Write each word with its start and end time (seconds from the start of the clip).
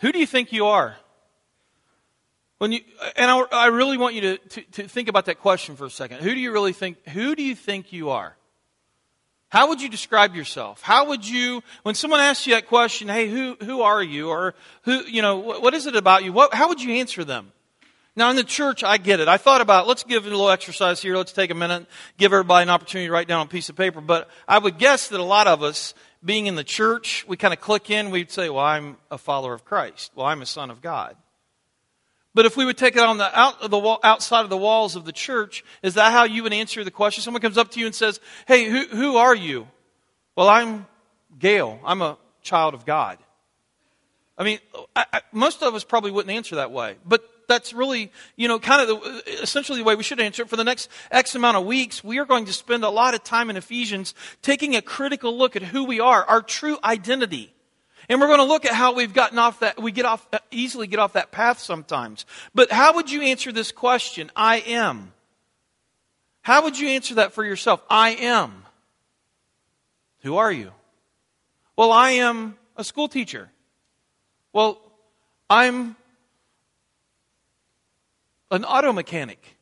Who 0.00 0.12
do 0.12 0.18
you 0.18 0.26
think 0.26 0.52
you 0.52 0.66
are? 0.66 0.96
When 2.58 2.72
you, 2.72 2.80
and 3.16 3.30
I, 3.30 3.40
I 3.52 3.66
really 3.68 3.96
want 3.96 4.14
you 4.14 4.20
to, 4.20 4.36
to, 4.36 4.62
to 4.72 4.88
think 4.88 5.08
about 5.08 5.26
that 5.26 5.40
question 5.40 5.76
for 5.76 5.86
a 5.86 5.90
second. 5.90 6.18
Who 6.20 6.34
do 6.34 6.40
you 6.40 6.52
really 6.52 6.74
think, 6.74 7.06
who 7.08 7.34
do 7.34 7.42
you 7.42 7.54
think 7.54 7.92
you 7.92 8.10
are? 8.10 8.36
How 9.48 9.68
would 9.68 9.82
you 9.82 9.88
describe 9.88 10.34
yourself? 10.34 10.80
How 10.80 11.08
would 11.08 11.26
you, 11.26 11.62
when 11.82 11.94
someone 11.94 12.20
asks 12.20 12.46
you 12.46 12.54
that 12.54 12.68
question, 12.68 13.08
hey, 13.08 13.28
who, 13.28 13.56
who 13.64 13.82
are 13.82 14.02
you? 14.02 14.28
Or 14.28 14.54
who, 14.82 15.00
you 15.06 15.22
know, 15.22 15.38
what, 15.38 15.62
what 15.62 15.74
is 15.74 15.86
it 15.86 15.96
about 15.96 16.22
you? 16.22 16.32
What, 16.32 16.54
how 16.54 16.68
would 16.68 16.80
you 16.80 16.94
answer 16.94 17.24
them? 17.24 17.52
Now, 18.14 18.28
in 18.30 18.36
the 18.36 18.44
church, 18.44 18.84
I 18.84 18.96
get 18.96 19.20
it. 19.20 19.28
I 19.28 19.38
thought 19.38 19.60
about, 19.60 19.86
let's 19.86 20.04
give 20.04 20.26
it 20.26 20.28
a 20.28 20.36
little 20.36 20.50
exercise 20.50 21.00
here. 21.00 21.16
Let's 21.16 21.32
take 21.32 21.50
a 21.50 21.54
minute, 21.54 21.86
give 22.18 22.32
everybody 22.32 22.64
an 22.64 22.70
opportunity 22.70 23.08
to 23.08 23.12
write 23.12 23.28
down 23.28 23.46
a 23.46 23.48
piece 23.48 23.68
of 23.68 23.76
paper. 23.76 24.00
But 24.00 24.28
I 24.46 24.58
would 24.58 24.78
guess 24.78 25.08
that 25.08 25.18
a 25.18 25.24
lot 25.24 25.46
of 25.46 25.62
us, 25.62 25.94
being 26.24 26.46
in 26.46 26.54
the 26.54 26.64
church, 26.64 27.24
we 27.26 27.36
kind 27.36 27.54
of 27.54 27.60
click 27.60 27.90
in, 27.90 28.10
we'd 28.10 28.30
say, 28.30 28.48
well, 28.48 28.64
I'm 28.64 28.96
a 29.10 29.18
follower 29.18 29.54
of 29.54 29.64
Christ. 29.64 30.12
Well, 30.14 30.26
I'm 30.26 30.42
a 30.42 30.46
son 30.46 30.70
of 30.70 30.82
God. 30.82 31.16
But 32.34 32.46
if 32.46 32.56
we 32.56 32.64
would 32.64 32.78
take 32.78 32.94
it 32.96 33.02
on 33.02 33.18
the, 33.18 33.38
out 33.38 33.60
of 33.62 33.70
the 33.70 33.78
wall, 33.78 33.98
outside 34.04 34.42
of 34.42 34.50
the 34.50 34.56
walls 34.56 34.94
of 34.94 35.04
the 35.04 35.12
church, 35.12 35.64
is 35.82 35.94
that 35.94 36.12
how 36.12 36.24
you 36.24 36.42
would 36.44 36.52
answer 36.52 36.84
the 36.84 36.90
question? 36.90 37.22
Someone 37.22 37.42
comes 37.42 37.58
up 37.58 37.72
to 37.72 37.80
you 37.80 37.86
and 37.86 37.94
says, 37.94 38.20
Hey, 38.46 38.66
who, 38.66 38.86
who 38.86 39.16
are 39.16 39.34
you? 39.34 39.66
Well, 40.36 40.48
I'm 40.48 40.86
Gail. 41.38 41.80
I'm 41.84 42.02
a 42.02 42.18
child 42.42 42.74
of 42.74 42.86
God. 42.86 43.18
I 44.38 44.44
mean, 44.44 44.58
I, 44.94 45.06
I, 45.12 45.20
most 45.32 45.62
of 45.62 45.74
us 45.74 45.84
probably 45.84 46.12
wouldn't 46.12 46.34
answer 46.34 46.56
that 46.56 46.70
way. 46.70 46.96
But 47.04 47.22
that's 47.50 47.74
really, 47.74 48.10
you 48.36 48.48
know, 48.48 48.58
kind 48.58 48.80
of 48.80 48.88
the, 48.88 49.42
essentially 49.42 49.78
the 49.78 49.84
way 49.84 49.94
we 49.94 50.02
should 50.02 50.20
answer 50.20 50.42
it. 50.42 50.48
For 50.48 50.56
the 50.56 50.64
next 50.64 50.88
X 51.10 51.34
amount 51.34 51.58
of 51.58 51.66
weeks, 51.66 52.02
we 52.02 52.18
are 52.18 52.24
going 52.24 52.46
to 52.46 52.52
spend 52.52 52.84
a 52.84 52.88
lot 52.88 53.12
of 53.12 53.22
time 53.22 53.50
in 53.50 53.56
Ephesians 53.56 54.14
taking 54.40 54.76
a 54.76 54.80
critical 54.80 55.36
look 55.36 55.56
at 55.56 55.62
who 55.62 55.84
we 55.84 56.00
are, 56.00 56.24
our 56.24 56.40
true 56.40 56.78
identity. 56.82 57.52
And 58.08 58.20
we're 58.20 58.28
going 58.28 58.38
to 58.38 58.44
look 58.44 58.64
at 58.64 58.72
how 58.72 58.94
we've 58.94 59.12
gotten 59.12 59.38
off 59.38 59.60
that, 59.60 59.80
we 59.80 59.92
get 59.92 60.04
off, 60.04 60.26
easily 60.50 60.86
get 60.86 60.98
off 60.98 61.12
that 61.12 61.30
path 61.30 61.58
sometimes. 61.58 62.24
But 62.54 62.72
how 62.72 62.94
would 62.94 63.10
you 63.10 63.22
answer 63.22 63.52
this 63.52 63.70
question? 63.70 64.30
I 64.34 64.60
am. 64.60 65.12
How 66.42 66.62
would 66.64 66.78
you 66.78 66.88
answer 66.88 67.16
that 67.16 67.32
for 67.34 67.44
yourself? 67.44 67.82
I 67.90 68.10
am. 68.10 68.64
Who 70.22 70.36
are 70.36 70.50
you? 70.50 70.72
Well, 71.76 71.92
I 71.92 72.10
am 72.12 72.56
a 72.76 72.84
school 72.84 73.08
teacher. 73.08 73.50
Well, 74.52 74.80
I'm 75.48 75.96
an 78.50 78.64
auto 78.64 78.92
mechanic. 78.92 79.56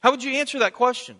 How 0.00 0.10
would 0.10 0.22
you 0.22 0.32
answer 0.34 0.60
that 0.60 0.74
question? 0.74 1.16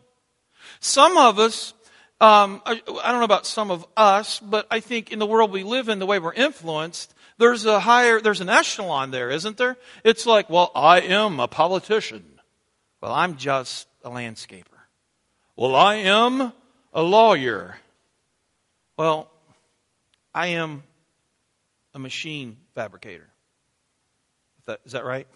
Some 0.80 1.16
of 1.16 1.38
us 1.38 1.74
um, 2.18 2.62
I, 2.64 2.72
I 2.72 3.10
don't 3.10 3.18
know 3.18 3.24
about 3.24 3.44
some 3.44 3.70
of 3.70 3.86
us, 3.94 4.40
but 4.40 4.66
I 4.70 4.80
think 4.80 5.12
in 5.12 5.18
the 5.18 5.26
world 5.26 5.52
we 5.52 5.64
live 5.64 5.90
in, 5.90 5.98
the 5.98 6.06
way 6.06 6.18
we're 6.18 6.32
influenced, 6.32 7.14
there's 7.36 7.66
a 7.66 7.78
higher, 7.78 8.22
there's 8.22 8.40
an 8.40 8.48
echelon 8.48 9.10
there, 9.10 9.28
isn't 9.28 9.58
there? 9.58 9.76
It's 10.02 10.24
like, 10.24 10.48
well, 10.48 10.72
I 10.74 11.02
am 11.02 11.40
a 11.40 11.48
politician. 11.48 12.24
Well, 13.02 13.12
I'm 13.12 13.36
just 13.36 13.86
a 14.02 14.08
landscaper. 14.08 14.64
Well, 15.56 15.74
I 15.74 15.96
am 15.96 16.54
a 16.94 17.02
lawyer. 17.02 17.76
Well, 18.96 19.30
I 20.34 20.48
am 20.48 20.84
a 21.92 21.98
machine 21.98 22.56
fabricator. 22.74 23.28
Is 24.60 24.64
that, 24.66 24.80
is 24.86 24.92
that 24.92 25.04
right? 25.04 25.26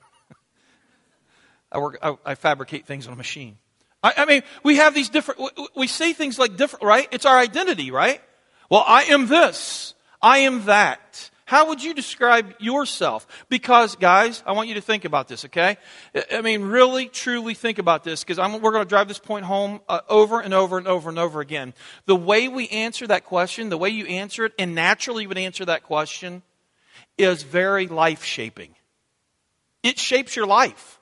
I 1.73 1.79
work, 1.79 1.99
I, 2.03 2.17
I 2.25 2.35
fabricate 2.35 2.87
things 2.87 3.07
on 3.07 3.13
a 3.13 3.17
machine. 3.17 3.59
I, 4.03 4.15
I 4.19 4.25
mean, 4.25 4.43
we 4.63 4.77
have 4.77 4.95
these 4.95 5.09
different, 5.09 5.41
we, 5.41 5.69
we 5.77 5.87
say 5.87 6.13
things 6.13 6.39
like 6.39 6.57
different, 6.57 6.85
right? 6.85 7.09
It's 7.13 7.27
our 7.27 7.39
identity, 7.39 7.91
right? 7.91 8.21
Well, 8.71 8.85
I 8.87 9.05
am 9.05 9.27
this. 9.27 9.95
I 10.23 10.39
am 10.39 10.65
that. 10.67 11.31
How 11.45 11.67
would 11.69 11.83
you 11.83 11.95
describe 11.95 12.55
yourself? 12.61 13.27
Because, 13.49 13.97
guys, 13.97 14.41
I 14.47 14.53
want 14.53 14.69
you 14.69 14.77
to 14.77 14.81
think 14.81 15.05
about 15.05 15.27
this, 15.27 15.45
okay? 15.47 15.79
I 16.33 16.43
mean, 16.43 16.63
really, 16.63 17.09
truly 17.09 17.55
think 17.55 17.81
about 17.81 18.05
this, 18.05 18.23
because 18.23 18.39
we're 18.39 18.71
going 18.71 18.85
to 18.85 18.89
drive 18.89 19.09
this 19.09 19.19
point 19.19 19.45
home 19.45 19.81
uh, 19.89 19.99
over 20.09 20.39
and 20.39 20.55
over 20.55 20.79
and 20.79 20.87
over 20.87 21.09
and 21.09 21.19
over 21.19 21.41
again. 21.41 21.75
The 22.07 22.15
way 22.15 22.47
we 22.47 22.69
answer 22.69 23.05
that 23.09 23.25
question, 23.25 23.69
the 23.69 23.77
way 23.77 23.89
you 23.89 24.07
answer 24.07 24.45
it, 24.45 24.53
and 24.61 24.77
naturally 24.77 25.25
you 25.25 25.29
would 25.29 25.39
answer 25.39 25.65
that 25.65 25.83
question, 25.83 26.43
is 27.19 27.43
very 27.43 27.89
life 27.89 28.23
shaping. 28.23 28.77
It 29.83 29.99
shapes 29.99 30.37
your 30.37 30.47
life. 30.47 31.00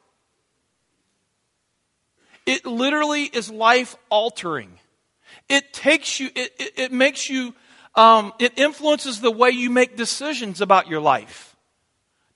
It 2.49 2.65
literally 2.65 3.25
is 3.25 3.51
life 3.51 3.95
altering. 4.09 4.79
It 5.51 5.75
takes 5.75 6.19
you, 6.19 6.31
it, 6.35 6.55
it, 6.59 6.73
it 6.77 6.93
makes 6.93 7.29
you, 7.29 7.55
um, 7.95 8.33
it 8.39 8.59
influences 8.59 9.21
the 9.21 9.31
way 9.31 9.51
you 9.51 9.69
make 9.69 9.99
decisions 9.99 10.63
about 10.63 10.89
your 10.89 11.01
life, 11.03 11.55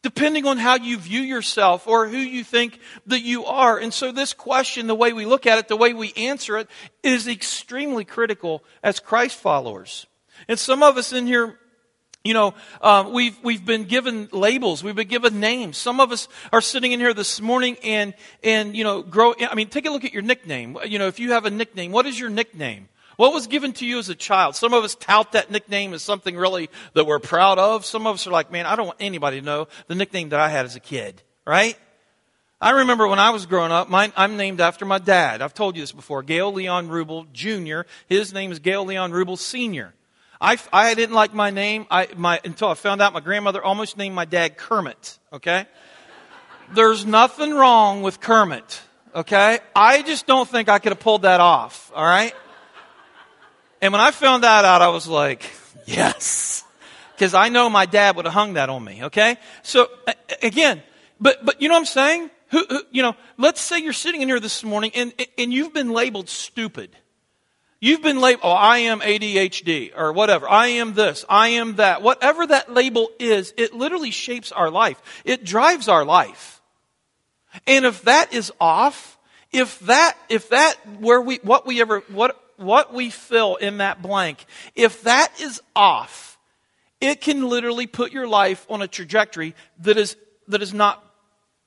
depending 0.02 0.46
on 0.46 0.58
how 0.58 0.74
you 0.74 0.98
view 0.98 1.22
yourself 1.22 1.88
or 1.88 2.08
who 2.08 2.18
you 2.18 2.44
think 2.44 2.78
that 3.06 3.22
you 3.22 3.46
are. 3.46 3.78
And 3.78 3.92
so, 3.92 4.12
this 4.12 4.34
question, 4.34 4.86
the 4.86 4.94
way 4.94 5.14
we 5.14 5.24
look 5.24 5.46
at 5.46 5.56
it, 5.56 5.68
the 5.68 5.78
way 5.78 5.94
we 5.94 6.12
answer 6.12 6.58
it, 6.58 6.68
is 7.02 7.26
extremely 7.26 8.04
critical 8.04 8.62
as 8.82 9.00
Christ 9.00 9.38
followers. 9.38 10.06
And 10.46 10.58
some 10.58 10.82
of 10.82 10.98
us 10.98 11.14
in 11.14 11.26
here 11.26 11.58
you 12.24 12.34
know, 12.34 12.54
um, 12.80 13.12
we've, 13.12 13.36
we've 13.42 13.64
been 13.64 13.84
given 13.84 14.28
labels. 14.32 14.84
We've 14.84 14.94
been 14.94 15.08
given 15.08 15.40
names. 15.40 15.76
Some 15.76 15.98
of 16.00 16.12
us 16.12 16.28
are 16.52 16.60
sitting 16.60 16.92
in 16.92 17.00
here 17.00 17.14
this 17.14 17.40
morning 17.40 17.76
and, 17.82 18.14
and, 18.44 18.76
you 18.76 18.84
know, 18.84 19.02
grow, 19.02 19.34
I 19.40 19.54
mean, 19.54 19.68
take 19.68 19.86
a 19.86 19.90
look 19.90 20.04
at 20.04 20.12
your 20.12 20.22
nickname. 20.22 20.78
You 20.86 20.98
know, 20.98 21.08
if 21.08 21.18
you 21.18 21.32
have 21.32 21.46
a 21.46 21.50
nickname, 21.50 21.90
what 21.90 22.06
is 22.06 22.18
your 22.18 22.30
nickname? 22.30 22.88
What 23.16 23.32
was 23.32 23.46
given 23.46 23.72
to 23.74 23.86
you 23.86 23.98
as 23.98 24.08
a 24.08 24.14
child? 24.14 24.56
Some 24.56 24.72
of 24.72 24.84
us 24.84 24.94
tout 24.94 25.32
that 25.32 25.50
nickname 25.50 25.94
as 25.94 26.02
something 26.02 26.36
really 26.36 26.70
that 26.94 27.04
we're 27.04 27.18
proud 27.18 27.58
of. 27.58 27.84
Some 27.84 28.06
of 28.06 28.14
us 28.14 28.26
are 28.26 28.30
like, 28.30 28.50
man, 28.50 28.66
I 28.66 28.76
don't 28.76 28.86
want 28.86 28.98
anybody 29.00 29.40
to 29.40 29.44
know 29.44 29.68
the 29.88 29.94
nickname 29.94 30.30
that 30.30 30.40
I 30.40 30.48
had 30.48 30.64
as 30.64 30.76
a 30.76 30.80
kid, 30.80 31.22
right? 31.46 31.76
I 32.60 32.70
remember 32.70 33.08
when 33.08 33.18
I 33.18 33.30
was 33.30 33.46
growing 33.46 33.72
up, 33.72 33.90
mine, 33.90 34.12
I'm 34.16 34.36
named 34.36 34.60
after 34.60 34.84
my 34.84 34.98
dad. 34.98 35.42
I've 35.42 35.54
told 35.54 35.74
you 35.74 35.82
this 35.82 35.92
before. 35.92 36.22
Gail 36.22 36.52
Leon 36.52 36.88
Rubel 36.88 37.30
Jr. 37.32 37.88
His 38.06 38.32
name 38.32 38.52
is 38.52 38.60
Gail 38.60 38.84
Leon 38.84 39.10
Rubel 39.10 39.36
Sr. 39.36 39.92
I, 40.42 40.58
I 40.72 40.94
didn't 40.94 41.14
like 41.14 41.32
my 41.32 41.50
name 41.50 41.86
I, 41.88 42.08
my, 42.16 42.40
until 42.44 42.68
I 42.68 42.74
found 42.74 43.00
out 43.00 43.12
my 43.12 43.20
grandmother 43.20 43.62
almost 43.62 43.96
named 43.96 44.16
my 44.16 44.24
dad 44.24 44.56
Kermit, 44.56 45.18
okay? 45.32 45.66
There's 46.74 47.06
nothing 47.06 47.54
wrong 47.54 48.02
with 48.02 48.20
Kermit, 48.20 48.82
okay? 49.14 49.60
I 49.76 50.02
just 50.02 50.26
don't 50.26 50.48
think 50.48 50.68
I 50.68 50.80
could 50.80 50.90
have 50.90 50.98
pulled 50.98 51.22
that 51.22 51.40
off, 51.40 51.92
all 51.94 52.04
right? 52.04 52.34
And 53.80 53.92
when 53.92 54.00
I 54.00 54.10
found 54.10 54.42
that 54.42 54.64
out, 54.64 54.82
I 54.82 54.88
was 54.88 55.06
like, 55.06 55.48
yes. 55.86 56.64
Because 57.14 57.34
I 57.34 57.48
know 57.48 57.70
my 57.70 57.86
dad 57.86 58.16
would 58.16 58.24
have 58.24 58.34
hung 58.34 58.54
that 58.54 58.68
on 58.68 58.82
me, 58.82 59.04
okay? 59.04 59.36
So, 59.62 59.86
again, 60.42 60.82
but, 61.20 61.44
but 61.44 61.62
you 61.62 61.68
know 61.68 61.74
what 61.74 61.80
I'm 61.80 61.86
saying? 61.86 62.30
Who, 62.48 62.66
who, 62.68 62.82
you 62.90 63.02
know, 63.02 63.14
let's 63.38 63.60
say 63.60 63.78
you're 63.78 63.92
sitting 63.92 64.22
in 64.22 64.28
here 64.28 64.40
this 64.40 64.64
morning 64.64 64.90
and, 64.96 65.14
and 65.38 65.52
you've 65.52 65.72
been 65.72 65.90
labeled 65.90 66.28
stupid. 66.28 66.90
You've 67.84 68.00
been 68.00 68.20
labeled, 68.20 68.44
oh, 68.44 68.52
I 68.52 68.78
am 68.78 69.00
ADHD 69.00 69.90
or 69.98 70.12
whatever. 70.12 70.48
I 70.48 70.68
am 70.68 70.94
this. 70.94 71.24
I 71.28 71.48
am 71.48 71.74
that. 71.76 72.00
Whatever 72.00 72.46
that 72.46 72.72
label 72.72 73.08
is, 73.18 73.52
it 73.56 73.74
literally 73.74 74.12
shapes 74.12 74.52
our 74.52 74.70
life. 74.70 75.02
It 75.24 75.42
drives 75.42 75.88
our 75.88 76.04
life. 76.04 76.62
And 77.66 77.84
if 77.84 78.02
that 78.02 78.32
is 78.32 78.52
off, 78.60 79.18
if 79.50 79.80
that, 79.80 80.16
if 80.28 80.50
that, 80.50 80.76
where 81.00 81.20
we, 81.20 81.40
what 81.42 81.66
we 81.66 81.80
ever, 81.80 82.04
what, 82.06 82.40
what 82.56 82.94
we 82.94 83.10
fill 83.10 83.56
in 83.56 83.78
that 83.78 84.00
blank, 84.00 84.46
if 84.76 85.02
that 85.02 85.32
is 85.40 85.60
off, 85.74 86.38
it 87.00 87.20
can 87.20 87.48
literally 87.48 87.88
put 87.88 88.12
your 88.12 88.28
life 88.28 88.64
on 88.70 88.80
a 88.80 88.86
trajectory 88.86 89.56
that 89.80 89.96
is, 89.96 90.16
that 90.46 90.62
is 90.62 90.72
not 90.72 91.04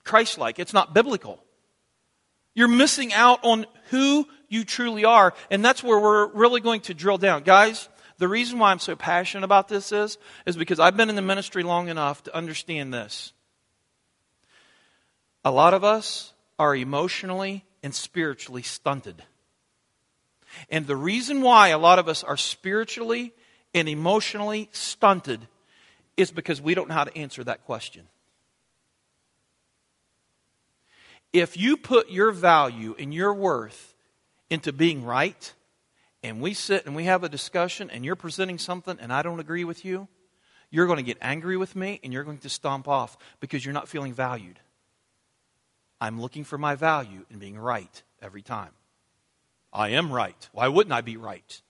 Christ-like. 0.06 0.60
It's 0.60 0.74
not 0.74 0.94
biblical. 0.94 1.44
You're 2.54 2.70
missing 2.70 3.12
out 3.12 3.40
on 3.44 3.66
who 3.90 4.30
you 4.56 4.64
truly 4.64 5.06
are. 5.06 5.34
And 5.52 5.64
that's 5.64 5.84
where 5.84 6.00
we're 6.00 6.28
really 6.28 6.62
going 6.62 6.82
to 6.82 6.94
drill 6.94 7.20
down. 7.20 7.44
Guys, 7.44 7.88
the 8.18 8.28
reason 8.28 8.58
why 8.58 8.72
I'm 8.72 8.80
so 8.80 8.96
passionate 8.96 9.44
about 9.44 9.68
this 9.68 9.92
is, 9.92 10.18
is 10.46 10.56
because 10.58 10.80
I've 10.80 10.98
been 10.98 11.10
in 11.10 11.16
the 11.16 11.22
ministry 11.22 11.64
long 11.64 11.90
enough 11.90 12.24
to 12.24 12.36
understand 12.36 12.94
this. 12.94 13.34
A 15.44 15.52
lot 15.52 15.74
of 15.74 15.84
us 15.84 16.34
are 16.58 16.76
emotionally 16.76 17.66
and 17.84 17.94
spiritually 17.94 18.64
stunted. 18.64 19.22
And 20.70 20.88
the 20.88 20.96
reason 20.96 21.42
why 21.42 21.68
a 21.70 21.78
lot 21.78 22.00
of 22.00 22.08
us 22.08 22.24
are 22.24 22.38
spiritually 22.38 23.34
and 23.74 23.90
emotionally 23.90 24.70
stunted 24.72 25.48
is 26.16 26.32
because 26.32 26.62
we 26.62 26.74
don't 26.74 26.88
know 26.88 26.96
how 26.96 27.04
to 27.04 27.18
answer 27.18 27.44
that 27.44 27.66
question. 27.66 28.08
If 31.34 31.58
you 31.58 31.76
put 31.76 32.10
your 32.10 32.32
value 32.32 32.96
and 32.98 33.14
your 33.14 33.34
worth 33.34 33.95
into 34.50 34.72
being 34.72 35.04
right, 35.04 35.54
and 36.24 36.42
we 36.42 36.54
sit 36.54 36.86
and 36.86 36.96
we 36.96 37.06
have 37.06 37.24
a 37.24 37.30
discussion, 37.30 37.90
and 37.90 38.06
you're 38.06 38.16
presenting 38.16 38.58
something 38.58 38.98
and 39.00 39.14
I 39.14 39.22
don't 39.22 39.40
agree 39.40 39.64
with 39.64 39.86
you, 39.86 40.08
you're 40.70 40.88
going 40.88 40.98
to 40.98 41.04
get 41.04 41.18
angry 41.22 41.58
with 41.58 41.76
me 41.76 42.00
and 42.04 42.12
you're 42.12 42.24
going 42.24 42.40
to 42.40 42.50
stomp 42.50 42.88
off 42.88 43.18
because 43.40 43.64
you're 43.64 43.74
not 43.74 43.88
feeling 43.88 44.14
valued. 44.14 44.60
I'm 46.02 46.20
looking 46.20 46.44
for 46.44 46.58
my 46.58 46.76
value 46.76 47.26
in 47.32 47.40
being 47.40 47.58
right 47.58 48.04
every 48.22 48.42
time. 48.42 48.72
I 49.72 49.90
am 49.90 50.12
right. 50.12 50.50
Why 50.52 50.68
wouldn't 50.68 50.94
I 50.94 51.02
be 51.02 51.18
right? 51.18 51.62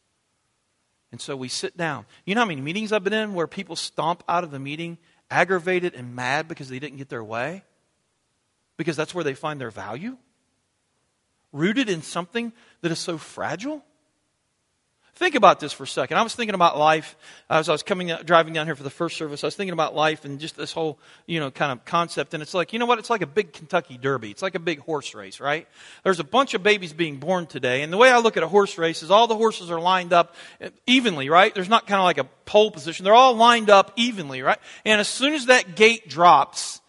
And 1.11 1.21
so 1.21 1.35
we 1.35 1.47
sit 1.47 1.77
down. 1.77 2.05
You 2.25 2.35
know 2.35 2.41
how 2.41 2.47
many 2.47 2.61
meetings 2.61 2.91
I've 2.91 3.03
been 3.03 3.13
in 3.13 3.33
where 3.33 3.47
people 3.47 3.75
stomp 3.75 4.23
out 4.27 4.43
of 4.43 4.51
the 4.51 4.59
meeting 4.59 4.97
aggravated 5.29 5.93
and 5.95 6.15
mad 6.15 6.47
because 6.47 6.69
they 6.69 6.79
didn't 6.79 6.97
get 6.97 7.09
their 7.09 7.23
way? 7.23 7.63
Because 8.77 8.97
that's 8.97 9.13
where 9.13 9.23
they 9.23 9.33
find 9.33 9.61
their 9.61 9.71
value? 9.71 10.17
Rooted 11.55 11.89
in 11.89 12.01
something 12.01 12.51
that 12.81 12.91
is 12.91 12.99
so 12.99 13.17
fragile? 13.17 13.81
Think 15.15 15.35
about 15.35 15.61
this 15.61 15.71
for 15.71 15.85
a 15.85 15.87
second. 15.87 16.17
I 16.17 16.23
was 16.23 16.35
thinking 16.35 16.55
about 16.55 16.77
life 16.77 17.15
as 17.49 17.69
I 17.69 17.71
was 17.71 17.81
coming 17.81 18.11
driving 18.25 18.53
down 18.53 18.65
here 18.65 18.75
for 18.75 18.83
the 18.83 18.89
first 18.89 19.15
service. 19.15 19.45
I 19.45 19.47
was 19.47 19.55
thinking 19.55 19.71
about 19.71 19.95
life 19.95 20.25
and 20.25 20.37
just 20.37 20.57
this 20.57 20.73
whole, 20.73 20.99
you 21.25 21.39
know, 21.39 21.49
kind 21.51 21.71
of 21.71 21.85
concept. 21.85 22.33
And 22.33 22.43
it's 22.43 22.53
like, 22.53 22.73
you 22.73 22.79
know 22.79 22.85
what? 22.85 22.99
It's 22.99 23.09
like 23.09 23.21
a 23.21 23.27
big 23.27 23.53
Kentucky 23.53 23.97
Derby. 23.97 24.29
It's 24.31 24.41
like 24.41 24.55
a 24.55 24.59
big 24.59 24.79
horse 24.79 25.15
race, 25.15 25.39
right? 25.39 25.69
There's 26.03 26.19
a 26.19 26.25
bunch 26.25 26.53
of 26.53 26.63
babies 26.63 26.91
being 26.91 27.15
born 27.15 27.45
today. 27.47 27.81
And 27.81 27.93
the 27.93 27.97
way 27.97 28.09
I 28.09 28.17
look 28.17 28.35
at 28.35 28.43
a 28.43 28.49
horse 28.49 28.77
race 28.77 29.03
is 29.03 29.09
all 29.09 29.27
the 29.27 29.37
horses 29.37 29.71
are 29.71 29.79
lined 29.79 30.11
up 30.11 30.35
evenly, 30.85 31.29
right? 31.29 31.55
There's 31.55 31.69
not 31.69 31.87
kind 31.87 32.01
of 32.01 32.03
like 32.03 32.17
a 32.17 32.25
pole 32.45 32.69
position. 32.69 33.05
They're 33.05 33.13
all 33.13 33.35
lined 33.35 33.69
up 33.69 33.93
evenly, 33.95 34.41
right? 34.41 34.59
And 34.83 34.99
as 34.99 35.07
soon 35.07 35.31
as 35.31 35.45
that 35.45 35.77
gate 35.77 36.09
drops, 36.09 36.81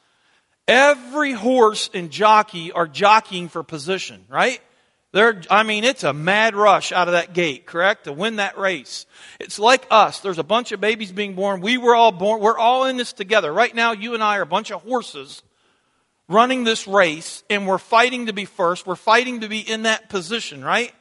every 0.68 1.32
horse 1.32 1.90
and 1.94 2.10
jockey 2.10 2.72
are 2.72 2.86
jockeying 2.86 3.48
for 3.48 3.62
position, 3.62 4.24
right? 4.28 4.60
They're, 5.12 5.40
I 5.50 5.62
mean, 5.62 5.84
it's 5.84 6.04
a 6.04 6.12
mad 6.12 6.54
rush 6.54 6.92
out 6.92 7.08
of 7.08 7.12
that 7.12 7.32
gate, 7.32 7.64
correct? 7.64 8.04
To 8.04 8.12
win 8.12 8.36
that 8.36 8.58
race. 8.58 9.06
It's 9.40 9.58
like 9.58 9.86
us. 9.90 10.20
There's 10.20 10.38
a 10.38 10.44
bunch 10.44 10.72
of 10.72 10.80
babies 10.80 11.10
being 11.10 11.34
born. 11.34 11.60
We 11.62 11.78
were 11.78 11.94
all 11.94 12.12
born. 12.12 12.40
We're 12.40 12.58
all 12.58 12.84
in 12.84 12.98
this 12.98 13.14
together. 13.14 13.52
Right 13.52 13.74
now, 13.74 13.92
you 13.92 14.14
and 14.14 14.22
I 14.22 14.36
are 14.38 14.42
a 14.42 14.46
bunch 14.46 14.70
of 14.70 14.82
horses 14.82 15.42
running 16.28 16.64
this 16.64 16.86
race, 16.86 17.44
and 17.48 17.66
we're 17.66 17.78
fighting 17.78 18.26
to 18.26 18.32
be 18.32 18.44
first. 18.44 18.86
We're 18.86 18.96
fighting 18.96 19.40
to 19.40 19.48
be 19.48 19.60
in 19.60 19.84
that 19.84 20.08
position, 20.08 20.62
right? 20.62 20.92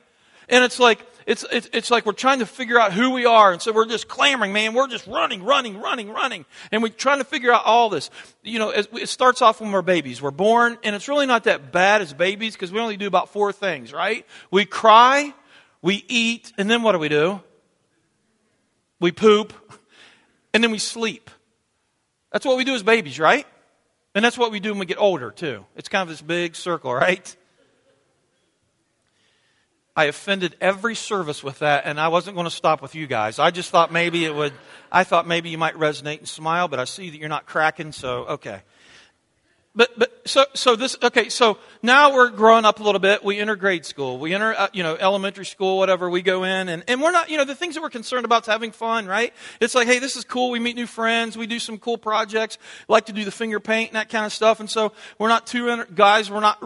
And 0.48 0.64
it's 0.64 0.80
like, 0.80 1.06
it's, 1.26 1.44
it's, 1.52 1.68
it's 1.74 1.90
like 1.90 2.06
we're 2.06 2.14
trying 2.14 2.40
to 2.40 2.46
figure 2.46 2.80
out 2.80 2.94
who 2.94 3.12
we 3.12 3.26
are. 3.26 3.52
And 3.52 3.62
so 3.62 3.72
we're 3.72 3.88
just 3.88 4.08
clamoring, 4.08 4.54
man. 4.54 4.74
We're 4.74 4.88
just 4.88 5.08
running, 5.08 5.44
running, 5.44 5.80
running, 5.80 6.10
running. 6.10 6.46
And 6.72 6.84
we're 6.84 6.90
trying 6.90 7.18
to 7.18 7.24
figure 7.24 7.52
out 7.52 7.64
all 7.66 7.90
this. 7.90 8.12
You 8.44 8.60
know, 8.60 8.70
it, 8.70 8.88
it 8.94 9.10
starts 9.10 9.42
off 9.42 9.60
when 9.60 9.72
we're 9.72 9.82
babies. 9.82 10.22
We're 10.22 10.32
born, 10.32 10.78
and 10.84 10.96
it's 10.96 11.08
really 11.08 11.26
not 11.26 11.46
that 11.46 11.72
bad 11.72 12.02
as 12.02 12.14
babies 12.14 12.54
because 12.54 12.72
we 12.72 12.80
only 12.80 12.98
do 12.98 13.08
about 13.08 13.30
four 13.30 13.52
things, 13.52 13.92
right? 13.92 14.26
We 14.52 14.66
cry, 14.66 15.34
we 15.82 16.06
eat, 16.08 16.54
and 16.58 16.70
then 16.70 16.84
what 16.84 16.92
do 16.92 17.00
we 17.00 17.10
do? 17.10 17.42
We 19.00 19.12
poop, 19.12 19.52
and 20.54 20.64
then 20.64 20.72
we 20.72 20.78
sleep. 20.78 21.32
That's 22.32 22.46
what 22.46 22.58
we 22.58 22.64
do 22.66 22.76
as 22.76 22.84
babies, 22.84 23.20
right? 23.20 23.48
And 24.14 24.24
that's 24.24 24.38
what 24.38 24.52
we 24.52 24.60
do 24.60 24.70
when 24.70 24.80
we 24.80 24.86
get 24.86 25.00
older, 25.00 25.32
too. 25.32 25.66
It's 25.76 25.90
kind 25.90 26.04
of 26.04 26.08
this 26.10 26.22
big 26.22 26.56
circle, 26.56 26.94
right? 26.94 27.36
I 29.96 30.06
offended 30.06 30.56
every 30.60 30.94
service 30.94 31.44
with 31.44 31.60
that, 31.60 31.86
and 31.86 32.00
I 32.00 32.10
wasn't 32.10 32.36
going 32.36 32.46
to 32.46 32.52
stop 32.52 32.82
with 32.82 32.96
you 32.96 33.08
guys. 33.08 33.40
I 33.40 33.52
just 33.52 33.70
thought 33.70 33.94
maybe 33.94 34.26
it 34.26 34.36
would, 34.36 34.54
I 34.92 35.06
thought 35.06 35.26
maybe 35.26 35.50
you 35.50 35.58
might 35.58 35.76
resonate 35.76 36.20
and 36.20 36.28
smile, 36.28 36.68
but 36.68 36.80
I 36.80 36.84
see 36.84 37.10
that 37.10 37.18
you're 37.18 37.30
not 37.30 37.46
cracking, 37.46 37.94
so 37.94 38.26
okay. 38.26 38.62
But, 39.78 39.98
but, 40.00 40.22
so, 40.26 40.46
so 40.54 40.76
this, 40.76 40.98
okay, 41.04 41.28
so 41.28 41.58
now 41.84 42.14
we're 42.14 42.30
growing 42.30 42.64
up 42.64 42.80
a 42.80 42.84
little 42.84 43.00
bit. 43.00 43.26
We 43.26 43.40
enter 43.40 43.58
grade 43.58 43.86
school. 43.86 44.18
We 44.18 44.34
enter, 44.34 44.54
uh, 44.58 44.70
you 44.72 44.84
know, 44.84 44.96
elementary 44.96 45.46
school, 45.46 45.78
whatever. 45.78 46.10
We 46.10 46.22
go 46.22 46.46
in 46.46 46.70
and, 46.70 46.84
and 46.88 47.02
we're 47.02 47.12
not, 47.12 47.30
you 47.30 47.38
know, 47.38 47.44
the 47.44 47.56
things 47.56 47.76
that 47.76 47.82
we're 47.82 47.90
concerned 47.90 48.24
about 48.24 48.44
is 48.44 48.48
having 48.48 48.72
fun, 48.72 49.06
right? 49.06 49.34
It's 49.60 49.76
like, 49.76 49.88
hey, 49.88 50.00
this 50.00 50.16
is 50.16 50.24
cool. 50.24 50.50
We 50.50 50.60
meet 50.60 50.78
new 50.78 50.88
friends. 50.88 51.38
We 51.38 51.46
do 51.46 51.60
some 51.60 51.78
cool 51.78 51.98
projects. 51.98 52.58
Like 52.88 53.08
to 53.08 53.14
do 53.14 53.26
the 53.26 53.32
finger 53.32 53.60
paint 53.60 53.90
and 53.90 53.98
that 53.98 54.08
kind 54.08 54.26
of 54.26 54.32
stuff. 54.32 54.62
And 54.62 54.70
so 54.70 54.94
we're 55.20 55.28
not 55.28 55.46
too, 55.46 55.84
guys, 55.94 56.32
we're 56.32 56.40
not 56.40 56.64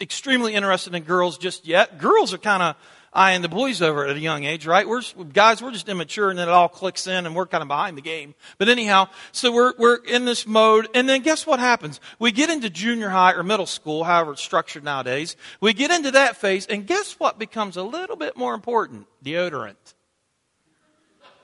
extremely 0.00 0.54
interested 0.54 0.94
in 0.94 1.02
girls 1.02 1.38
just 1.38 1.66
yet. 1.66 1.98
Girls 1.98 2.32
are 2.32 2.38
kind 2.38 2.62
of 2.62 2.76
eyeing 3.12 3.42
the 3.42 3.48
boys 3.48 3.82
over 3.82 4.06
at 4.06 4.16
a 4.16 4.20
young 4.20 4.44
age, 4.44 4.66
right? 4.66 4.88
We're 4.88 5.02
guys, 5.32 5.62
we're 5.62 5.72
just 5.72 5.88
immature, 5.88 6.30
and 6.30 6.38
then 6.38 6.48
it 6.48 6.52
all 6.52 6.68
clicks 6.68 7.06
in, 7.06 7.26
and 7.26 7.34
we're 7.34 7.46
kind 7.46 7.62
of 7.62 7.68
behind 7.68 7.96
the 7.96 8.02
game. 8.02 8.34
But 8.58 8.68
anyhow, 8.68 9.08
so 9.32 9.52
we're 9.52 9.74
we're 9.78 9.96
in 9.96 10.24
this 10.24 10.46
mode, 10.46 10.88
and 10.94 11.08
then 11.08 11.22
guess 11.22 11.46
what 11.46 11.58
happens? 11.60 12.00
We 12.18 12.32
get 12.32 12.50
into 12.50 12.70
junior 12.70 13.08
high 13.08 13.32
or 13.32 13.42
middle 13.42 13.66
school, 13.66 14.04
however 14.04 14.32
it's 14.32 14.42
structured 14.42 14.84
nowadays. 14.84 15.36
We 15.60 15.72
get 15.72 15.90
into 15.90 16.12
that 16.12 16.36
phase, 16.36 16.66
and 16.66 16.86
guess 16.86 17.18
what 17.18 17.38
becomes 17.38 17.76
a 17.76 17.82
little 17.82 18.16
bit 18.16 18.36
more 18.36 18.54
important? 18.54 19.06
Deodorant, 19.24 19.94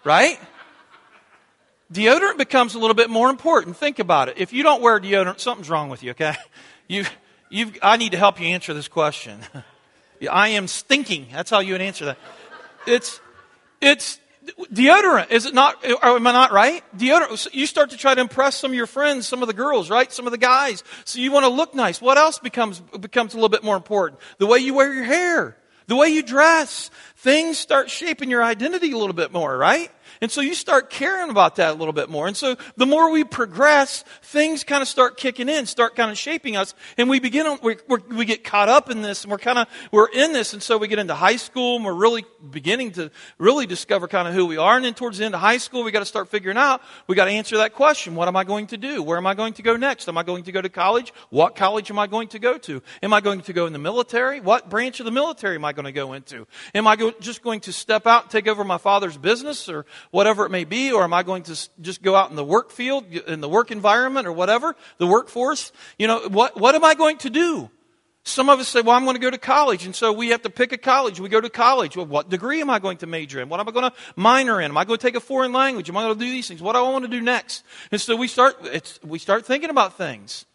right? 0.05 0.39
Deodorant 1.93 2.39
becomes 2.39 2.75
a 2.75 2.79
little 2.79 2.95
bit 2.95 3.11
more 3.11 3.31
important. 3.31 3.77
Think 3.77 3.99
about 3.99 4.29
it. 4.29 4.39
If 4.39 4.53
you 4.53 4.63
don't 4.63 4.83
wear 4.83 4.99
deodorant, 4.99 5.39
something's 5.39 5.71
wrong 5.71 5.89
with 5.91 6.03
you. 6.03 6.13
Okay, 6.13 6.35
you 6.89 7.05
You've, 7.51 7.79
I 7.83 7.97
need 7.97 8.13
to 8.13 8.19
help 8.19 8.41
you 8.41 8.49
answer 8.49 8.75
this 8.75 8.89
question. 8.89 9.41
I 10.31 10.49
am 10.51 10.69
stinking. 10.69 11.29
That's 11.33 11.51
how 11.51 11.61
you 11.61 11.73
would 11.73 11.81
answer 11.81 12.07
that. 12.07 12.19
It's, 12.87 13.21
it's 13.81 14.19
deodorant. 14.73 15.31
Is 15.31 15.47
it 15.47 15.55
not? 15.55 15.85
Oh, 16.03 16.17
am 16.17 16.27
I 16.27 16.33
not 16.33 16.53
right? 16.53 16.83
Deodorant. 16.97 17.53
You 17.53 17.67
start 17.67 17.91
to 17.91 17.97
try 17.97 18.15
to 18.15 18.21
impress 18.21 18.57
some 18.57 18.71
of 18.71 18.77
your 18.77 18.87
friends, 18.87 19.27
some 19.27 19.43
of 19.43 19.49
the 19.49 19.55
girls, 19.55 19.91
right? 19.91 20.13
Some 20.13 20.27
of 20.27 20.33
the 20.33 20.39
guys. 20.39 20.83
So 21.05 21.19
you 21.19 21.33
want 21.33 21.45
to 21.45 21.51
look 21.51 21.75
nice. 21.75 22.01
What 22.01 22.19
else 22.19 22.39
becomes 22.39 22.81
becomes 22.81 23.35
a 23.35 23.37
little 23.37 23.49
bit 23.49 23.65
more 23.65 23.77
important? 23.77 24.21
The 24.39 24.47
way 24.47 24.59
you 24.59 24.75
wear 24.75 24.93
your 24.93 25.05
hair, 25.05 25.57
the 25.87 25.97
way 25.97 26.09
you 26.09 26.23
dress. 26.23 26.91
Things 27.17 27.59
start 27.59 27.91
shaping 27.91 28.31
your 28.31 28.43
identity 28.43 28.93
a 28.93 28.99
little 28.99 29.15
bit 29.15 29.33
more, 29.33 29.57
right? 29.57 29.91
And 30.21 30.31
so 30.31 30.41
you 30.41 30.55
start 30.55 30.91
caring 30.91 31.31
about 31.31 31.57
that 31.57 31.73
a 31.73 31.75
little 31.75 31.93
bit 31.93 32.09
more. 32.09 32.27
And 32.27 32.37
so 32.37 32.57
the 32.77 32.87
more 32.87 33.11
we 33.11 33.25
progress, 33.25 34.05
things 34.23 34.65
kind 34.65 34.83
of 34.83 34.89
start 34.89 35.17
kicking 35.17 35.49
in, 35.49 35.67
start 35.67 35.97
kind 35.97 36.11
of 36.11 36.19
shaping 36.19 36.57
us. 36.57 36.75
And 36.97 37.09
we 37.09 37.21
begin, 37.21 37.59
we 37.63 37.77
we 38.11 38.25
get 38.25 38.45
caught 38.45 38.69
up 38.69 38.91
in 38.91 39.03
this 39.03 39.25
and 39.25 39.31
we're 39.31 39.39
kind 39.39 39.59
of, 39.59 39.69
we're 39.93 40.09
in 40.09 40.33
this. 40.33 40.53
And 40.53 40.63
so 40.63 40.79
we 40.79 40.89
get 40.89 40.99
into 40.99 41.15
high 41.15 41.37
school 41.37 41.77
and 41.77 41.85
we're 41.85 41.95
really 41.95 42.25
beginning 42.51 42.93
to 42.93 43.11
really 43.39 43.67
discover 43.67 44.09
kind 44.09 44.29
of 44.29 44.35
who 44.35 44.47
we 44.47 44.57
are. 44.57 44.77
And 44.77 44.85
then 44.85 44.95
towards 44.95 45.19
the 45.19 45.25
end 45.25 45.35
of 45.35 45.41
high 45.41 45.59
school, 45.59 45.83
we 45.83 45.91
got 45.91 46.01
to 46.01 46.07
start 46.07 46.29
figuring 46.29 46.59
out, 46.59 46.83
we 47.07 47.17
got 47.17 47.27
to 47.27 47.31
answer 47.31 47.57
that 47.59 47.75
question. 47.75 48.15
What 48.15 48.29
am 48.29 48.37
I 48.37 48.45
going 48.45 48.69
to 48.69 48.77
do? 48.77 49.03
Where 49.03 49.17
am 49.17 49.27
I 49.27 49.35
going 49.35 49.55
to 49.55 49.63
go 49.63 49.77
next? 49.77 50.09
Am 50.09 50.19
I 50.19 50.23
going 50.23 50.45
to 50.45 50.53
go 50.53 50.61
to 50.61 50.69
college? 50.69 51.13
What 51.31 51.57
college 51.57 51.91
am 51.91 51.99
I 51.99 52.07
going 52.07 52.29
to 52.29 52.39
go 52.39 52.59
to? 52.59 52.83
Am 53.03 53.13
I 53.13 53.21
going 53.21 53.41
to 53.43 53.53
go 53.53 53.67
in 53.67 53.73
the 53.73 53.79
military? 53.79 54.41
What 54.41 54.71
branch 54.71 55.01
of 55.01 55.07
the 55.07 55.13
military 55.13 55.57
am 55.57 55.65
I 55.65 55.73
going 55.73 55.87
to 55.87 55.93
go 55.93 56.13
into? 56.13 56.47
Am 56.75 56.87
I 56.87 56.97
go, 56.97 57.13
just 57.21 57.43
going 57.43 57.61
to 57.61 57.73
step 57.73 58.07
out 58.07 58.25
and 58.25 58.31
take 58.31 58.49
over 58.49 58.65
my 58.65 58.79
father's 58.79 59.17
business 59.17 59.69
or 59.69 59.87
whatever 60.11 60.47
it 60.47 60.51
may 60.51 60.65
be, 60.65 60.93
or 60.93 61.05
am 61.05 61.13
I 61.13 61.23
going 61.23 61.43
to 61.45 61.69
just 61.81 62.03
go 62.03 62.15
out 62.15 62.31
in 62.31 62.37
the 62.37 62.45
work 62.45 62.71
field, 62.71 63.05
in 63.07 63.41
the 63.41 63.49
work 63.49 63.71
environment, 63.71 64.27
or 64.27 64.33
whatever, 64.33 64.77
the 64.99 65.07
workforce? 65.07 65.73
You 65.99 66.07
know, 66.07 66.29
what, 66.29 66.59
what 66.61 66.75
am 66.75 66.85
I 66.85 66.95
going 66.95 67.19
to 67.19 67.31
do? 67.31 67.71
Some 68.27 68.49
of 68.49 68.59
us 68.59 68.69
say, 68.69 68.81
well, 68.81 68.97
I'm 68.97 69.05
going 69.05 69.17
to 69.17 69.21
go 69.21 69.31
to 69.31 69.37
college. 69.37 69.85
And 69.85 69.95
so 69.95 70.11
we 70.11 70.29
have 70.29 70.41
to 70.43 70.51
pick 70.51 70.73
a 70.73 70.79
college. 70.79 71.21
We 71.21 71.29
go 71.29 71.43
to 71.43 71.51
college. 71.51 71.95
Well, 71.95 72.07
what 72.07 72.31
degree 72.31 72.63
am 72.63 72.71
I 72.71 72.79
going 72.79 72.97
to 72.99 73.07
major 73.07 73.39
in? 73.39 73.51
What 73.51 73.61
am 73.61 73.69
I 73.69 73.73
going 73.73 73.91
to 73.91 73.97
minor 74.17 74.63
in? 74.63 74.71
Am 74.71 74.79
I 74.79 74.87
going 74.87 74.99
to 74.99 75.07
take 75.07 75.15
a 75.15 75.21
foreign 75.21 75.53
language? 75.53 75.91
Am 75.91 75.97
I 75.99 76.05
going 76.05 76.19
to 76.19 76.25
do 76.25 76.31
these 76.31 76.49
things? 76.49 76.63
What 76.63 76.73
do 76.73 76.79
I 76.79 76.91
want 76.91 77.05
to 77.05 77.11
do 77.11 77.21
next? 77.21 77.65
And 77.93 78.01
so 78.01 78.17
we 78.17 78.27
start, 78.27 78.57
we 79.05 79.19
start 79.19 79.45
thinking 79.45 79.69
about 79.69 79.99
things. 79.99 80.47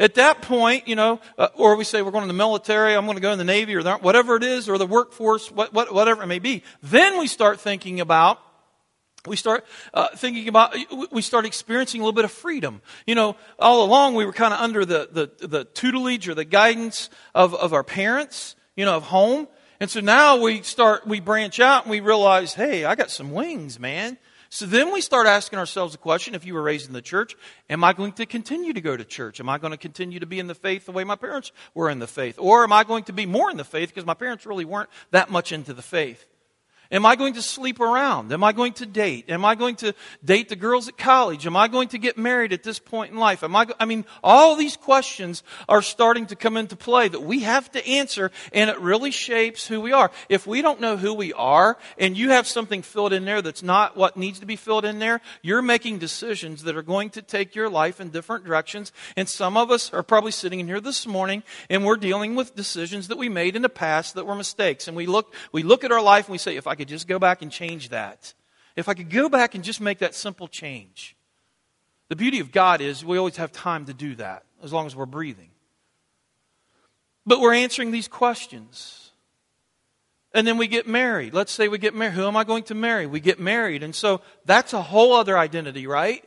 At 0.00 0.14
that 0.14 0.42
point, 0.42 0.88
you 0.88 0.96
know, 0.96 1.20
uh, 1.38 1.48
or 1.54 1.76
we 1.76 1.84
say 1.84 2.02
we're 2.02 2.10
going 2.10 2.24
to 2.24 2.28
the 2.28 2.32
military, 2.32 2.94
I'm 2.94 3.04
going 3.04 3.16
to 3.16 3.22
go 3.22 3.30
in 3.30 3.38
the 3.38 3.44
Navy 3.44 3.76
or 3.76 3.84
the, 3.84 3.94
whatever 3.98 4.34
it 4.34 4.42
is, 4.42 4.68
or 4.68 4.76
the 4.76 4.86
workforce, 4.86 5.52
what, 5.52 5.72
what, 5.72 5.94
whatever 5.94 6.24
it 6.24 6.26
may 6.26 6.40
be. 6.40 6.64
Then 6.82 7.20
we 7.20 7.28
start 7.28 7.60
thinking 7.60 8.00
about 8.00 8.40
we 9.26 9.36
start 9.36 9.64
uh, 9.94 10.08
thinking 10.16 10.48
about 10.48 10.76
we 11.10 11.22
start 11.22 11.46
experiencing 11.46 12.00
a 12.00 12.04
little 12.04 12.14
bit 12.14 12.24
of 12.24 12.32
freedom. 12.32 12.82
You 13.06 13.14
know 13.14 13.36
all 13.58 13.84
along 13.84 14.14
we 14.14 14.26
were 14.26 14.32
kind 14.32 14.52
of 14.52 14.60
under 14.60 14.84
the, 14.84 15.08
the, 15.10 15.46
the 15.46 15.64
tutelage 15.64 16.28
or 16.28 16.34
the 16.34 16.44
guidance 16.44 17.08
of, 17.34 17.54
of 17.54 17.72
our 17.72 17.84
parents 17.84 18.56
you 18.76 18.84
know 18.84 18.96
of 18.96 19.04
home. 19.04 19.48
And 19.80 19.90
so 19.90 20.00
now 20.00 20.40
we 20.40 20.62
start 20.62 21.06
we 21.06 21.20
branch 21.20 21.58
out 21.58 21.84
and 21.84 21.90
we 21.90 22.00
realize 22.00 22.54
hey 22.54 22.84
i 22.84 22.94
got 22.94 23.10
some 23.10 23.32
wings 23.32 23.78
man. 23.80 24.18
So 24.50 24.66
then 24.66 24.92
we 24.92 25.00
start 25.00 25.26
asking 25.26 25.58
ourselves 25.58 25.94
the 25.94 25.98
question 25.98 26.36
if 26.36 26.46
you 26.46 26.54
were 26.54 26.62
raised 26.62 26.86
in 26.86 26.92
the 26.92 27.02
church 27.02 27.34
am 27.70 27.82
i 27.82 27.94
going 27.94 28.12
to 28.12 28.26
continue 28.26 28.74
to 28.74 28.80
go 28.82 28.94
to 28.94 29.04
church? 29.04 29.40
Am 29.40 29.48
i 29.48 29.56
going 29.56 29.72
to 29.72 29.78
continue 29.78 30.20
to 30.20 30.26
be 30.26 30.38
in 30.38 30.48
the 30.48 30.54
faith 30.54 30.84
the 30.84 30.92
way 30.92 31.02
my 31.04 31.16
parents 31.16 31.50
were 31.72 31.88
in 31.88 31.98
the 31.98 32.06
faith? 32.06 32.36
Or 32.38 32.62
am 32.62 32.74
i 32.74 32.84
going 32.84 33.04
to 33.04 33.14
be 33.14 33.24
more 33.24 33.50
in 33.50 33.56
the 33.56 33.64
faith 33.64 33.88
because 33.88 34.04
my 34.04 34.14
parents 34.14 34.44
really 34.44 34.66
weren't 34.66 34.90
that 35.12 35.30
much 35.30 35.50
into 35.50 35.72
the 35.72 35.82
faith 35.82 36.26
Am 36.90 37.06
I 37.06 37.16
going 37.16 37.34
to 37.34 37.42
sleep 37.42 37.80
around? 37.80 38.32
Am 38.32 38.44
I 38.44 38.52
going 38.52 38.72
to 38.74 38.86
date? 38.86 39.26
Am 39.28 39.44
I 39.44 39.54
going 39.54 39.76
to 39.76 39.94
date 40.24 40.48
the 40.48 40.56
girls 40.56 40.88
at 40.88 40.98
college? 40.98 41.46
Am 41.46 41.56
I 41.56 41.68
going 41.68 41.88
to 41.88 41.98
get 41.98 42.18
married 42.18 42.52
at 42.52 42.62
this 42.62 42.78
point 42.78 43.12
in 43.12 43.18
life? 43.18 43.42
Am 43.42 43.56
I, 43.56 43.66
I 43.80 43.84
mean, 43.84 44.04
all 44.22 44.54
these 44.54 44.76
questions 44.76 45.42
are 45.68 45.82
starting 45.82 46.26
to 46.26 46.36
come 46.36 46.56
into 46.56 46.76
play 46.76 47.08
that 47.08 47.22
we 47.22 47.40
have 47.40 47.70
to 47.72 47.86
answer, 47.86 48.30
and 48.52 48.68
it 48.70 48.78
really 48.80 49.10
shapes 49.10 49.66
who 49.66 49.80
we 49.80 49.92
are. 49.92 50.10
If 50.28 50.46
we 50.46 50.62
don't 50.62 50.80
know 50.80 50.96
who 50.96 51.14
we 51.14 51.32
are, 51.32 51.78
and 51.98 52.16
you 52.16 52.30
have 52.30 52.46
something 52.46 52.82
filled 52.82 53.12
in 53.12 53.24
there 53.24 53.42
that's 53.42 53.62
not 53.62 53.96
what 53.96 54.16
needs 54.16 54.40
to 54.40 54.46
be 54.46 54.56
filled 54.56 54.84
in 54.84 54.98
there, 54.98 55.20
you're 55.42 55.62
making 55.62 55.98
decisions 55.98 56.64
that 56.64 56.76
are 56.76 56.82
going 56.82 57.10
to 57.10 57.22
take 57.22 57.54
your 57.54 57.70
life 57.70 58.00
in 58.00 58.10
different 58.10 58.44
directions. 58.44 58.92
And 59.16 59.28
some 59.28 59.56
of 59.56 59.70
us 59.70 59.92
are 59.92 60.02
probably 60.02 60.32
sitting 60.32 60.60
in 60.60 60.66
here 60.66 60.80
this 60.80 61.06
morning, 61.06 61.42
and 61.70 61.84
we're 61.84 61.96
dealing 61.96 62.34
with 62.34 62.54
decisions 62.54 63.08
that 63.08 63.18
we 63.18 63.28
made 63.28 63.56
in 63.56 63.62
the 63.62 63.68
past 63.68 64.14
that 64.14 64.26
were 64.26 64.34
mistakes. 64.34 64.86
And 64.86 64.96
we 64.96 65.06
look, 65.06 65.34
we 65.50 65.62
look 65.62 65.84
at 65.84 65.92
our 65.92 66.02
life 66.02 66.26
and 66.26 66.32
we 66.32 66.38
say, 66.38 66.56
if 66.56 66.66
I 66.66 66.73
could 66.74 66.84
could 66.84 66.88
just 66.88 67.08
go 67.08 67.18
back 67.18 67.42
and 67.42 67.50
change 67.50 67.88
that, 67.88 68.34
if 68.76 68.88
I 68.88 68.94
could 68.94 69.10
go 69.10 69.28
back 69.28 69.54
and 69.54 69.64
just 69.64 69.80
make 69.80 69.98
that 69.98 70.14
simple 70.14 70.48
change. 70.48 71.16
The 72.08 72.16
beauty 72.16 72.40
of 72.40 72.52
God 72.52 72.80
is 72.80 73.04
we 73.04 73.18
always 73.18 73.36
have 73.36 73.52
time 73.52 73.86
to 73.86 73.94
do 73.94 74.14
that 74.16 74.44
as 74.62 74.72
long 74.72 74.86
as 74.86 74.94
we're 74.94 75.06
breathing. 75.06 75.50
But 77.24 77.40
we're 77.40 77.54
answering 77.54 77.90
these 77.90 78.08
questions. 78.08 79.10
And 80.34 80.46
then 80.46 80.58
we 80.58 80.66
get 80.66 80.86
married. 80.86 81.32
Let's 81.32 81.52
say 81.52 81.68
we 81.68 81.78
get 81.78 81.94
married. 81.94 82.14
Who 82.14 82.26
am 82.26 82.36
I 82.36 82.44
going 82.44 82.64
to 82.64 82.74
marry? 82.74 83.06
We 83.06 83.20
get 83.20 83.40
married. 83.40 83.82
And 83.82 83.94
so 83.94 84.20
that's 84.44 84.72
a 84.72 84.82
whole 84.82 85.14
other 85.14 85.38
identity, 85.38 85.86
right? 85.86 86.24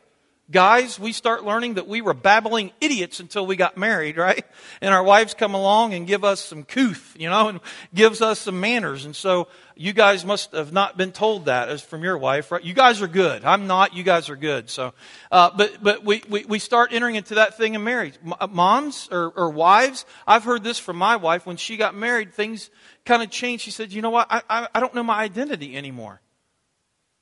Guys, 0.50 0.98
we 0.98 1.12
start 1.12 1.44
learning 1.44 1.74
that 1.74 1.90
we 1.90 2.00
were 2.00 2.14
babbling 2.14 2.72
idiots 2.80 3.20
until 3.20 3.46
we 3.46 3.58
got 3.58 3.76
married, 3.76 4.16
right? 4.16 4.46
And 4.80 4.94
our 4.94 5.04
wives 5.04 5.34
come 5.34 5.54
along 5.54 5.94
and 5.94 6.08
give 6.08 6.24
us 6.24 6.40
some 6.40 6.64
couth, 6.64 7.18
you 7.20 7.30
know, 7.30 7.50
and 7.50 7.60
gives 7.94 8.22
us 8.22 8.40
some 8.40 8.62
manners. 8.62 9.04
And 9.04 9.14
so 9.14 9.50
you 9.76 9.92
guys 9.92 10.24
must 10.24 10.54
have 10.54 10.72
not 10.72 10.96
been 10.96 11.12
told 11.12 11.46
that 11.46 11.68
as 11.68 11.82
from 11.82 12.02
your 12.02 12.18
wife, 12.18 12.50
right? 12.50 12.64
You 12.64 12.74
guys 12.74 13.02
are 13.02 13.10
good. 13.10 13.44
I'm 13.44 13.68
not. 13.68 13.94
You 13.94 14.04
guys 14.04 14.30
are 14.30 14.38
good. 14.38 14.70
So, 14.70 14.94
uh, 15.34 15.50
but, 15.54 15.84
but 15.84 16.06
we, 16.06 16.24
we, 16.30 16.46
we 16.46 16.60
start 16.60 16.94
entering 16.94 17.16
into 17.16 17.36
that 17.36 17.58
thing 17.58 17.76
in 17.76 17.84
marriage. 17.84 18.14
Uh, 18.40 18.48
moms 18.48 19.10
or, 19.12 19.34
or 19.36 19.50
wives, 19.50 20.06
I've 20.26 20.46
heard 20.46 20.64
this 20.64 20.80
from 20.80 20.96
my 20.96 21.18
wife. 21.18 21.46
When 21.46 21.58
she 21.58 21.76
got 21.76 21.94
married, 21.94 22.34
things 22.34 22.70
kind 23.04 23.22
of 23.22 23.30
changed. 23.30 23.66
She 23.66 23.72
said, 23.72 23.92
you 23.92 24.02
know 24.02 24.12
what? 24.12 24.28
I, 24.30 24.42
I, 24.50 24.68
I 24.74 24.80
don't 24.80 24.96
know 24.96 25.04
my 25.04 25.18
identity 25.18 25.76
anymore. 25.76 26.22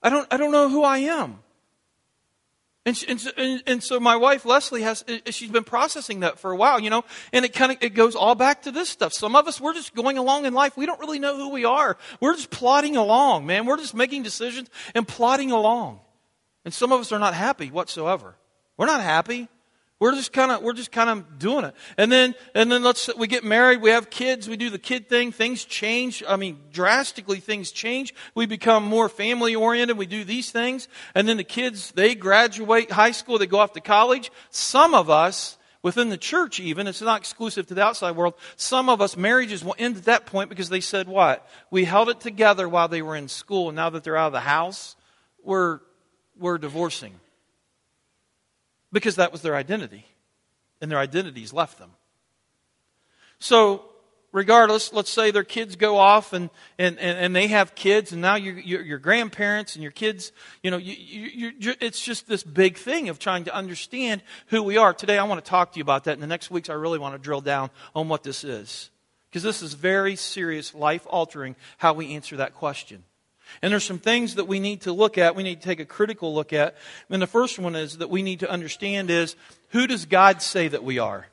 I 0.03 0.11
don't, 0.11 0.31
I 0.31 0.37
don't 0.37 0.51
know 0.51 0.69
who 0.69 0.83
I 0.83 0.99
am. 0.99 1.39
And, 2.87 2.95
she, 2.95 3.07
and, 3.07 3.63
and, 3.65 3.83
so 3.83 3.99
my 3.99 4.15
wife 4.15 4.45
Leslie 4.45 4.83
has 4.83 5.03
uh, 5.07 5.31
she's 5.31 5.49
been 5.49 5.63
processing 5.63 6.19
that 6.19 6.37
for 6.37 6.51
a 6.51 6.55
while, 6.55 6.79
you 6.79 6.91
know, 6.91 7.03
and 7.33 7.43
it 7.43 7.51
kind 7.51 7.71
of 7.71 7.79
it 7.81 7.95
goes 7.95 8.15
all 8.15 8.35
back 8.35 8.61
to 8.63 8.71
this 8.71 8.89
stuff. 8.89 9.11
Some 9.11 9.35
of 9.35 9.47
us 9.47 9.59
we're 9.59 9.73
just 9.73 9.95
going 9.95 10.19
along 10.19 10.45
in 10.45 10.53
life. 10.53 10.77
We 10.77 10.85
don't 10.85 10.99
really 10.99 11.17
know 11.17 11.35
who 11.35 11.49
we 11.49 11.65
are. 11.65 11.97
We're 12.19 12.35
just 12.35 12.51
plodding 12.51 12.95
along, 12.95 13.47
man. 13.47 13.65
We're 13.65 13.77
just 13.77 13.95
making 13.95 14.21
decisions 14.21 14.69
and 14.93 15.07
plodding 15.07 15.51
along. 15.51 15.99
And 16.63 16.71
some 16.71 16.91
of 16.91 17.01
us 17.01 17.11
are 17.11 17.17
not 17.17 17.33
happy 17.33 17.71
whatsoever. 17.71 18.35
We're 18.77 18.85
not 18.85 19.01
happy. 19.01 19.47
We're 19.97 20.13
just 20.13 20.33
kind 20.33 20.51
of 20.51 20.61
we're 20.61 20.73
just 20.73 20.91
kind 20.91 21.09
of 21.09 21.39
doing 21.39 21.63
it. 21.63 21.73
And 21.97 22.11
then 22.11 22.35
and 22.53 22.69
then 22.69 22.83
let's 22.83 23.09
we 23.15 23.27
get 23.27 23.45
married, 23.45 23.81
we 23.81 23.91
have 23.91 24.09
kids, 24.09 24.49
we 24.49 24.57
do 24.57 24.69
the 24.69 24.77
kid 24.77 25.07
thing, 25.07 25.31
things 25.31 25.63
change. 25.63 26.21
I 26.27 26.35
mean, 26.35 26.59
drastically 26.73 27.39
things 27.39 27.71
change. 27.71 28.13
We 28.35 28.45
become 28.45 28.83
more 28.83 29.07
family 29.07 29.55
oriented, 29.55 29.97
we 29.97 30.05
do 30.05 30.25
these 30.25 30.51
things. 30.51 30.89
And 31.13 31.29
then 31.29 31.37
the 31.37 31.45
kids, 31.45 31.91
they 31.91 32.13
graduate 32.13 32.91
high 32.91 33.11
school, 33.11 33.37
they 33.37 33.47
go 33.47 33.59
off 33.59 33.71
to 33.73 33.81
college. 33.81 34.31
Some 34.49 34.93
of 34.93 35.09
us 35.09 35.57
within 35.81 36.09
the 36.09 36.17
church 36.17 36.59
even, 36.59 36.87
it's 36.87 37.01
not 37.01 37.19
exclusive 37.19 37.67
to 37.67 37.73
the 37.73 37.83
outside 37.83 38.17
world. 38.17 38.33
Some 38.57 38.89
of 38.89 38.99
us 38.99 39.15
marriages 39.15 39.63
will 39.63 39.75
end 39.77 39.95
at 39.95 40.05
that 40.05 40.25
point 40.25 40.49
because 40.49 40.67
they 40.67 40.81
said 40.81 41.07
what? 41.07 41.47
We 41.71 41.85
held 41.85 42.09
it 42.09 42.19
together 42.19 42.67
while 42.67 42.89
they 42.89 43.01
were 43.01 43.15
in 43.15 43.29
school 43.29 43.69
and 43.69 43.77
now 43.77 43.91
that 43.91 44.03
they're 44.03 44.17
out 44.17 44.27
of 44.27 44.33
the 44.33 44.41
house, 44.41 44.97
we're 45.41 45.79
we're 46.37 46.57
divorcing 46.57 47.17
because 48.95 49.17
that 49.17 49.33
was 49.33 49.41
their 49.41 49.57
identity, 49.57 50.05
and 50.79 50.89
their 50.89 50.97
identities 50.97 51.51
left 51.51 51.79
them. 51.79 51.91
So, 53.39 53.83
regardless, 54.31 54.93
let's 54.93 55.09
say 55.09 55.31
their 55.31 55.43
kids 55.43 55.75
go 55.75 55.97
off 55.97 56.31
and, 56.31 56.49
and, 56.79 56.97
and, 56.97 57.17
and 57.19 57.35
they 57.35 57.47
have 57.47 57.75
kids, 57.75 58.13
and 58.13 58.21
now 58.21 58.35
you're, 58.35 58.57
you're, 58.57 58.81
you're 58.81 58.97
grandparents 58.97 59.75
and 59.75 59.83
your 59.83 59.91
kids, 59.91 60.31
you 60.63 60.71
know, 60.71 60.77
you, 60.77 60.93
you, 60.93 61.51
you, 61.59 61.73
it's 61.81 61.99
just 61.99 62.29
this 62.29 62.41
big 62.41 62.77
thing 62.77 63.09
of 63.09 63.19
trying 63.19 63.43
to 63.43 63.53
understand 63.53 64.23
who 64.47 64.63
we 64.63 64.77
are. 64.77 64.93
Today, 64.93 65.17
I 65.17 65.25
want 65.25 65.43
to 65.43 65.49
talk 65.49 65.73
to 65.73 65.77
you 65.77 65.83
about 65.83 66.05
that. 66.05 66.13
In 66.13 66.21
the 66.21 66.27
next 66.27 66.49
weeks, 66.49 66.69
I 66.69 66.73
really 66.75 66.97
want 66.97 67.15
to 67.15 67.19
drill 67.19 67.41
down 67.41 67.71
on 67.93 68.07
what 68.07 68.23
this 68.23 68.45
is. 68.45 68.91
Because 69.29 69.43
this 69.43 69.61
is 69.61 69.73
very 69.73 70.15
serious, 70.15 70.73
life 70.73 71.05
altering, 71.09 71.57
how 71.79 71.91
we 71.91 72.15
answer 72.15 72.37
that 72.37 72.53
question. 72.53 73.03
And 73.61 73.71
there's 73.71 73.83
some 73.83 73.99
things 73.99 74.35
that 74.35 74.45
we 74.45 74.59
need 74.59 74.81
to 74.81 74.91
look 74.91 75.17
at, 75.17 75.35
we 75.35 75.43
need 75.43 75.61
to 75.61 75.67
take 75.67 75.79
a 75.79 75.85
critical 75.85 76.33
look 76.33 76.53
at. 76.53 76.75
And 77.09 77.21
the 77.21 77.27
first 77.27 77.59
one 77.59 77.75
is 77.75 77.97
that 77.97 78.09
we 78.09 78.21
need 78.21 78.41
to 78.41 78.49
understand 78.49 79.09
is 79.09 79.35
who 79.69 79.87
does 79.87 80.05
God 80.05 80.41
say 80.41 80.67
that 80.67 80.83
we 80.83 80.99
are? 80.99 81.27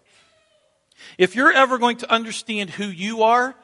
If 1.19 1.35
you're 1.35 1.52
ever 1.52 1.78
going 1.78 1.99
to 1.99 2.11
understand 2.11 2.71
who 2.71 2.87
you 2.87 3.23
are, 3.23 3.54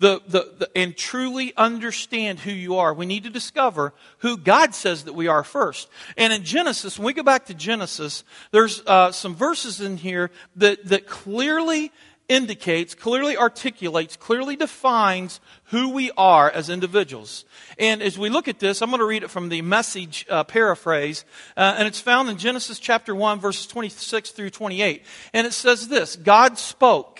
the, 0.00 0.22
the, 0.26 0.54
the, 0.58 0.70
and 0.74 0.96
truly 0.96 1.52
understand 1.56 2.40
who 2.40 2.50
you 2.50 2.76
are, 2.76 2.94
we 2.94 3.04
need 3.04 3.24
to 3.24 3.30
discover 3.30 3.92
who 4.18 4.38
God 4.38 4.74
says 4.74 5.04
that 5.04 5.12
we 5.12 5.28
are 5.28 5.44
first. 5.44 5.88
And 6.16 6.32
in 6.32 6.42
Genesis, 6.42 6.98
when 6.98 7.04
we 7.06 7.12
go 7.12 7.22
back 7.22 7.46
to 7.46 7.54
Genesis, 7.54 8.24
there's 8.50 8.82
uh, 8.86 9.12
some 9.12 9.34
verses 9.34 9.82
in 9.82 9.98
here 9.98 10.30
that, 10.56 10.86
that 10.86 11.06
clearly 11.06 11.92
indicates, 12.30 12.94
clearly 12.94 13.36
articulates, 13.36 14.16
clearly 14.16 14.54
defines 14.54 15.40
who 15.64 15.90
we 15.90 16.12
are 16.16 16.48
as 16.48 16.70
individuals. 16.70 17.44
And 17.76 18.00
as 18.00 18.16
we 18.16 18.30
look 18.30 18.46
at 18.46 18.60
this, 18.60 18.80
I'm 18.80 18.90
going 18.90 19.00
to 19.00 19.04
read 19.04 19.24
it 19.24 19.30
from 19.30 19.48
the 19.48 19.62
message 19.62 20.24
uh, 20.30 20.44
paraphrase, 20.44 21.24
uh, 21.56 21.74
and 21.76 21.88
it's 21.88 22.00
found 22.00 22.30
in 22.30 22.38
Genesis 22.38 22.78
chapter 22.78 23.14
1, 23.14 23.40
verses 23.40 23.66
26 23.66 24.30
through 24.30 24.50
28. 24.50 25.04
And 25.34 25.46
it 25.46 25.52
says 25.52 25.88
this 25.88 26.14
God 26.16 26.56
spoke, 26.56 27.18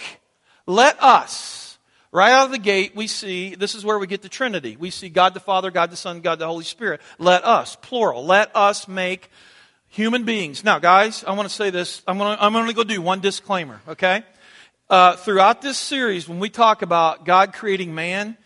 let 0.66 1.02
us. 1.02 1.58
Right 2.12 2.32
out 2.32 2.46
of 2.46 2.50
the 2.50 2.58
gate, 2.58 2.96
we 2.96 3.06
see 3.06 3.54
this 3.54 3.76
is 3.76 3.84
where 3.84 3.96
we 3.96 4.08
get 4.08 4.22
the 4.22 4.28
Trinity. 4.28 4.76
We 4.76 4.90
see 4.90 5.08
God 5.10 5.32
the 5.32 5.38
Father, 5.38 5.70
God 5.70 5.90
the 5.92 5.96
Son, 5.96 6.20
God 6.20 6.40
the 6.40 6.46
Holy 6.46 6.64
Spirit. 6.64 7.00
Let 7.18 7.44
us, 7.44 7.76
plural, 7.76 8.24
let 8.24 8.54
us 8.56 8.88
make 8.88 9.30
human 9.88 10.24
beings. 10.24 10.64
Now, 10.64 10.80
guys, 10.80 11.22
I 11.24 11.32
want 11.32 11.48
to 11.48 11.54
say 11.54 11.70
this. 11.70 12.02
I'm 12.08 12.18
going 12.18 12.36
to, 12.36 12.42
I'm 12.42 12.52
going 12.52 12.66
to 12.66 12.72
go 12.72 12.82
do 12.82 13.00
one 13.00 13.20
disclaimer, 13.20 13.80
okay? 13.86 14.24
Uh, 14.90 15.14
throughout 15.14 15.62
this 15.62 15.78
series, 15.78 16.28
when 16.28 16.40
we 16.40 16.50
talk 16.50 16.82
about 16.82 17.24
God 17.24 17.52
creating 17.52 17.94
man, 17.94 18.36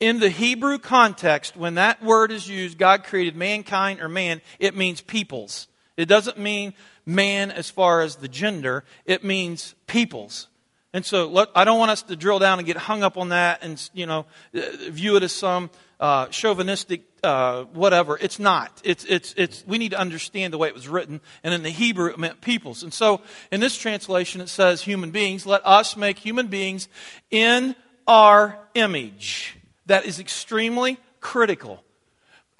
in 0.00 0.18
the 0.18 0.28
Hebrew 0.28 0.78
context, 0.78 1.56
when 1.56 1.76
that 1.76 2.02
word 2.02 2.32
is 2.32 2.48
used, 2.48 2.76
God 2.76 3.04
created 3.04 3.36
mankind 3.36 4.00
or 4.00 4.08
man, 4.08 4.40
it 4.58 4.76
means 4.76 5.00
peoples. 5.00 5.68
It 5.96 6.06
doesn't 6.06 6.38
mean 6.38 6.74
man 7.06 7.52
as 7.52 7.70
far 7.70 8.00
as 8.00 8.16
the 8.16 8.26
gender, 8.26 8.82
it 9.04 9.22
means 9.22 9.76
peoples. 9.86 10.48
And 10.92 11.06
so 11.06 11.28
let, 11.28 11.48
I 11.54 11.64
don't 11.64 11.78
want 11.78 11.92
us 11.92 12.02
to 12.02 12.16
drill 12.16 12.40
down 12.40 12.58
and 12.58 12.66
get 12.66 12.76
hung 12.76 13.04
up 13.04 13.16
on 13.16 13.28
that 13.28 13.62
and, 13.62 13.90
you 13.94 14.06
know, 14.06 14.26
view 14.52 15.16
it 15.16 15.22
as 15.22 15.32
some 15.32 15.70
uh, 16.02 16.26
chauvinistic 16.26 17.02
uh, 17.22 17.62
whatever. 17.72 18.18
It's 18.20 18.40
not. 18.40 18.80
It's, 18.82 19.04
it's, 19.04 19.34
it's, 19.36 19.64
we 19.68 19.78
need 19.78 19.92
to 19.92 19.98
understand 19.98 20.52
the 20.52 20.58
way 20.58 20.66
it 20.66 20.74
was 20.74 20.88
written. 20.88 21.20
And 21.44 21.54
in 21.54 21.62
the 21.62 21.70
Hebrew, 21.70 22.10
it 22.10 22.18
meant 22.18 22.40
peoples. 22.40 22.82
And 22.82 22.92
so 22.92 23.20
in 23.52 23.60
this 23.60 23.76
translation, 23.78 24.40
it 24.40 24.48
says 24.48 24.82
human 24.82 25.12
beings. 25.12 25.46
Let 25.46 25.64
us 25.64 25.96
make 25.96 26.18
human 26.18 26.48
beings 26.48 26.88
in 27.30 27.76
our 28.08 28.58
image. 28.74 29.56
That 29.86 30.04
is 30.04 30.18
extremely 30.18 30.98
critical. 31.20 31.84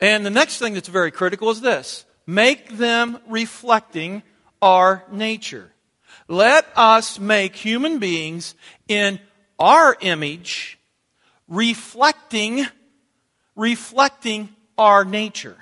And 0.01 0.25
the 0.25 0.31
next 0.31 0.59
thing 0.59 0.75
that's 0.75 0.89
very 0.89 1.11
critical 1.11 1.51
is 1.51 1.61
this 1.61 2.05
make 2.25 2.77
them 2.77 3.19
reflecting 3.29 4.23
our 4.63 5.03
nature. 5.11 5.73
Let 6.29 6.65
us 6.77 7.19
make 7.19 7.57
human 7.57 7.99
beings 7.99 8.55
in 8.87 9.19
our 9.59 9.97
image, 10.01 10.79
reflecting 11.49 12.67
reflecting 13.57 14.49
our 14.79 15.05
nature. 15.05 15.57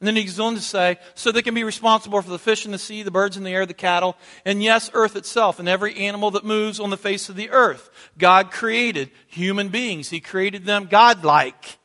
And 0.00 0.08
then 0.08 0.16
he 0.16 0.24
goes 0.24 0.40
on 0.40 0.54
to 0.54 0.60
say, 0.60 0.98
so 1.14 1.32
they 1.32 1.40
can 1.40 1.54
be 1.54 1.64
responsible 1.64 2.20
for 2.20 2.28
the 2.28 2.38
fish 2.38 2.66
in 2.66 2.72
the 2.72 2.78
sea, 2.78 3.02
the 3.02 3.10
birds 3.10 3.36
in 3.38 3.44
the 3.44 3.50
air, 3.50 3.64
the 3.64 3.72
cattle, 3.72 4.16
and 4.44 4.62
yes, 4.62 4.90
earth 4.92 5.16
itself, 5.16 5.58
and 5.58 5.68
every 5.68 5.96
animal 5.96 6.32
that 6.32 6.44
moves 6.44 6.78
on 6.78 6.90
the 6.90 6.96
face 6.96 7.28
of 7.28 7.36
the 7.36 7.48
earth. 7.50 7.88
God 8.18 8.50
created 8.50 9.10
human 9.28 9.68
beings. 9.68 10.10
He 10.10 10.20
created 10.20 10.66
them 10.66 10.88
godlike. 10.90 11.78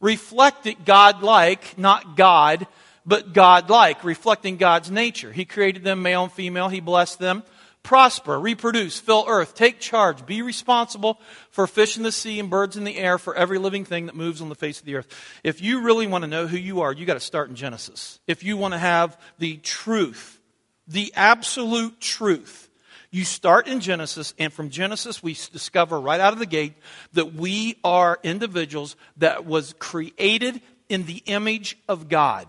Reflected 0.00 0.84
godlike, 0.84 1.78
not 1.78 2.16
God, 2.16 2.66
but 3.06 3.32
godlike, 3.32 4.02
reflecting 4.02 4.56
God's 4.56 4.90
nature. 4.90 5.30
He 5.30 5.44
created 5.44 5.84
them 5.84 6.02
male 6.02 6.24
and 6.24 6.32
female. 6.32 6.68
He 6.68 6.80
blessed 6.80 7.20
them 7.20 7.44
prosper, 7.82 8.38
reproduce, 8.38 9.00
fill 9.00 9.24
earth, 9.28 9.54
take 9.54 9.80
charge, 9.80 10.24
be 10.24 10.42
responsible 10.42 11.20
for 11.50 11.66
fish 11.66 11.96
in 11.96 12.02
the 12.02 12.12
sea 12.12 12.38
and 12.38 12.48
birds 12.50 12.76
in 12.76 12.84
the 12.84 12.96
air, 12.96 13.18
for 13.18 13.34
every 13.34 13.58
living 13.58 13.84
thing 13.84 14.06
that 14.06 14.14
moves 14.14 14.40
on 14.40 14.48
the 14.48 14.54
face 14.54 14.78
of 14.78 14.86
the 14.86 14.96
earth. 14.96 15.08
If 15.42 15.60
you 15.60 15.82
really 15.82 16.06
want 16.06 16.22
to 16.22 16.30
know 16.30 16.46
who 16.46 16.56
you 16.56 16.82
are, 16.82 16.92
you 16.92 17.06
got 17.06 17.14
to 17.14 17.20
start 17.20 17.48
in 17.48 17.56
Genesis. 17.56 18.20
If 18.26 18.44
you 18.44 18.56
want 18.56 18.74
to 18.74 18.78
have 18.78 19.18
the 19.38 19.56
truth, 19.58 20.40
the 20.86 21.12
absolute 21.16 22.00
truth, 22.00 22.68
you 23.10 23.24
start 23.24 23.68
in 23.68 23.80
Genesis, 23.80 24.32
and 24.38 24.50
from 24.50 24.70
Genesis, 24.70 25.22
we 25.22 25.34
discover 25.34 26.00
right 26.00 26.20
out 26.20 26.32
of 26.32 26.38
the 26.38 26.46
gate 26.46 26.72
that 27.12 27.34
we 27.34 27.76
are 27.84 28.18
individuals 28.22 28.96
that 29.18 29.44
was 29.44 29.74
created 29.78 30.62
in 30.88 31.04
the 31.04 31.22
image 31.26 31.76
of 31.88 32.08
God. 32.08 32.46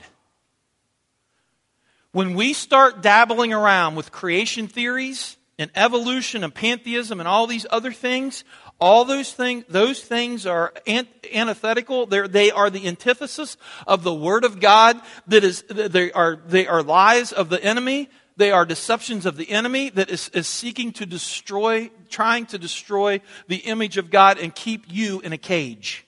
When 2.13 2.35
we 2.35 2.53
start 2.53 3.01
dabbling 3.01 3.53
around 3.53 3.95
with 3.95 4.11
creation 4.11 4.67
theories 4.67 5.35
and 5.57 5.71
evolution 5.73 6.43
and 6.43 6.53
pantheism 6.53 7.19
and 7.19 7.27
all 7.27 7.47
these 7.47 7.65
other 7.71 7.91
things, 7.91 8.43
all 8.79 9.03
those 9.03 9.33
things, 9.33 9.65
those 9.67 9.99
things 9.99 10.45
are 10.45 10.73
antithetical. 10.87 12.05
They're, 12.05 12.27
they 12.27 12.51
are 12.51 12.69
the 12.69 12.87
antithesis 12.87 13.57
of 13.87 14.03
the 14.03 14.13
Word 14.13 14.45
of 14.45 14.59
God. 14.59 15.01
That 15.25 15.43
is, 15.43 15.63
they 15.63 16.11
are, 16.11 16.35
they 16.35 16.67
are 16.67 16.83
lies 16.83 17.31
of 17.31 17.49
the 17.49 17.63
enemy. 17.63 18.09
They 18.37 18.51
are 18.51 18.65
deceptions 18.65 19.25
of 19.25 19.35
the 19.35 19.49
enemy 19.49 19.89
that 19.89 20.11
is, 20.11 20.29
is 20.29 20.47
seeking 20.47 20.91
to 20.93 21.07
destroy, 21.07 21.89
trying 22.09 22.45
to 22.47 22.59
destroy 22.59 23.21
the 23.47 23.57
image 23.57 23.97
of 23.97 24.11
God 24.11 24.37
and 24.37 24.53
keep 24.53 24.85
you 24.87 25.19
in 25.21 25.33
a 25.33 25.37
cage. 25.39 26.05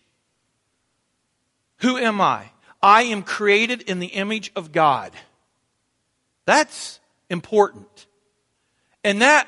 Who 1.78 1.98
am 1.98 2.22
I? 2.22 2.52
I 2.80 3.04
am 3.04 3.24
created 3.24 3.82
in 3.82 3.98
the 3.98 4.08
image 4.08 4.52
of 4.56 4.72
God. 4.72 5.12
That's 6.46 7.00
important. 7.30 8.08
And 9.04 9.22
that 9.22 9.48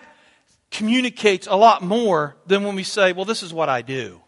communicates 0.71 1.47
a 1.47 1.55
lot 1.55 1.81
more 1.81 2.35
than 2.45 2.63
when 2.63 2.75
we 2.75 2.83
say, 2.83 3.13
well, 3.13 3.25
this 3.25 3.43
is 3.43 3.53
what 3.53 3.69
I 3.69 3.81
do. 3.81 4.21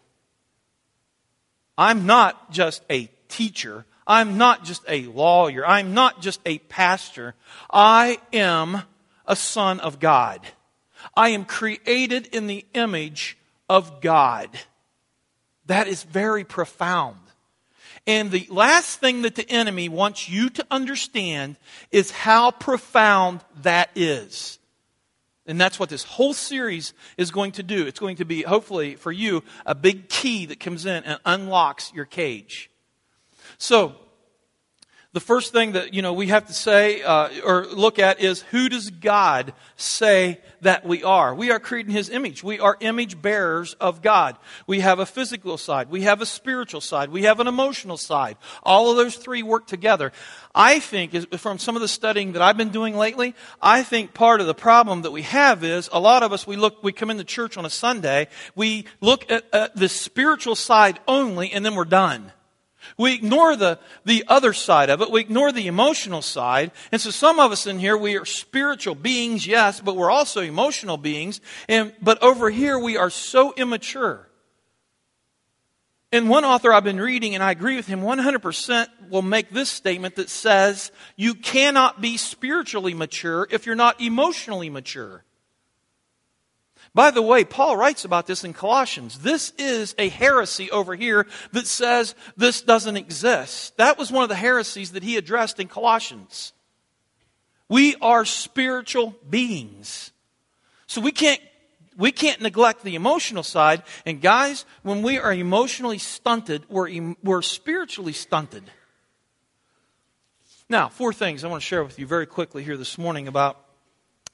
I'm 1.76 2.06
not 2.06 2.50
just 2.50 2.82
a 2.90 3.08
teacher, 3.28 3.84
I'm 4.10 4.38
not 4.38 4.64
just 4.64 4.82
a 4.88 5.04
lawyer. 5.04 5.64
I'm 5.64 5.94
not 5.94 6.20
just 6.20 6.40
a 6.44 6.58
pastor. 6.58 7.36
I 7.70 8.18
am 8.32 8.82
a 9.24 9.36
son 9.36 9.78
of 9.78 10.00
God. 10.00 10.44
I 11.16 11.28
am 11.28 11.44
created 11.44 12.26
in 12.26 12.48
the 12.48 12.66
image 12.74 13.38
of 13.68 14.00
God. 14.00 14.50
That 15.66 15.86
is 15.86 16.02
very 16.02 16.42
profound. 16.42 17.20
And 18.06 18.30
the 18.30 18.46
last 18.50 18.98
thing 18.98 19.22
that 19.22 19.34
the 19.34 19.48
enemy 19.48 19.88
wants 19.88 20.28
you 20.28 20.50
to 20.50 20.66
understand 20.70 21.56
is 21.90 22.10
how 22.10 22.50
profound 22.50 23.40
that 23.62 23.90
is. 23.94 24.58
And 25.46 25.60
that's 25.60 25.78
what 25.78 25.88
this 25.88 26.04
whole 26.04 26.34
series 26.34 26.92
is 27.16 27.30
going 27.30 27.52
to 27.52 27.62
do. 27.62 27.86
It's 27.86 27.98
going 27.98 28.16
to 28.16 28.24
be, 28.24 28.42
hopefully, 28.42 28.94
for 28.94 29.10
you, 29.10 29.42
a 29.66 29.74
big 29.74 30.08
key 30.08 30.46
that 30.46 30.60
comes 30.60 30.86
in 30.86 31.02
and 31.04 31.18
unlocks 31.24 31.92
your 31.92 32.04
cage. 32.04 32.70
So, 33.58 33.96
the 35.12 35.20
first 35.20 35.52
thing 35.52 35.72
that 35.72 35.92
you 35.92 36.02
know 36.02 36.12
we 36.12 36.28
have 36.28 36.46
to 36.46 36.52
say 36.52 37.02
uh, 37.02 37.28
or 37.44 37.66
look 37.66 37.98
at 37.98 38.20
is 38.20 38.42
who 38.42 38.68
does 38.68 38.90
God 38.90 39.52
say 39.74 40.40
that 40.60 40.86
we 40.86 41.02
are? 41.02 41.34
We 41.34 41.50
are 41.50 41.58
created 41.58 41.88
in 41.88 41.96
His 41.96 42.10
image. 42.10 42.44
We 42.44 42.60
are 42.60 42.76
image 42.78 43.20
bearers 43.20 43.74
of 43.74 44.02
God. 44.02 44.36
We 44.68 44.80
have 44.80 45.00
a 45.00 45.06
physical 45.06 45.58
side. 45.58 45.90
We 45.90 46.02
have 46.02 46.20
a 46.20 46.26
spiritual 46.26 46.80
side. 46.80 47.10
We 47.10 47.24
have 47.24 47.40
an 47.40 47.48
emotional 47.48 47.96
side. 47.96 48.36
All 48.62 48.90
of 48.90 48.96
those 48.96 49.16
three 49.16 49.42
work 49.42 49.66
together. 49.66 50.12
I 50.54 50.78
think, 50.78 51.12
from 51.38 51.58
some 51.58 51.74
of 51.74 51.82
the 51.82 51.88
studying 51.88 52.32
that 52.32 52.42
I've 52.42 52.56
been 52.56 52.68
doing 52.68 52.96
lately, 52.96 53.34
I 53.60 53.82
think 53.82 54.14
part 54.14 54.40
of 54.40 54.46
the 54.46 54.54
problem 54.54 55.02
that 55.02 55.10
we 55.10 55.22
have 55.22 55.64
is 55.64 55.90
a 55.92 55.98
lot 55.98 56.22
of 56.22 56.32
us 56.32 56.46
we 56.46 56.54
look 56.54 56.84
we 56.84 56.92
come 56.92 57.10
into 57.10 57.24
church 57.24 57.56
on 57.56 57.64
a 57.64 57.70
Sunday, 57.70 58.28
we 58.54 58.84
look 59.00 59.28
at 59.28 59.74
the 59.74 59.88
spiritual 59.88 60.54
side 60.54 61.00
only, 61.08 61.50
and 61.50 61.64
then 61.64 61.74
we're 61.74 61.84
done. 61.84 62.30
We 62.96 63.14
ignore 63.14 63.56
the, 63.56 63.78
the 64.04 64.24
other 64.28 64.52
side 64.52 64.90
of 64.90 65.00
it. 65.00 65.10
We 65.10 65.20
ignore 65.20 65.52
the 65.52 65.66
emotional 65.66 66.22
side. 66.22 66.72
And 66.92 67.00
so 67.00 67.10
some 67.10 67.38
of 67.40 67.52
us 67.52 67.66
in 67.66 67.78
here, 67.78 67.96
we 67.96 68.16
are 68.16 68.24
spiritual 68.24 68.94
beings, 68.94 69.46
yes, 69.46 69.80
but 69.80 69.96
we're 69.96 70.10
also 70.10 70.40
emotional 70.40 70.96
beings. 70.96 71.40
And, 71.68 71.92
but 72.00 72.22
over 72.22 72.50
here, 72.50 72.78
we 72.78 72.96
are 72.96 73.10
so 73.10 73.52
immature. 73.56 74.28
And 76.12 76.28
one 76.28 76.44
author 76.44 76.72
I've 76.72 76.84
been 76.84 77.00
reading, 77.00 77.34
and 77.34 77.44
I 77.44 77.52
agree 77.52 77.76
with 77.76 77.86
him 77.86 78.00
100%, 78.00 78.88
will 79.10 79.22
make 79.22 79.50
this 79.50 79.70
statement 79.70 80.16
that 80.16 80.28
says, 80.28 80.90
you 81.16 81.34
cannot 81.34 82.00
be 82.00 82.16
spiritually 82.16 82.94
mature 82.94 83.46
if 83.50 83.64
you're 83.64 83.76
not 83.76 84.00
emotionally 84.00 84.70
mature. 84.70 85.24
By 86.92 87.12
the 87.12 87.22
way, 87.22 87.44
Paul 87.44 87.76
writes 87.76 88.04
about 88.04 88.26
this 88.26 88.42
in 88.42 88.52
Colossians. 88.52 89.20
This 89.20 89.52
is 89.58 89.94
a 89.96 90.08
heresy 90.08 90.70
over 90.70 90.96
here 90.96 91.26
that 91.52 91.66
says 91.66 92.16
this 92.36 92.62
doesn't 92.62 92.96
exist. 92.96 93.76
That 93.76 93.96
was 93.96 94.10
one 94.10 94.24
of 94.24 94.28
the 94.28 94.34
heresies 94.34 94.92
that 94.92 95.04
he 95.04 95.16
addressed 95.16 95.60
in 95.60 95.68
Colossians. 95.68 96.52
We 97.68 97.94
are 98.02 98.24
spiritual 98.24 99.14
beings. 99.28 100.10
So 100.88 101.00
we 101.00 101.12
can't 101.12 101.40
we 101.96 102.12
can't 102.12 102.40
neglect 102.40 102.82
the 102.82 102.94
emotional 102.94 103.42
side. 103.42 103.82
And 104.06 104.22
guys, 104.22 104.64
when 104.82 105.02
we 105.02 105.18
are 105.18 105.32
emotionally 105.32 105.98
stunted, 105.98 106.64
we're, 106.70 107.14
we're 107.22 107.42
spiritually 107.42 108.14
stunted. 108.14 108.64
Now, 110.68 110.88
four 110.88 111.12
things 111.12 111.44
I 111.44 111.48
want 111.48 111.60
to 111.60 111.66
share 111.66 111.84
with 111.84 111.98
you 111.98 112.06
very 112.06 112.26
quickly 112.26 112.64
here 112.64 112.78
this 112.78 112.96
morning 112.96 113.28
about 113.28 113.58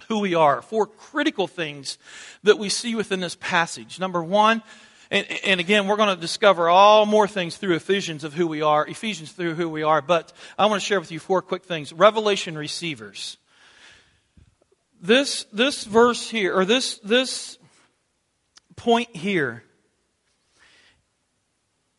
who 0.09 0.21
we 0.21 0.35
are. 0.35 0.63
Four 0.63 0.87
critical 0.87 1.47
things 1.47 1.99
that 2.43 2.59
we 2.59 2.69
see 2.69 2.95
within 2.95 3.21
this 3.21 3.37
passage. 3.37 3.99
Number 3.99 4.23
one, 4.23 4.63
and, 5.11 5.27
and, 5.45 5.61
again, 5.61 5.87
we're 5.87 5.97
going 5.97 6.15
to 6.15 6.21
discover 6.21 6.69
all 6.69 7.07
more 7.07 7.29
things 7.29 7.57
through 7.57 7.77
Ephesians 7.77 8.25
of 8.25 8.35
who 8.35 8.49
we 8.49 8.63
are, 8.63 8.85
Ephesians 8.87 9.31
through 9.31 9.55
who 9.55 9.69
we 9.69 9.85
are, 9.85 10.03
but 10.03 10.33
I 10.59 10.67
want 10.67 10.83
to 10.83 10.87
share 10.87 10.99
with 10.99 11.13
you 11.13 11.21
four 11.21 11.43
quick 11.43 11.65
things. 11.65 11.93
Revelation 11.93 12.59
receivers. 12.59 13.37
This, 15.01 15.45
this 15.53 15.85
verse 15.85 16.29
here, 16.29 16.57
or 16.57 16.65
this, 16.65 16.99
this 16.99 17.59
point 18.75 19.15
here 19.15 19.63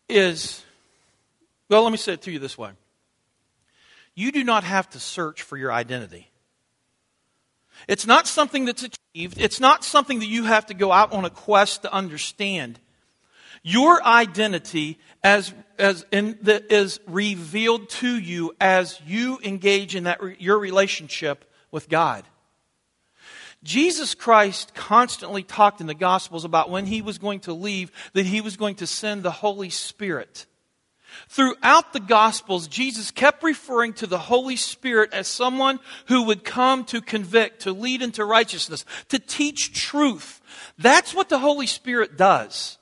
is, 0.09 0.63
well, 1.69 1.83
let 1.83 1.91
me 1.91 1.97
say 1.97 2.13
it 2.13 2.23
to 2.23 2.31
you 2.31 2.39
this 2.39 2.57
way. 2.57 2.71
You 4.15 4.31
do 4.31 4.43
not 4.43 4.63
have 4.63 4.89
to 4.89 4.99
search 4.99 5.43
for 5.43 5.57
your 5.57 5.71
identity. 5.71 6.29
It's 7.87 8.07
not 8.07 8.27
something 8.27 8.65
that's 8.65 8.83
achieved. 8.83 9.39
It's 9.39 9.59
not 9.59 9.83
something 9.83 10.19
that 10.19 10.27
you 10.27 10.43
have 10.43 10.65
to 10.67 10.73
go 10.73 10.91
out 10.91 11.13
on 11.13 11.25
a 11.25 11.29
quest 11.29 11.83
to 11.83 11.93
understand. 11.93 12.79
Your 13.63 14.03
identity 14.03 14.99
as, 15.23 15.53
as 15.77 16.05
in, 16.11 16.37
that 16.43 16.71
is 16.71 16.99
revealed 17.07 17.89
to 17.89 18.17
you 18.17 18.55
as 18.61 18.99
you 19.05 19.39
engage 19.43 19.95
in 19.95 20.05
that, 20.05 20.41
your 20.41 20.57
relationship 20.57 21.49
with 21.71 21.89
God. 21.89 22.23
Jesus 23.63 24.15
Christ 24.15 24.73
constantly 24.75 25.43
talked 25.43 25.81
in 25.81 25.87
the 25.87 25.93
Gospels 25.93 26.45
about 26.45 26.69
when 26.69 26.85
he 26.85 27.01
was 27.01 27.17
going 27.17 27.41
to 27.41 27.53
leave, 27.53 27.91
that 28.13 28.25
he 28.25 28.39
was 28.39 28.55
going 28.55 28.75
to 28.75 28.87
send 28.87 29.23
the 29.23 29.31
Holy 29.31 29.69
Spirit. 29.69 30.45
Throughout 31.29 31.93
the 31.93 31.99
Gospels, 31.99 32.67
Jesus 32.67 33.11
kept 33.11 33.43
referring 33.43 33.93
to 33.93 34.07
the 34.07 34.17
Holy 34.17 34.55
Spirit 34.55 35.13
as 35.13 35.27
someone 35.27 35.79
who 36.07 36.23
would 36.23 36.43
come 36.43 36.83
to 36.85 37.01
convict, 37.01 37.63
to 37.63 37.71
lead 37.71 38.01
into 38.01 38.23
righteousness, 38.23 38.85
to 39.09 39.19
teach 39.19 39.73
truth. 39.73 40.41
That's 40.77 41.13
what 41.13 41.29
the 41.29 41.39
Holy 41.39 41.67
Spirit 41.67 42.17
does. 42.17 42.77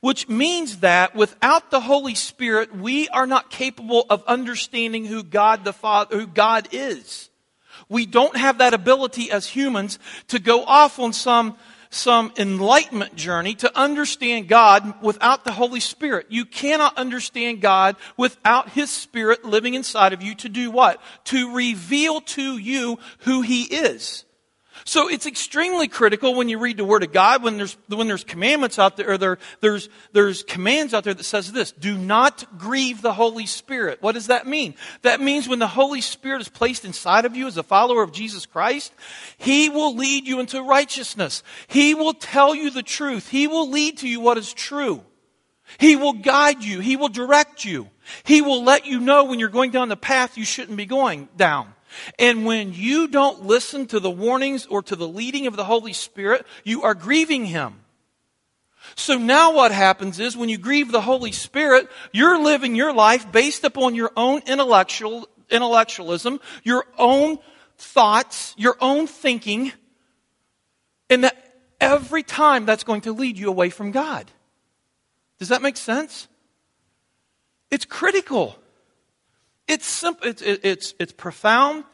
Which 0.00 0.28
means 0.28 0.78
that 0.78 1.14
without 1.14 1.70
the 1.70 1.80
Holy 1.80 2.16
Spirit, 2.16 2.74
we 2.74 3.08
are 3.10 3.26
not 3.26 3.50
capable 3.50 4.04
of 4.10 4.24
understanding 4.26 5.04
who 5.04 5.22
God 5.22 5.64
the 5.64 5.72
Father, 5.72 6.18
who 6.18 6.26
God 6.26 6.68
is. 6.72 7.30
We 7.88 8.04
don't 8.04 8.36
have 8.36 8.58
that 8.58 8.74
ability 8.74 9.30
as 9.30 9.46
humans 9.46 9.98
to 10.28 10.40
go 10.40 10.64
off 10.64 10.98
on 10.98 11.12
some 11.12 11.56
some 11.90 12.32
enlightenment 12.36 13.16
journey 13.16 13.54
to 13.56 13.78
understand 13.78 14.48
God 14.48 15.02
without 15.02 15.44
the 15.44 15.52
Holy 15.52 15.80
Spirit. 15.80 16.26
You 16.28 16.44
cannot 16.44 16.98
understand 16.98 17.60
God 17.60 17.96
without 18.16 18.70
His 18.70 18.90
Spirit 18.90 19.44
living 19.44 19.74
inside 19.74 20.12
of 20.12 20.22
you 20.22 20.34
to 20.36 20.48
do 20.48 20.70
what? 20.70 21.00
To 21.24 21.54
reveal 21.54 22.20
to 22.20 22.58
you 22.58 22.98
who 23.20 23.40
He 23.40 23.62
is. 23.62 24.25
So 24.88 25.08
it's 25.08 25.26
extremely 25.26 25.88
critical 25.88 26.36
when 26.36 26.48
you 26.48 26.60
read 26.60 26.76
the 26.76 26.84
Word 26.84 27.02
of 27.02 27.12
God, 27.12 27.42
when 27.42 27.56
there's, 27.56 27.76
when 27.88 28.06
there's 28.06 28.22
commandments 28.22 28.78
out 28.78 28.96
there, 28.96 29.10
or 29.10 29.18
there, 29.18 29.38
there's, 29.60 29.88
there's 30.12 30.44
commands 30.44 30.94
out 30.94 31.02
there 31.02 31.12
that 31.12 31.24
says 31.24 31.50
this, 31.50 31.72
do 31.72 31.98
not 31.98 32.56
grieve 32.56 33.02
the 33.02 33.12
Holy 33.12 33.46
Spirit. 33.46 34.00
What 34.00 34.12
does 34.12 34.28
that 34.28 34.46
mean? 34.46 34.76
That 35.02 35.20
means 35.20 35.48
when 35.48 35.58
the 35.58 35.66
Holy 35.66 36.00
Spirit 36.00 36.40
is 36.40 36.48
placed 36.48 36.84
inside 36.84 37.24
of 37.24 37.34
you 37.34 37.48
as 37.48 37.56
a 37.56 37.64
follower 37.64 38.04
of 38.04 38.12
Jesus 38.12 38.46
Christ, 38.46 38.92
He 39.38 39.68
will 39.68 39.96
lead 39.96 40.28
you 40.28 40.38
into 40.38 40.62
righteousness. 40.62 41.42
He 41.66 41.96
will 41.96 42.14
tell 42.14 42.54
you 42.54 42.70
the 42.70 42.84
truth. 42.84 43.28
He 43.28 43.48
will 43.48 43.68
lead 43.68 43.98
to 43.98 44.08
you 44.08 44.20
what 44.20 44.38
is 44.38 44.52
true. 44.52 45.02
He 45.78 45.96
will 45.96 46.12
guide 46.12 46.62
you. 46.62 46.78
He 46.78 46.94
will 46.94 47.08
direct 47.08 47.64
you. 47.64 47.90
He 48.22 48.40
will 48.40 48.62
let 48.62 48.86
you 48.86 49.00
know 49.00 49.24
when 49.24 49.40
you're 49.40 49.48
going 49.48 49.72
down 49.72 49.88
the 49.88 49.96
path 49.96 50.38
you 50.38 50.44
shouldn't 50.44 50.76
be 50.76 50.86
going 50.86 51.28
down. 51.36 51.74
And 52.18 52.44
when 52.44 52.72
you 52.72 53.08
don't 53.08 53.44
listen 53.44 53.86
to 53.86 54.00
the 54.00 54.10
warnings 54.10 54.66
or 54.66 54.82
to 54.82 54.96
the 54.96 55.08
leading 55.08 55.46
of 55.46 55.56
the 55.56 55.64
Holy 55.64 55.92
Spirit, 55.92 56.46
you 56.64 56.82
are 56.82 56.94
grieving 56.94 57.46
Him. 57.46 57.80
So 58.94 59.18
now 59.18 59.52
what 59.52 59.72
happens 59.72 60.20
is 60.20 60.36
when 60.36 60.48
you 60.48 60.58
grieve 60.58 60.92
the 60.92 61.00
Holy 61.00 61.32
Spirit, 61.32 61.88
you're 62.12 62.40
living 62.40 62.74
your 62.74 62.92
life 62.92 63.30
based 63.32 63.64
upon 63.64 63.94
your 63.94 64.12
own 64.16 64.42
intellectual, 64.46 65.28
intellectualism, 65.50 66.40
your 66.62 66.84
own 66.96 67.38
thoughts, 67.78 68.54
your 68.56 68.76
own 68.80 69.06
thinking, 69.06 69.72
and 71.10 71.24
that 71.24 71.36
every 71.80 72.22
time 72.22 72.64
that's 72.64 72.84
going 72.84 73.02
to 73.02 73.12
lead 73.12 73.38
you 73.38 73.48
away 73.48 73.70
from 73.70 73.90
God. 73.90 74.30
Does 75.38 75.48
that 75.48 75.62
make 75.62 75.76
sense? 75.76 76.28
It's 77.70 77.84
critical. 77.84 78.56
It's 79.68 79.86
simple, 79.86 80.28
it's, 80.28 80.42
it's, 80.42 80.94
it's 81.00 81.12
profound, 81.12 81.84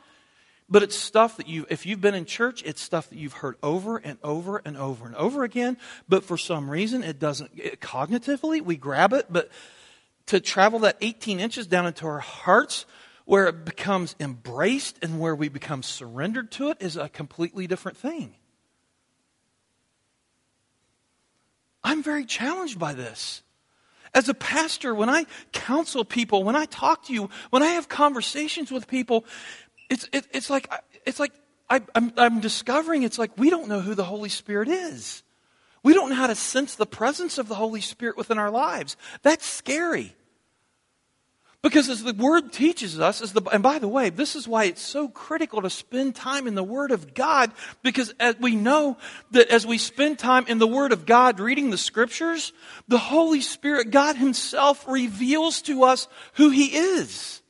but 0.68 0.82
it's 0.82 0.96
stuff 0.96 1.38
that 1.38 1.48
you, 1.48 1.66
if 1.70 1.87
you've 1.87 2.00
been 2.00 2.14
in 2.14 2.24
church, 2.24 2.62
it's 2.64 2.82
stuff 2.82 3.08
that 3.11 3.18
you've 3.18 3.32
heard 3.32 3.56
over 3.62 3.96
and 3.96 4.18
over 4.22 4.61
and 4.64 4.76
over 4.76 5.06
and 5.06 5.14
over 5.16 5.44
again, 5.44 5.78
but 6.08 6.24
for 6.24 6.37
some 6.37 6.70
reason 6.70 7.02
it 7.02 7.18
doesn't, 7.18 7.50
it, 7.56 7.80
cognitively, 7.80 8.62
we 8.62 8.76
grab 8.76 9.12
it, 9.12 9.26
but 9.30 9.50
to 10.26 10.40
travel 10.40 10.80
that 10.80 10.96
18 11.00 11.40
inches 11.40 11.66
down 11.66 11.87
into 11.87 12.06
our 12.06 12.20
hearts, 12.20 12.87
where 13.24 13.46
it 13.46 13.64
becomes 13.64 14.16
embraced 14.20 14.98
and 15.02 15.20
where 15.20 15.35
we 15.35 15.48
become 15.48 15.82
surrendered 15.82 16.50
to 16.52 16.70
it 16.70 16.78
is 16.80 16.96
a 16.96 17.08
completely 17.08 17.66
different 17.66 17.96
thing. 17.96 18.35
I'm 21.85 22.02
very 22.02 22.24
challenged 22.24 22.78
by 22.78 22.94
this. 22.94 23.42
As 24.14 24.29
a 24.29 24.35
pastor, 24.35 24.94
when 24.94 25.09
I 25.09 25.27
counsel 25.53 26.05
people, 26.05 26.44
when 26.44 26.57
I 26.57 26.66
talk 26.66 27.05
to 27.07 27.12
you, 27.12 27.31
when 27.51 27.62
I 27.62 27.68
have 27.68 27.88
conversations 27.88 28.70
with 28.70 28.87
people, 28.87 29.25
it's, 29.88 30.09
it, 30.12 30.27
it's 30.33 30.51
like, 30.51 30.70
it's 31.07 31.18
like 31.18 31.33
I, 31.72 31.81
I'm, 31.94 32.12
I'm 32.18 32.40
discovering 32.40 33.03
it's 33.03 33.18
like 33.18 33.31
we 33.38 33.48
don't 33.48 33.66
know 33.66 33.81
who 33.81 33.94
the 33.94 34.05
Holy 34.05 34.29
Spirit 34.29 34.68
is. 34.68 35.22
We 35.83 35.94
don't 35.94 36.11
know 36.11 36.16
how 36.16 36.27
to 36.27 36.35
sense 36.35 36.75
the 36.75 36.87
presence 36.87 37.38
of 37.38 37.48
the 37.48 37.55
Holy 37.55 37.81
Spirit 37.81 38.18
within 38.18 38.38
our 38.38 38.51
lives. 38.51 38.96
That's 39.22 39.46
scary. 39.46 40.14
Because 41.62 41.88
as 41.88 42.03
the 42.03 42.12
Word 42.12 42.53
teaches 42.53 42.98
us, 42.98 43.22
as 43.22 43.33
the, 43.33 43.42
and 43.53 43.62
by 43.62 43.79
the 43.79 43.87
way, 43.87 44.11
this 44.11 44.35
is 44.35 44.48
why 44.48 44.64
it's 44.64 44.83
so 44.83 45.07
critical 45.07 45.62
to 45.62 45.70
spend 45.70 46.16
time 46.16 46.48
in 46.48 46.57
the 46.57 46.64
Word 46.64 46.90
of 46.90 47.14
God, 47.14 47.53
because 47.85 48.12
as 48.18 48.37
we 48.40 48.57
know 48.57 48.96
that 49.31 49.48
as 49.48 49.64
we 49.64 49.79
spend 49.79 50.18
time 50.18 50.44
in 50.48 50.59
the 50.59 50.66
Word 50.66 50.90
of 50.90 51.07
God 51.07 51.38
reading 51.38 51.70
the 51.70 51.79
Scriptures, 51.79 52.53
the 52.88 52.98
Holy 52.98 53.40
Spirit, 53.40 53.92
God 53.92 54.16
Himself, 54.16 54.85
reveals 54.88 55.62
to 55.62 55.85
us 55.85 56.09
who 56.35 56.51
He 56.51 56.75
is. 56.75 57.41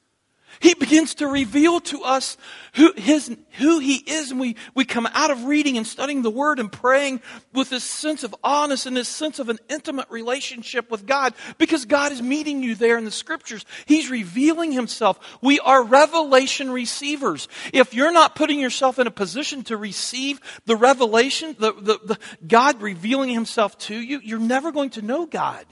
He 0.62 0.74
begins 0.74 1.16
to 1.16 1.26
reveal 1.26 1.80
to 1.80 2.04
us 2.04 2.36
who, 2.74 2.92
his, 2.96 3.36
who 3.58 3.80
He 3.80 3.96
is. 3.96 4.30
And 4.30 4.38
we, 4.38 4.54
we 4.76 4.84
come 4.84 5.08
out 5.12 5.32
of 5.32 5.46
reading 5.46 5.76
and 5.76 5.84
studying 5.84 6.22
the 6.22 6.30
Word 6.30 6.60
and 6.60 6.70
praying 6.70 7.20
with 7.52 7.68
this 7.68 7.82
sense 7.82 8.22
of 8.22 8.32
honest 8.44 8.86
and 8.86 8.96
this 8.96 9.08
sense 9.08 9.40
of 9.40 9.48
an 9.48 9.58
intimate 9.68 10.08
relationship 10.08 10.88
with 10.88 11.04
God 11.04 11.34
because 11.58 11.84
God 11.84 12.12
is 12.12 12.22
meeting 12.22 12.62
you 12.62 12.76
there 12.76 12.96
in 12.96 13.04
the 13.04 13.10
Scriptures. 13.10 13.64
He's 13.86 14.08
revealing 14.08 14.70
Himself. 14.70 15.18
We 15.42 15.58
are 15.58 15.82
revelation 15.82 16.70
receivers. 16.70 17.48
If 17.72 17.92
you're 17.92 18.12
not 18.12 18.36
putting 18.36 18.60
yourself 18.60 19.00
in 19.00 19.08
a 19.08 19.10
position 19.10 19.64
to 19.64 19.76
receive 19.76 20.40
the 20.64 20.76
revelation, 20.76 21.56
the, 21.58 21.72
the, 21.72 21.98
the 22.04 22.18
God 22.46 22.80
revealing 22.80 23.30
Himself 23.30 23.76
to 23.78 23.96
you, 23.96 24.20
you're 24.22 24.38
never 24.38 24.70
going 24.70 24.90
to 24.90 25.02
know 25.02 25.26
God. 25.26 25.66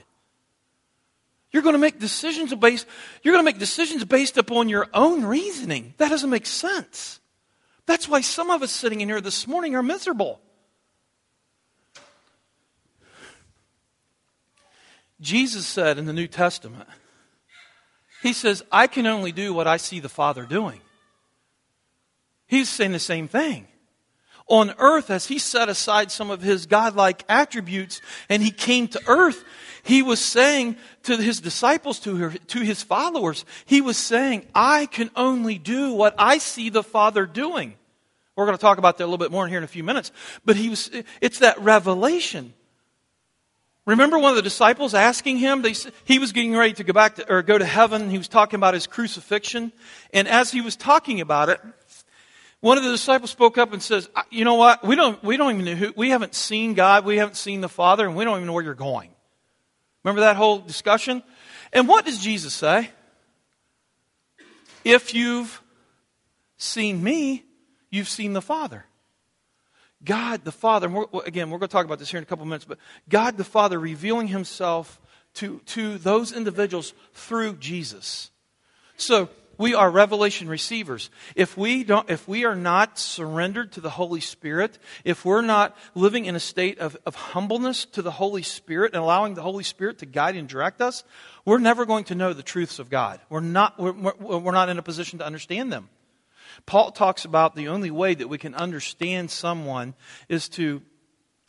You're 1.51 1.63
going 1.63 1.73
to 1.73 1.79
make 1.79 1.99
decisions 1.99 2.53
based, 2.55 2.85
you're 3.23 3.33
going 3.33 3.43
to 3.43 3.49
make 3.51 3.59
decisions 3.59 4.05
based 4.05 4.37
upon 4.37 4.69
your 4.69 4.87
own 4.93 5.25
reasoning. 5.25 5.93
That 5.97 6.09
doesn't 6.09 6.29
make 6.29 6.45
sense. 6.45 7.19
That's 7.85 8.07
why 8.07 8.21
some 8.21 8.49
of 8.49 8.61
us 8.61 8.71
sitting 8.71 9.01
in 9.01 9.09
here 9.09 9.21
this 9.21 9.47
morning 9.47 9.75
are 9.75 9.83
miserable. 9.83 10.39
Jesus 15.19 15.67
said 15.67 15.97
in 15.97 16.05
the 16.05 16.13
New 16.13 16.27
Testament, 16.27 16.87
He 18.23 18.33
says, 18.33 18.63
I 18.71 18.87
can 18.87 19.05
only 19.05 19.31
do 19.31 19.53
what 19.53 19.67
I 19.67 19.77
see 19.77 19.99
the 19.99 20.09
Father 20.09 20.45
doing. 20.45 20.81
He's 22.47 22.69
saying 22.69 22.91
the 22.91 22.99
same 22.99 23.27
thing. 23.27 23.67
On 24.51 24.75
earth, 24.77 25.09
as 25.09 25.25
He 25.25 25.39
set 25.39 25.67
aside 25.67 26.11
some 26.11 26.29
of 26.29 26.43
His 26.43 26.67
godlike 26.67 27.23
attributes 27.27 28.01
and 28.29 28.43
He 28.43 28.51
came 28.51 28.87
to 28.89 29.01
earth, 29.07 29.43
he 29.83 30.01
was 30.01 30.23
saying 30.23 30.75
to 31.03 31.17
his 31.17 31.39
disciples, 31.39 31.99
to, 32.01 32.15
her, 32.15 32.29
to 32.29 32.59
his 32.59 32.83
followers, 32.83 33.45
he 33.65 33.81
was 33.81 33.97
saying, 33.97 34.45
I 34.53 34.85
can 34.85 35.09
only 35.15 35.57
do 35.57 35.93
what 35.93 36.13
I 36.17 36.37
see 36.37 36.69
the 36.69 36.83
Father 36.83 37.25
doing. 37.25 37.73
We're 38.35 38.45
going 38.45 38.57
to 38.57 38.61
talk 38.61 38.77
about 38.77 38.97
that 38.97 39.03
a 39.03 39.05
little 39.05 39.17
bit 39.17 39.31
more 39.31 39.47
here 39.47 39.57
in 39.57 39.63
a 39.63 39.67
few 39.67 39.83
minutes. 39.83 40.11
But 40.45 40.55
he 40.55 40.69
was, 40.69 40.89
it's 41.19 41.39
that 41.39 41.59
revelation. 41.59 42.53
Remember 43.85 44.19
one 44.19 44.29
of 44.29 44.35
the 44.35 44.43
disciples 44.43 44.93
asking 44.93 45.37
him? 45.37 45.63
They, 45.63 45.73
he 46.05 46.19
was 46.19 46.31
getting 46.31 46.55
ready 46.55 46.73
to 46.73 46.83
go 46.83 46.93
back 46.93 47.15
to, 47.15 47.33
or 47.33 47.41
go 47.41 47.57
to 47.57 47.65
heaven. 47.65 48.09
He 48.09 48.17
was 48.17 48.27
talking 48.27 48.57
about 48.57 48.73
his 48.73 48.87
crucifixion. 48.87 49.71
And 50.13 50.27
as 50.27 50.51
he 50.51 50.61
was 50.61 50.75
talking 50.75 51.19
about 51.19 51.49
it, 51.49 51.59
one 52.61 52.77
of 52.77 52.83
the 52.83 52.91
disciples 52.91 53.29
spoke 53.31 53.57
up 53.57 53.73
and 53.73 53.81
says, 53.81 54.09
"You 54.29 54.45
know 54.45 54.55
what? 54.55 54.83
We 54.83 54.95
don't, 54.95 55.21
we 55.23 55.35
don't 55.35 55.53
even 55.53 55.65
know 55.65 55.75
who. 55.75 55.93
We 55.95 56.11
haven't 56.11 56.33
seen 56.33 56.73
God. 56.73 57.05
We 57.05 57.17
haven't 57.17 57.35
seen 57.35 57.61
the 57.61 57.69
Father, 57.69 58.07
and 58.07 58.15
we 58.15 58.23
don't 58.23 58.37
even 58.37 58.47
know 58.47 58.53
where 58.53 58.63
you're 58.63 58.73
going." 58.73 59.09
Remember 60.03 60.21
that 60.21 60.35
whole 60.35 60.59
discussion? 60.59 61.21
And 61.73 61.87
what 61.87 62.05
does 62.05 62.19
Jesus 62.19 62.53
say? 62.53 62.89
If 64.83 65.13
you've 65.13 65.61
seen 66.57 67.03
me, 67.03 67.43
you've 67.89 68.09
seen 68.09 68.33
the 68.33 68.41
Father. 68.41 68.85
God 70.03 70.43
the 70.43 70.51
Father, 70.51 70.89
we're, 70.89 71.05
again, 71.25 71.49
we're 71.49 71.59
going 71.59 71.69
to 71.69 71.73
talk 71.73 71.85
about 71.85 71.99
this 71.99 72.09
here 72.09 72.17
in 72.17 72.23
a 72.23 72.25
couple 72.25 72.43
of 72.43 72.49
minutes, 72.49 72.65
but 72.65 72.79
God 73.07 73.37
the 73.37 73.43
Father 73.43 73.79
revealing 73.79 74.27
himself 74.27 74.99
to, 75.35 75.59
to 75.67 75.97
those 75.99 76.31
individuals 76.31 76.93
through 77.13 77.57
Jesus. 77.57 78.31
So, 78.97 79.29
we 79.61 79.75
are 79.75 79.89
revelation 79.89 80.49
receivers. 80.49 81.09
If 81.35 81.55
we 81.55 81.83
don't, 81.83 82.09
if 82.09 82.27
we 82.27 82.45
are 82.45 82.55
not 82.55 82.97
surrendered 82.97 83.73
to 83.73 83.81
the 83.81 83.91
Holy 83.91 84.19
Spirit, 84.19 84.79
if 85.05 85.23
we're 85.23 85.41
not 85.41 85.77
living 85.93 86.25
in 86.25 86.35
a 86.35 86.39
state 86.39 86.79
of, 86.79 86.97
of 87.05 87.13
humbleness 87.13 87.85
to 87.85 88.01
the 88.01 88.11
Holy 88.11 88.41
Spirit 88.41 88.93
and 88.93 89.01
allowing 89.01 89.35
the 89.35 89.43
Holy 89.43 89.63
Spirit 89.63 89.99
to 89.99 90.07
guide 90.07 90.35
and 90.35 90.49
direct 90.49 90.81
us, 90.81 91.03
we're 91.45 91.59
never 91.59 91.85
going 91.85 92.05
to 92.05 92.15
know 92.15 92.33
the 92.33 92.43
truths 92.43 92.79
of 92.79 92.89
God. 92.89 93.21
We're 93.29 93.39
not, 93.39 93.79
we're, 93.79 93.93
we're 93.93 94.51
not 94.51 94.69
in 94.69 94.79
a 94.79 94.83
position 94.83 95.19
to 95.19 95.25
understand 95.25 95.71
them. 95.71 95.89
Paul 96.65 96.91
talks 96.91 97.23
about 97.23 97.55
the 97.55 97.67
only 97.67 97.91
way 97.91 98.15
that 98.15 98.27
we 98.27 98.39
can 98.39 98.55
understand 98.55 99.29
someone 99.29 99.93
is 100.27 100.49
to 100.49 100.81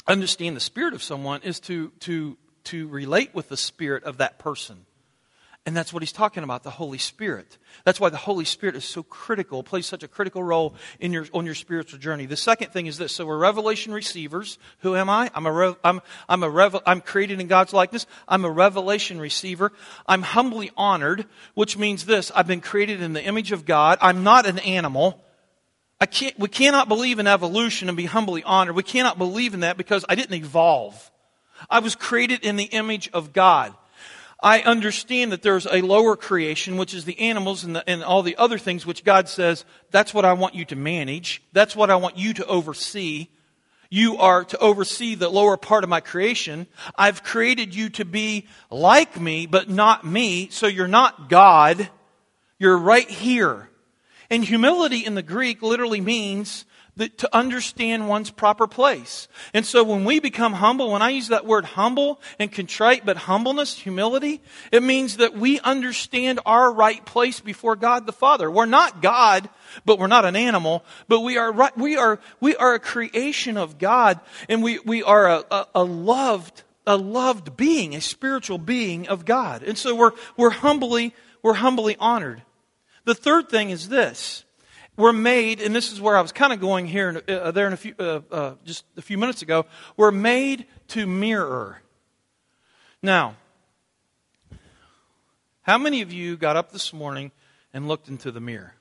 understand 0.07 0.55
the 0.55 0.61
spirit 0.61 0.95
of 0.95 1.03
someone 1.03 1.41
is 1.43 1.61
to, 1.61 1.91
to, 2.01 2.37
to 2.65 2.89
relate 2.89 3.35
with 3.35 3.49
the 3.49 3.57
spirit 3.57 4.05
of 4.05 4.19
that 4.19 4.39
person. 4.39 4.85
And 5.65 5.77
that's 5.77 5.93
what 5.93 6.03
he's 6.03 6.11
talking 6.11 6.43
about, 6.43 6.65
the 6.65 6.71
Holy 6.71 6.99
Spirit. 6.99 7.57
That's 7.85 8.01
why 8.01 8.09
the 8.09 8.17
Holy 8.17 8.45
Spirit 8.45 8.75
is 8.75 8.85
so 8.85 9.05
critical, 9.05 9.63
plays 9.63 9.87
such 9.87 10.03
a 10.03 10.09
critical 10.09 10.43
role 10.43 10.75
in 10.99 11.13
your, 11.13 11.27
on 11.33 11.47
your 11.47 11.55
spiritual 11.55 12.01
journey. 12.01 12.27
The 12.27 12.37
second 12.37 12.73
thing 12.73 12.87
is 12.87 12.99
this. 12.99 13.13
So 13.13 13.27
we're 13.27 13.39
revelation 13.39 13.95
receivers. 13.95 14.59
Who 14.81 14.97
am 14.97 15.09
I? 15.09 15.31
I'm 15.37 15.47
a, 15.47 15.77
I'm, 15.85 16.01
I'm 16.29 16.43
a 16.43 16.83
I'm 16.85 17.01
created 17.01 17.41
in 17.41 17.47
God's 17.47 17.73
likeness. 17.73 18.07
I'm 18.27 18.45
a 18.45 18.51
revelation 18.51 19.21
receiver. 19.21 19.71
I'm 20.05 20.23
humbly 20.23 20.73
honored, 20.77 21.27
which 21.55 21.79
means 21.79 22.07
this. 22.07 22.33
I've 22.35 22.49
been 22.49 22.61
created 22.61 23.01
in 23.01 23.13
the 23.13 23.23
image 23.23 23.53
of 23.53 23.65
God. 23.65 23.99
I'm 24.01 24.25
not 24.25 24.47
an 24.47 24.59
animal. 24.59 25.23
I 26.01 26.07
can't, 26.07 26.37
we 26.41 26.49
cannot 26.49 26.89
believe 26.89 27.21
in 27.21 27.29
evolution 27.29 27.87
and 27.87 27.97
be 27.97 28.07
humbly 28.07 28.43
honored. 28.43 28.75
We 28.75 28.83
cannot 28.83 29.17
believe 29.17 29.55
in 29.55 29.61
that 29.61 29.77
because 29.77 30.05
I 30.09 30.17
didn't 30.17 30.35
evolve. 30.35 31.13
I 31.71 31.79
was 31.79 31.95
created 31.95 32.43
in 32.43 32.57
the 32.57 32.65
image 32.65 33.09
of 33.13 33.33
God. 33.33 33.77
I 34.43 34.61
understand 34.63 35.31
that 35.31 35.43
there's 35.43 35.67
a 35.67 35.83
lower 35.83 36.17
creation, 36.17 36.77
which 36.77 36.95
is 36.95 37.05
the 37.05 37.19
animals 37.21 37.63
and, 37.63 37.77
the, 37.77 37.89
and, 37.89 38.03
all 38.03 38.23
the 38.23 38.37
other 38.37 38.59
things, 38.59 38.85
which 38.85 39.05
God 39.05 39.29
says, 39.29 39.65
that's 39.93 40.13
what 40.13 40.25
I 40.25 40.33
want 40.33 40.57
you 40.57 40.65
to 40.67 40.77
manage. 40.77 41.43
That's 41.53 41.77
what 41.77 41.91
I 41.91 41.97
want 41.97 42.19
you 42.19 42.35
to 42.35 42.47
oversee. 42.47 43.29
You 43.89 44.17
are 44.17 44.45
to 44.45 44.59
oversee 44.59 45.15
the 45.15 45.29
lower 45.29 45.57
part 45.57 45.85
of 45.85 45.91
my 45.91 46.01
creation. 46.01 46.67
I've 46.97 47.23
created 47.23 47.75
you 47.75 47.91
to 47.91 48.05
be 48.05 48.49
like 48.69 49.21
me, 49.21 49.47
but 49.47 49.69
not 49.69 50.05
me. 50.05 50.49
So 50.49 50.67
you're 50.67 50.89
not 50.89 51.29
God. 51.29 51.89
You're 52.59 52.79
right 52.79 53.09
here. 53.09 53.69
And 54.29 54.45
humility 54.45 55.05
in 55.05 55.15
the 55.15 55.23
Greek 55.23 55.63
literally 55.63 56.01
means 56.01 56.65
that, 56.97 57.19
to 57.19 57.37
understand 57.37 58.09
one's 58.09 58.31
proper 58.31 58.67
place. 58.67 59.29
And 59.55 59.65
so 59.65 59.83
when 59.83 60.05
we 60.05 60.21
become 60.21 60.53
humble, 60.53 60.93
when 60.93 61.03
I 61.03 61.11
use 61.11 61.29
that 61.29 61.47
word 61.47 61.65
humble 61.65 62.21
and 62.39 62.53
contrite, 62.53 63.07
but 63.07 63.17
humbleness, 63.17 63.79
humility, 63.79 64.43
it 64.71 64.83
means 64.83 65.17
that 65.17 65.35
we 65.35 65.59
understand 65.61 66.41
our 66.45 66.73
right 66.73 67.05
place 67.05 67.41
before 67.41 67.77
God 67.77 68.05
the 68.05 68.13
Father. 68.13 68.51
We're 68.51 68.67
not 68.67 69.01
God, 69.01 69.49
but 69.87 69.99
we're 69.99 70.07
not 70.07 70.27
an 70.27 70.37
animal, 70.37 70.85
but 71.09 71.21
we 71.21 71.39
are 71.39 71.51
right, 71.51 71.77
we 71.79 71.97
are, 71.97 72.21
we 72.41 72.57
are 72.57 72.75
a 72.75 72.81
creation 72.81 73.57
of 73.57 73.79
God 73.79 74.21
and 74.49 74.63
we, 74.63 74.79
we 74.81 75.03
are 75.03 75.29
a, 75.29 75.45
a, 75.51 75.67
a 75.77 75.85
loved, 75.85 76.63
a 76.87 76.97
loved 76.97 77.57
being, 77.57 77.95
a 77.95 78.03
spiritual 78.03 78.59
being 78.59 79.09
of 79.09 79.25
God. 79.25 79.63
And 79.63 79.79
so 79.79 79.95
we're, 79.95 80.13
we're 80.37 80.51
humbly, 80.51 81.15
we're 81.43 81.55
humbly 81.55 81.97
honored. 81.99 82.43
The 83.05 83.15
third 83.15 83.49
thing 83.49 83.71
is 83.71 83.89
this 83.89 84.45
we're 84.97 85.13
made, 85.13 85.61
and 85.61 85.75
this 85.75 85.91
is 85.91 86.01
where 86.01 86.17
I 86.17 86.21
was 86.21 86.33
kind 86.33 86.53
of 86.53 86.61
going 86.61 86.87
here, 86.87 87.23
uh, 87.29 87.51
there 87.51 87.67
in 87.67 87.73
a 87.73 87.77
few, 87.77 87.95
uh, 87.99 88.21
uh, 88.31 88.55
just 88.65 88.85
a 88.97 89.03
few 89.03 89.17
minutes 89.17 89.43
ago. 89.43 89.67
We're 89.97 90.11
made 90.11 90.67
to 90.89 91.07
mirror. 91.07 91.81
Now, 93.03 93.37
how 95.63 95.79
many 95.79 96.03
of 96.03 96.13
you 96.13 96.37
got 96.37 96.57
up 96.57 96.73
this 96.73 96.93
morning 96.93 97.31
and 97.73 97.89
looked 97.89 98.09
into 98.09 98.31
the 98.31 98.41
mirror? 98.41 98.75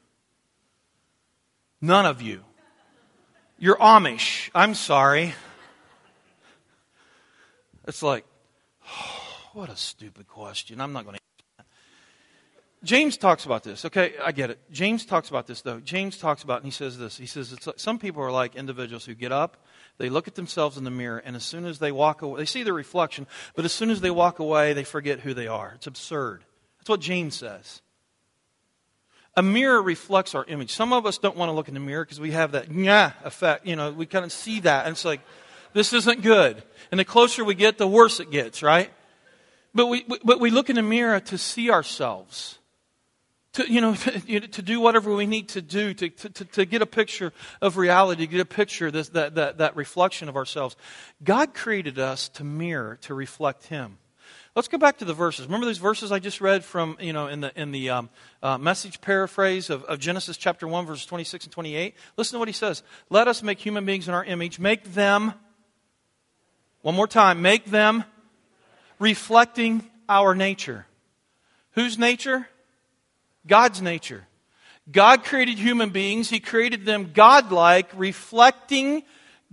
None 1.80 2.06
of 2.06 2.21
you. 2.21 2.43
You're 3.58 3.78
Amish. 3.78 4.50
I'm 4.54 4.76
sorry. 4.76 5.34
It's 7.88 8.04
like, 8.04 8.26
oh, 8.88 9.21
what 9.54 9.69
a 9.69 9.78
stupid 9.78 10.28
question. 10.28 10.82
I'm 10.82 10.93
not 10.93 11.06
going 11.06 11.15
to 11.15 11.20
James 12.83 13.15
talks 13.15 13.45
about 13.45 13.63
this. 13.63 13.85
Okay, 13.85 14.13
I 14.23 14.31
get 14.31 14.49
it. 14.49 14.59
James 14.71 15.05
talks 15.05 15.29
about 15.29 15.45
this, 15.45 15.61
though. 15.61 15.79
James 15.79 16.17
talks 16.17 16.41
about, 16.41 16.57
and 16.57 16.65
he 16.65 16.71
says 16.71 16.97
this. 16.97 17.15
He 17.15 17.27
says, 17.27 17.55
like, 17.67 17.79
some 17.79 17.99
people 17.99 18.23
are 18.23 18.31
like 18.31 18.55
individuals 18.55 19.05
who 19.05 19.13
get 19.13 19.31
up, 19.31 19.57
they 19.99 20.09
look 20.09 20.27
at 20.27 20.33
themselves 20.33 20.77
in 20.77 20.83
the 20.83 20.89
mirror, 20.89 21.19
and 21.19 21.35
as 21.35 21.43
soon 21.43 21.65
as 21.65 21.77
they 21.77 21.91
walk 21.91 22.23
away, 22.23 22.39
they 22.39 22.45
see 22.45 22.63
their 22.63 22.73
reflection, 22.73 23.27
but 23.55 23.65
as 23.65 23.71
soon 23.71 23.91
as 23.91 24.01
they 24.01 24.09
walk 24.09 24.39
away, 24.39 24.73
they 24.73 24.83
forget 24.83 25.19
who 25.19 25.35
they 25.35 25.47
are. 25.47 25.73
It's 25.75 25.85
absurd. 25.85 26.43
That's 26.79 26.89
what 26.89 27.01
James 27.01 27.35
says. 27.35 27.81
A 29.37 29.43
mirror 29.43 29.81
reflects 29.81 30.33
our 30.33 30.43
image. 30.45 30.71
Some 30.71 30.91
of 30.91 31.05
us 31.05 31.19
don't 31.19 31.37
want 31.37 31.49
to 31.49 31.53
look 31.53 31.67
in 31.67 31.75
the 31.75 31.79
mirror 31.79 32.03
because 32.03 32.19
we 32.19 32.31
have 32.31 32.53
that 32.53 32.71
yeah 32.71 33.11
effect. 33.23 33.67
You 33.67 33.75
know, 33.75 33.91
we 33.91 34.07
kind 34.07 34.25
of 34.25 34.31
see 34.31 34.59
that, 34.61 34.87
and 34.87 34.93
it's 34.93 35.05
like, 35.05 35.21
this 35.73 35.93
isn't 35.93 36.23
good. 36.23 36.63
And 36.89 36.99
the 36.99 37.05
closer 37.05 37.45
we 37.45 37.53
get, 37.53 37.77
the 37.77 37.87
worse 37.87 38.19
it 38.19 38.31
gets, 38.31 38.63
right? 38.63 38.89
But 39.73 39.85
we, 39.85 40.03
but 40.03 40.39
we 40.39 40.49
look 40.49 40.69
in 40.71 40.75
the 40.75 40.81
mirror 40.81 41.19
to 41.19 41.37
see 41.37 41.69
ourselves 41.69 42.57
to, 43.53 43.71
you 43.71 43.81
know, 43.81 43.95
to, 43.95 44.39
to, 44.39 44.61
do 44.61 44.79
whatever 44.79 45.13
we 45.13 45.25
need 45.25 45.49
to 45.49 45.61
do 45.61 45.93
to, 45.93 46.09
to, 46.09 46.45
to 46.45 46.65
get 46.65 46.81
a 46.81 46.85
picture 46.85 47.33
of 47.61 47.77
reality, 47.77 48.25
to 48.25 48.31
get 48.31 48.41
a 48.41 48.45
picture 48.45 48.91
this, 48.91 49.09
that, 49.09 49.35
that, 49.35 49.57
that 49.57 49.75
reflection 49.75 50.29
of 50.29 50.35
ourselves. 50.35 50.75
God 51.23 51.53
created 51.53 51.99
us 51.99 52.29
to 52.29 52.43
mirror, 52.43 52.97
to 53.01 53.13
reflect 53.13 53.67
Him. 53.67 53.97
Let's 54.53 54.67
go 54.67 54.77
back 54.77 54.97
to 54.97 55.05
the 55.05 55.13
verses. 55.13 55.45
Remember 55.45 55.65
those 55.65 55.77
verses 55.77 56.11
I 56.11 56.19
just 56.19 56.41
read 56.41 56.65
from, 56.65 56.97
you 56.99 57.13
know, 57.13 57.27
in 57.27 57.39
the, 57.39 57.57
in 57.59 57.71
the 57.71 57.89
um, 57.89 58.09
uh, 58.43 58.57
message 58.57 58.99
paraphrase 58.99 59.69
of, 59.69 59.83
of 59.85 59.99
Genesis 59.99 60.35
chapter 60.35 60.67
1, 60.67 60.85
verses 60.85 61.05
26 61.05 61.45
and 61.45 61.53
28? 61.53 61.95
Listen 62.17 62.33
to 62.35 62.39
what 62.39 62.49
he 62.49 62.53
says. 62.53 62.83
Let 63.09 63.29
us 63.29 63.41
make 63.41 63.59
human 63.59 63.85
beings 63.85 64.09
in 64.09 64.13
our 64.13 64.25
image. 64.25 64.59
Make 64.59 64.93
them, 64.93 65.33
one 66.81 66.95
more 66.95 67.07
time, 67.07 67.41
make 67.41 67.65
them 67.65 68.03
reflecting 68.99 69.89
our 70.09 70.35
nature. 70.35 70.85
Whose 71.71 71.97
nature? 71.97 72.49
God's 73.45 73.82
nature. 73.82 74.27
God 74.91 75.23
created 75.23 75.58
human 75.58 75.89
beings. 75.89 76.30
He 76.30 76.39
created 76.39 76.86
them 76.86 77.12
godlike, 77.13 77.89
reflecting 77.95 79.04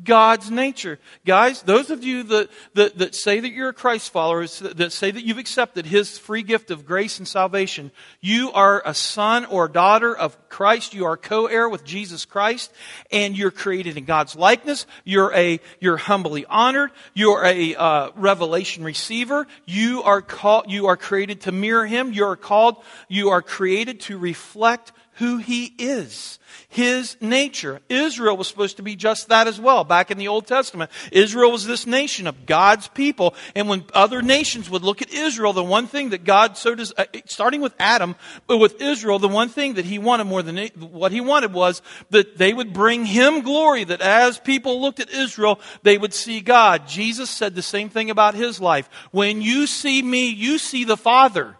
God's 0.02 0.50
nature. 0.50 0.98
Guys, 1.26 1.62
those 1.62 1.90
of 1.90 2.04
you 2.04 2.22
that, 2.24 2.50
that, 2.74 2.98
that, 2.98 3.14
say 3.14 3.40
that 3.40 3.50
you're 3.50 3.70
a 3.70 3.74
Christ 3.74 4.12
follower, 4.12 4.46
that 4.46 4.92
say 4.92 5.10
that 5.10 5.24
you've 5.24 5.38
accepted 5.38 5.86
His 5.86 6.18
free 6.18 6.42
gift 6.42 6.70
of 6.70 6.86
grace 6.86 7.18
and 7.18 7.26
salvation, 7.26 7.90
you 8.20 8.52
are 8.52 8.82
a 8.84 8.94
son 8.94 9.44
or 9.46 9.66
daughter 9.68 10.16
of 10.16 10.36
Christ. 10.48 10.94
You 10.94 11.06
are 11.06 11.16
co-heir 11.16 11.68
with 11.68 11.84
Jesus 11.84 12.24
Christ, 12.24 12.72
and 13.10 13.36
you're 13.36 13.50
created 13.50 13.96
in 13.96 14.04
God's 14.04 14.36
likeness. 14.36 14.86
You're 15.04 15.34
a, 15.34 15.60
you're 15.80 15.96
humbly 15.96 16.46
honored. 16.46 16.90
You're 17.14 17.44
a 17.44 17.74
uh, 17.74 18.10
revelation 18.14 18.84
receiver. 18.84 19.46
You 19.66 20.02
are 20.04 20.22
called, 20.22 20.70
you 20.70 20.86
are 20.86 20.96
created 20.96 21.42
to 21.42 21.52
mirror 21.52 21.86
Him. 21.86 22.12
You 22.12 22.26
are 22.26 22.36
called, 22.36 22.82
you 23.08 23.30
are 23.30 23.42
created 23.42 24.00
to 24.02 24.18
reflect 24.18 24.92
who 25.18 25.38
he 25.38 25.64
is, 25.78 26.38
his 26.68 27.16
nature. 27.20 27.80
Israel 27.88 28.36
was 28.36 28.46
supposed 28.46 28.76
to 28.76 28.84
be 28.84 28.94
just 28.94 29.28
that 29.28 29.48
as 29.48 29.60
well. 29.60 29.82
Back 29.82 30.12
in 30.12 30.18
the 30.18 30.28
Old 30.28 30.46
Testament, 30.46 30.92
Israel 31.10 31.50
was 31.50 31.66
this 31.66 31.88
nation 31.88 32.28
of 32.28 32.46
God's 32.46 32.86
people. 32.86 33.34
And 33.56 33.68
when 33.68 33.84
other 33.94 34.22
nations 34.22 34.70
would 34.70 34.82
look 34.82 35.02
at 35.02 35.12
Israel, 35.12 35.52
the 35.52 35.64
one 35.64 35.88
thing 35.88 36.10
that 36.10 36.22
God 36.22 36.56
so 36.56 36.76
does, 36.76 36.92
uh, 36.96 37.06
starting 37.26 37.60
with 37.60 37.74
Adam, 37.80 38.14
but 38.46 38.58
with 38.58 38.80
Israel, 38.80 39.18
the 39.18 39.26
one 39.26 39.48
thing 39.48 39.74
that 39.74 39.84
he 39.84 39.98
wanted 39.98 40.24
more 40.24 40.42
than 40.42 40.68
what 40.78 41.10
he 41.10 41.20
wanted 41.20 41.52
was 41.52 41.82
that 42.10 42.38
they 42.38 42.52
would 42.52 42.72
bring 42.72 43.04
him 43.04 43.40
glory, 43.40 43.82
that 43.82 44.00
as 44.00 44.38
people 44.38 44.80
looked 44.80 45.00
at 45.00 45.10
Israel, 45.10 45.58
they 45.82 45.98
would 45.98 46.14
see 46.14 46.40
God. 46.40 46.86
Jesus 46.86 47.28
said 47.28 47.56
the 47.56 47.62
same 47.62 47.88
thing 47.88 48.08
about 48.08 48.36
his 48.36 48.60
life. 48.60 48.88
When 49.10 49.42
you 49.42 49.66
see 49.66 50.00
me, 50.00 50.28
you 50.28 50.58
see 50.58 50.84
the 50.84 50.96
Father. 50.96 51.56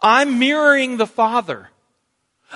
I'm 0.00 0.38
mirroring 0.38 0.96
the 0.96 1.06
Father. 1.06 1.68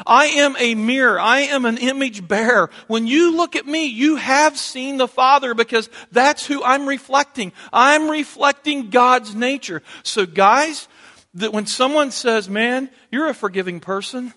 I 0.06 0.26
am 0.26 0.56
a 0.58 0.74
mirror. 0.74 1.18
I 1.20 1.40
am 1.40 1.64
an 1.64 1.78
image 1.78 2.26
bearer. 2.26 2.70
When 2.86 3.06
you 3.06 3.36
look 3.36 3.56
at 3.56 3.66
me, 3.66 3.86
you 3.86 4.16
have 4.16 4.56
seen 4.56 4.96
the 4.96 5.08
Father 5.08 5.54
because 5.54 5.90
that's 6.12 6.46
who 6.46 6.62
I'm 6.62 6.86
reflecting. 6.86 7.52
I'm 7.72 8.08
reflecting 8.08 8.90
God's 8.90 9.34
nature. 9.34 9.82
So 10.02 10.26
guys, 10.26 10.88
that 11.34 11.52
when 11.52 11.66
someone 11.66 12.10
says, 12.10 12.48
man, 12.48 12.90
you're 13.10 13.28
a 13.28 13.34
forgiving 13.34 13.80
person, 13.80 14.34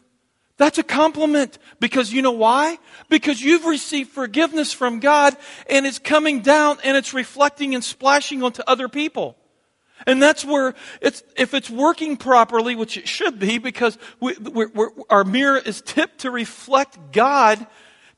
that's 0.57 0.77
a 0.77 0.83
compliment 0.83 1.57
because 1.79 2.13
you 2.13 2.21
know 2.21 2.31
why? 2.31 2.77
Because 3.09 3.41
you've 3.41 3.65
received 3.65 4.11
forgiveness 4.11 4.71
from 4.71 4.99
God 4.99 5.35
and 5.69 5.85
it's 5.85 5.99
coming 5.99 6.41
down 6.41 6.77
and 6.83 6.95
it's 6.95 7.13
reflecting 7.13 7.73
and 7.73 7.83
splashing 7.83 8.43
onto 8.43 8.61
other 8.67 8.87
people. 8.87 9.35
And 10.05 10.21
that's 10.21 10.43
where 10.43 10.73
it's, 11.01 11.23
if 11.37 11.53
it's 11.53 11.69
working 11.69 12.17
properly, 12.17 12.75
which 12.75 12.97
it 12.97 13.07
should 13.07 13.39
be, 13.39 13.57
because 13.57 13.97
we, 14.19 14.35
we're, 14.37 14.69
we're, 14.69 14.89
our 15.09 15.23
mirror 15.23 15.57
is 15.57 15.81
tipped 15.81 16.19
to 16.19 16.31
reflect 16.31 17.11
God, 17.11 17.65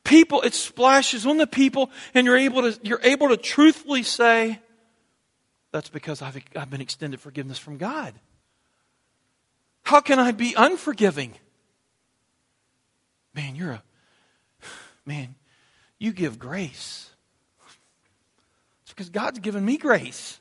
people, 0.04 0.41
it 0.41 0.54
splashes 0.54 1.26
on 1.26 1.38
the 1.38 1.48
people, 1.48 1.91
and 2.13 2.26
you're 2.26 2.38
able 2.38 2.62
to, 2.63 2.80
you're 2.84 3.02
able 3.04 3.30
to 3.30 3.38
truthfully 3.38 4.04
say, 4.04 4.60
that's 5.71 5.89
because 5.89 6.21
I've, 6.21 6.38
I've 6.56 6.69
been 6.69 6.82
extended 6.82 7.19
forgiveness 7.19 7.60
from 7.60 7.78
God. 7.78 8.13
How 9.84 10.02
can 10.02 10.19
I 10.19 10.32
be 10.32 10.54
unforgiving? 10.56 11.34
Man, 13.36 13.56
you're 13.56 13.71
a, 13.71 13.84
man, 15.06 15.36
you 16.00 16.13
give 16.13 16.39
grace. 16.39 17.10
It's 18.84 18.93
because 18.93 19.10
God's 19.10 19.39
given 19.39 19.63
me 19.63 19.78
grace. 19.78 20.39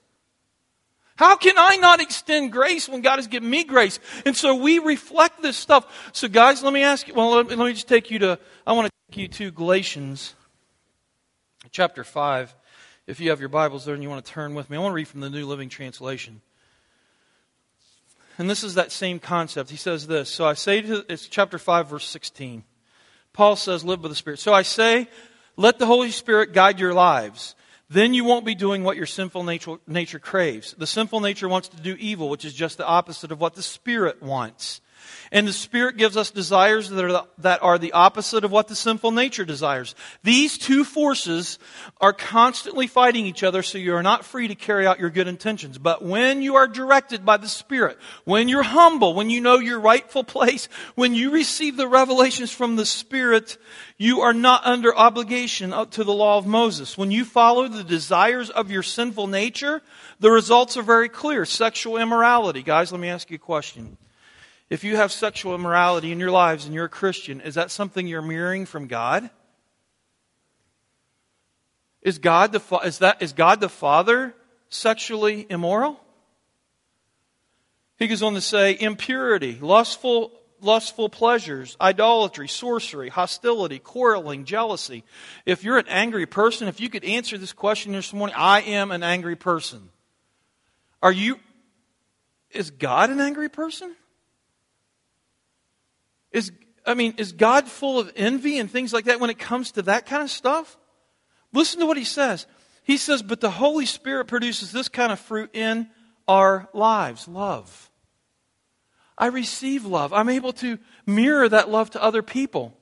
How 1.17 1.37
can 1.37 1.55
I 1.57 1.77
not 1.77 2.01
extend 2.01 2.51
grace 2.51 2.89
when 2.89 3.01
God 3.01 3.17
has 3.17 3.29
given 3.29 3.49
me 3.49 3.63
grace? 3.63 4.01
And 4.27 4.37
so 4.37 4.57
we 4.57 4.81
reflect 4.81 5.43
this 5.43 5.57
stuff. 5.57 6.11
So, 6.13 6.27
guys, 6.27 6.63
let 6.63 6.73
me 6.73 6.83
ask 6.83 7.07
you, 7.07 7.15
well, 7.15 7.37
let 7.37 7.49
me, 7.49 7.55
let 7.55 7.67
me 7.67 7.73
just 7.73 7.87
take 7.87 8.11
you 8.11 8.19
to, 8.21 8.39
I 8.67 8.73
want 8.73 8.87
to 8.87 8.93
take 9.11 9.21
you 9.21 9.29
to 9.29 9.53
Galatians 9.53 10.35
chapter 11.71 12.03
5. 12.03 12.55
If 13.07 13.21
you 13.21 13.31
have 13.31 13.39
your 13.39 13.49
Bibles 13.49 13.85
there 13.85 13.95
and 13.95 14.03
you 14.03 14.09
want 14.09 14.25
to 14.25 14.33
turn 14.33 14.55
with 14.55 14.71
me, 14.71 14.77
I 14.77 14.81
want 14.81 14.93
to 14.93 14.97
read 14.97 15.09
from 15.09 15.21
the 15.21 15.31
New 15.31 15.47
Living 15.47 15.69
Translation. 15.69 16.41
And 18.37 18.51
this 18.51 18.65
is 18.65 18.75
that 18.75 18.91
same 18.91 19.21
concept. 19.21 19.71
He 19.71 19.77
says 19.77 20.09
this. 20.09 20.29
So 20.29 20.45
I 20.45 20.55
say 20.55 20.81
to, 20.81 21.05
it's 21.09 21.29
chapter 21.29 21.59
5, 21.59 21.91
verse 21.91 22.07
16. 22.09 22.65
Paul 23.33 23.55
says, 23.55 23.85
live 23.85 24.03
by 24.03 24.09
the 24.09 24.15
Spirit. 24.15 24.41
So 24.41 24.53
I 24.53 24.63
say, 24.63 25.09
let 25.57 25.79
the 25.79 25.87
Holy 25.87 26.11
Spirit 26.11 26.53
guide 26.53 26.81
your 26.81 26.95
lives. 26.95 27.55
Then 27.89 28.15
you 28.15 28.25
won't 28.25 28.47
be 28.47 28.55
doing 28.55 28.83
what 28.83 28.97
your 28.97 29.07
sinful 29.07 29.45
nature, 29.45 29.77
nature 29.87 30.19
craves. 30.19 30.75
The 30.77 30.87
sinful 30.87 31.21
nature 31.21 31.49
wants 31.49 31.69
to 31.69 31.77
do 31.77 31.97
evil, 31.99 32.29
which 32.29 32.45
is 32.45 32.55
just 32.55 32.79
the 32.79 32.87
opposite 32.87 33.31
of 33.31 33.41
what 33.41 33.55
the 33.55 33.63
Spirit 33.63 34.23
wants. 34.23 34.81
And 35.33 35.49
the 35.49 35.53
Spirit 35.53 35.97
gives 35.97 36.17
us 36.17 36.31
desires 36.31 36.91
that 36.91 37.05
are, 37.05 37.13
the, 37.13 37.27
that 37.39 37.63
are 37.63 37.79
the 37.79 37.93
opposite 37.93 38.45
of 38.45 38.53
what 38.53 38.69
the 38.69 38.77
sinful 38.77 39.11
nature 39.11 39.45
desires. 39.45 39.95
These 40.23 40.59
two 40.59 40.85
forces 40.85 41.59
are 42.01 42.13
constantly 42.13 42.87
fighting 42.87 43.27
each 43.27 43.43
other, 43.43 43.63
so 43.63 43.79
you 43.79 43.95
are 43.95 44.03
not 44.03 44.25
free 44.25 44.49
to 44.49 44.55
carry 44.55 44.87
out 44.87 45.01
your 45.01 45.11
good 45.11 45.29
intentions. 45.29 45.79
But 45.79 46.05
when 46.05 46.43
you 46.43 46.55
are 46.57 46.69
directed 46.69 47.25
by 47.25 47.37
the 47.37 47.49
Spirit, 47.49 47.99
when 48.25 48.49
you're 48.49 48.63
humble, 48.63 49.15
when 49.15 49.31
you 49.31 49.41
know 49.41 49.59
your 49.59 49.81
rightful 49.81 50.25
place, 50.25 50.69
when 50.95 51.15
you 51.15 51.31
receive 51.31 51.77
the 51.77 51.89
revelations 51.89 52.53
from 52.53 52.77
the 52.77 52.87
Spirit, 52.87 53.59
you 53.97 54.21
are 54.21 54.33
not 54.33 54.65
under 54.65 54.95
obligation 54.95 55.71
to 55.91 56.05
the 56.05 56.13
law 56.13 56.39
of 56.39 56.47
Moses. 56.47 56.99
When 56.99 57.11
you 57.11 57.25
follow 57.25 57.69
the 57.69 57.85
desires 57.85 58.51
of 58.51 58.71
your 58.71 58.83
sinful 58.83 59.27
nature, 59.27 59.83
the 60.21 60.31
results 60.31 60.77
are 60.77 60.83
very 60.83 61.09
clear. 61.09 61.45
Sexual 61.45 61.99
immorality. 61.99 62.63
Guys, 62.63 62.93
let 62.93 63.01
me 63.01 63.09
ask 63.09 63.31
you 63.31 63.37
a 63.37 63.39
question. 63.39 63.97
If 64.71 64.83
you 64.83 64.97
have 64.97 65.13
sexual 65.13 65.55
immorality 65.55 66.11
in 66.11 66.19
your 66.19 66.31
lives 66.31 66.65
and 66.65 66.75
you're 66.75 66.87
a 66.87 66.91
Christian, 66.91 67.41
is 67.41 67.55
that 67.55 67.71
something 67.71 68.07
you're 68.07 68.23
mirroring 68.23 68.67
from 68.67 68.87
God? 68.87 69.29
Is 72.03 72.19
God 72.19 72.53
the, 72.53 72.79
is 72.85 72.99
that, 72.99 73.23
is 73.23 73.33
God 73.33 73.61
the 73.61 73.69
Father 73.69 74.35
sexually 74.69 75.47
immoral? 75.49 76.01
He 77.99 78.09
goes 78.09 78.23
on 78.23 78.35
to 78.35 78.41
say 78.41 78.77
impurity, 78.79 79.59
lustful, 79.61 80.33
lustful 80.61 81.09
pleasures, 81.09 81.77
idolatry, 81.81 82.49
sorcery, 82.49 83.09
hostility, 83.09 83.79
quarreling, 83.79 84.45
jealousy. 84.45 85.05
If 85.47 85.63
you're 85.63 85.79
an 85.79 85.89
angry 85.89 86.27
person, 86.27 86.69
if 86.69 86.81
you 86.81 86.89
could 86.89 87.05
answer 87.05 87.39
this 87.39 87.53
question 87.53 87.93
this 87.93 88.13
morning, 88.13 88.35
I 88.37 88.63
am 88.63 88.91
an 88.91 89.03
angry 89.03 89.37
person. 89.37 89.91
Are 91.03 91.13
you, 91.13 91.39
is 92.51 92.71
God 92.71 93.11
an 93.11 93.21
angry 93.21 93.49
person? 93.49 93.95
Is, 96.35 96.51
I 96.85 96.95
mean, 96.95 97.15
is 97.17 97.33
God 97.33 97.69
full 97.69 97.99
of 97.99 98.13
envy 98.17 98.59
and 98.59 98.71
things 98.71 98.93
like 98.93 99.07
that 99.07 99.21
when 99.21 99.31
it 99.31 99.39
comes 99.39 99.71
to 99.73 99.83
that 99.83 100.05
kind 100.05 100.23
of 100.23 100.31
stuff? 100.31 100.77
Listen 101.53 101.81
to 101.81 101.87
what 101.87 101.97
he 101.97 102.05
says. 102.05 102.47
He 102.83 102.97
says, 102.99 103.23
but 103.23 103.41
the 103.41 103.51
Holy 103.51 103.87
Spirit 103.87 104.27
produces 104.27 104.73
this 104.73 104.89
kind 104.89 105.13
of 105.13 105.21
fruit 105.21 105.51
in 105.55 105.89
our 106.27 106.69
lives 106.75 107.29
love. 107.29 107.91
I 109.17 109.27
receive 109.27 109.87
love. 109.87 110.13
I'm 110.13 110.29
able 110.29 110.53
to 110.55 110.79
mirror 111.07 111.49
that 111.49 111.71
love 111.71 111.91
to 111.91 112.03
other 112.03 112.21
people. 112.21 112.77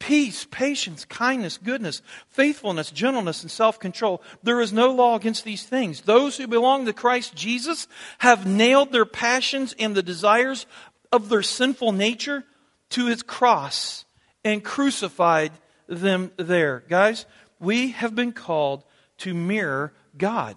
Peace, 0.00 0.46
patience, 0.50 1.04
kindness, 1.04 1.58
goodness, 1.58 2.02
faithfulness, 2.26 2.90
gentleness, 2.90 3.42
and 3.42 3.50
self 3.50 3.78
control. 3.78 4.20
There 4.42 4.60
is 4.60 4.72
no 4.72 4.90
law 4.90 5.14
against 5.14 5.44
these 5.44 5.62
things. 5.62 6.00
Those 6.00 6.38
who 6.38 6.48
belong 6.48 6.86
to 6.86 6.92
Christ 6.92 7.36
Jesus 7.36 7.86
have 8.18 8.46
nailed 8.46 8.90
their 8.90 9.04
passions 9.04 9.76
and 9.78 9.94
the 9.94 10.02
desires 10.02 10.66
of 11.12 11.28
their 11.28 11.42
sinful 11.42 11.92
nature 11.92 12.44
to 12.90 13.06
his 13.06 13.22
cross 13.22 14.04
and 14.44 14.64
crucified 14.64 15.52
them 15.86 16.30
there. 16.36 16.84
Guys, 16.88 17.26
we 17.58 17.92
have 17.92 18.14
been 18.14 18.32
called 18.32 18.84
to 19.18 19.34
mirror 19.34 19.92
God. 20.16 20.56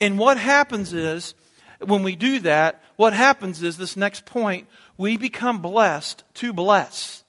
And 0.00 0.18
what 0.18 0.38
happens 0.38 0.92
is, 0.92 1.34
when 1.80 2.02
we 2.02 2.16
do 2.16 2.40
that, 2.40 2.82
what 2.96 3.12
happens 3.12 3.62
is 3.62 3.76
this 3.76 3.96
next 3.96 4.24
point, 4.24 4.68
we 4.96 5.16
become 5.16 5.60
blessed 5.60 6.24
to 6.34 6.52
bless. 6.52 7.24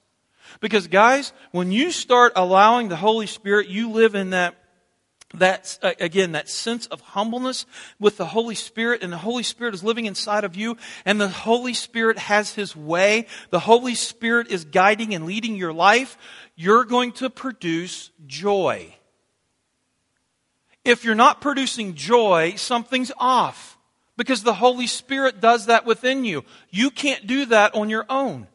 Because, 0.60 0.86
guys, 0.86 1.32
when 1.50 1.72
you 1.72 1.90
start 1.90 2.32
allowing 2.36 2.88
the 2.88 2.96
Holy 2.96 3.26
Spirit, 3.26 3.68
you 3.68 3.90
live 3.90 4.14
in 4.14 4.30
that 4.30 4.54
that 5.38 5.78
uh, 5.82 5.92
again 6.00 6.32
that 6.32 6.48
sense 6.48 6.86
of 6.86 7.00
humbleness 7.00 7.66
with 7.98 8.16
the 8.16 8.26
holy 8.26 8.54
spirit 8.54 9.02
and 9.02 9.12
the 9.12 9.18
holy 9.18 9.42
spirit 9.42 9.74
is 9.74 9.84
living 9.84 10.06
inside 10.06 10.44
of 10.44 10.56
you 10.56 10.76
and 11.04 11.20
the 11.20 11.28
holy 11.28 11.74
spirit 11.74 12.18
has 12.18 12.54
his 12.54 12.74
way 12.74 13.26
the 13.50 13.60
holy 13.60 13.94
spirit 13.94 14.48
is 14.48 14.64
guiding 14.64 15.14
and 15.14 15.26
leading 15.26 15.56
your 15.56 15.72
life 15.72 16.16
you're 16.56 16.84
going 16.84 17.12
to 17.12 17.28
produce 17.28 18.10
joy 18.26 18.94
if 20.84 21.04
you're 21.04 21.14
not 21.14 21.40
producing 21.40 21.94
joy 21.94 22.54
something's 22.56 23.12
off 23.18 23.74
because 24.16 24.42
the 24.42 24.54
Holy 24.54 24.86
Spirit 24.86 25.40
does 25.40 25.66
that 25.66 25.86
within 25.86 26.24
you. 26.24 26.44
You 26.70 26.90
can't 26.90 27.26
do 27.26 27.46
that 27.46 27.74
on 27.74 27.90
your 27.90 28.06
own. 28.08 28.46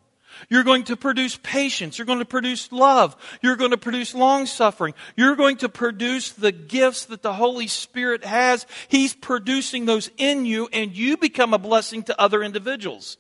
You're 0.48 0.64
going 0.64 0.84
to 0.86 0.96
produce 0.96 1.38
patience. 1.42 1.98
You're 1.98 2.06
going 2.06 2.20
to 2.20 2.26
produce 2.26 2.72
love. 2.72 3.16
You're 3.42 3.56
going 3.56 3.72
to 3.72 3.78
produce 3.78 4.14
long 4.14 4.46
suffering. 4.46 4.94
You're 5.16 5.36
going 5.36 5.58
to 5.58 5.70
produce 5.70 6.32
the 6.32 6.52
gifts 6.52 7.06
that 7.06 7.22
the 7.22 7.34
Holy 7.34 7.68
Spirit 7.68 8.24
has. 8.24 8.66
He's 8.88 9.14
producing 9.14 9.86
those 9.86 10.10
in 10.18 10.46
you, 10.46 10.70
and 10.72 10.96
you 10.96 11.18
become 11.18 11.54
a 11.54 11.60
blessing 11.60 12.04
to 12.04 12.22
other 12.22 12.42
individuals. 12.44 13.18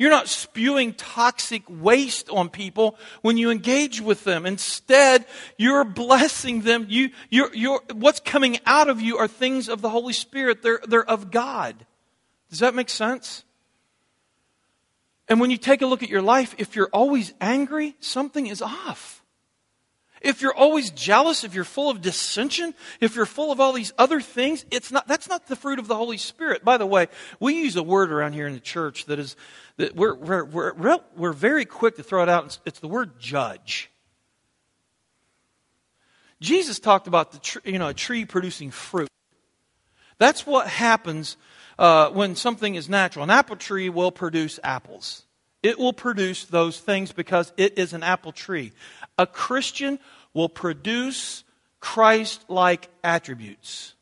You're 0.00 0.08
not 0.08 0.28
spewing 0.28 0.94
toxic 0.94 1.62
waste 1.68 2.30
on 2.30 2.48
people 2.48 2.96
when 3.20 3.36
you 3.36 3.50
engage 3.50 4.00
with 4.00 4.24
them. 4.24 4.46
Instead, 4.46 5.26
you're 5.58 5.84
blessing 5.84 6.62
them. 6.62 6.86
You, 6.88 7.10
you're, 7.28 7.54
you're, 7.54 7.82
what's 7.92 8.20
coming 8.20 8.58
out 8.64 8.88
of 8.88 9.02
you 9.02 9.18
are 9.18 9.28
things 9.28 9.68
of 9.68 9.82
the 9.82 9.90
Holy 9.90 10.14
Spirit. 10.14 10.62
They're, 10.62 10.80
they're 10.88 11.04
of 11.04 11.30
God. 11.30 11.84
Does 12.48 12.60
that 12.60 12.74
make 12.74 12.88
sense? 12.88 13.44
And 15.30 15.40
when 15.40 15.52
you 15.52 15.56
take 15.56 15.80
a 15.80 15.86
look 15.86 16.02
at 16.02 16.08
your 16.08 16.22
life, 16.22 16.56
if 16.58 16.74
you're 16.74 16.90
always 16.92 17.32
angry, 17.40 17.94
something 18.00 18.48
is 18.48 18.60
off. 18.60 19.22
If 20.20 20.42
you're 20.42 20.54
always 20.54 20.90
jealous, 20.90 21.44
if 21.44 21.54
you're 21.54 21.64
full 21.64 21.88
of 21.88 22.02
dissension, 22.02 22.74
if 23.00 23.14
you're 23.14 23.24
full 23.24 23.52
of 23.52 23.60
all 23.60 23.72
these 23.72 23.92
other 23.96 24.20
things, 24.20 24.66
it's 24.72 24.90
not, 24.90 25.06
that's 25.06 25.28
not 25.28 25.46
the 25.46 25.56
fruit 25.56 25.78
of 25.78 25.86
the 25.86 25.94
Holy 25.94 26.18
Spirit. 26.18 26.64
By 26.64 26.76
the 26.76 26.84
way, 26.84 27.06
we 27.38 27.54
use 27.54 27.76
a 27.76 27.82
word 27.82 28.12
around 28.12 28.34
here 28.34 28.48
in 28.48 28.52
the 28.52 28.60
church 28.60 29.06
that 29.06 29.18
is, 29.20 29.36
that 29.76 29.94
we're, 29.94 30.14
we're, 30.14 30.44
we're, 30.44 30.98
we're 31.16 31.32
very 31.32 31.64
quick 31.64 31.96
to 31.96 32.02
throw 32.02 32.22
it 32.24 32.28
out. 32.28 32.58
It's, 32.66 32.80
the 32.80 32.88
word 32.88 33.18
judge. 33.20 33.88
Jesus 36.40 36.80
talked 36.80 37.06
about 37.06 37.32
the 37.32 37.38
tr- 37.38 37.58
you 37.64 37.78
know, 37.78 37.88
a 37.88 37.94
tree 37.94 38.24
producing 38.24 38.72
fruit. 38.72 39.08
That's 40.18 40.44
what 40.44 40.66
happens 40.66 41.36
uh, 41.78 42.10
when 42.10 42.36
something 42.36 42.74
is 42.74 42.88
natural. 42.88 43.22
An 43.22 43.30
apple 43.30 43.56
tree 43.56 43.88
will 43.88 44.12
produce 44.12 44.58
apples. 44.62 45.24
It 45.62 45.78
will 45.78 45.92
produce 45.92 46.44
those 46.44 46.80
things 46.80 47.12
because 47.12 47.52
it 47.56 47.78
is 47.78 47.92
an 47.92 48.02
apple 48.02 48.32
tree. 48.32 48.72
A 49.18 49.26
Christian 49.26 49.98
will 50.32 50.48
produce 50.48 51.44
Christ 51.80 52.44
like 52.48 52.88
attributes. 53.04 53.94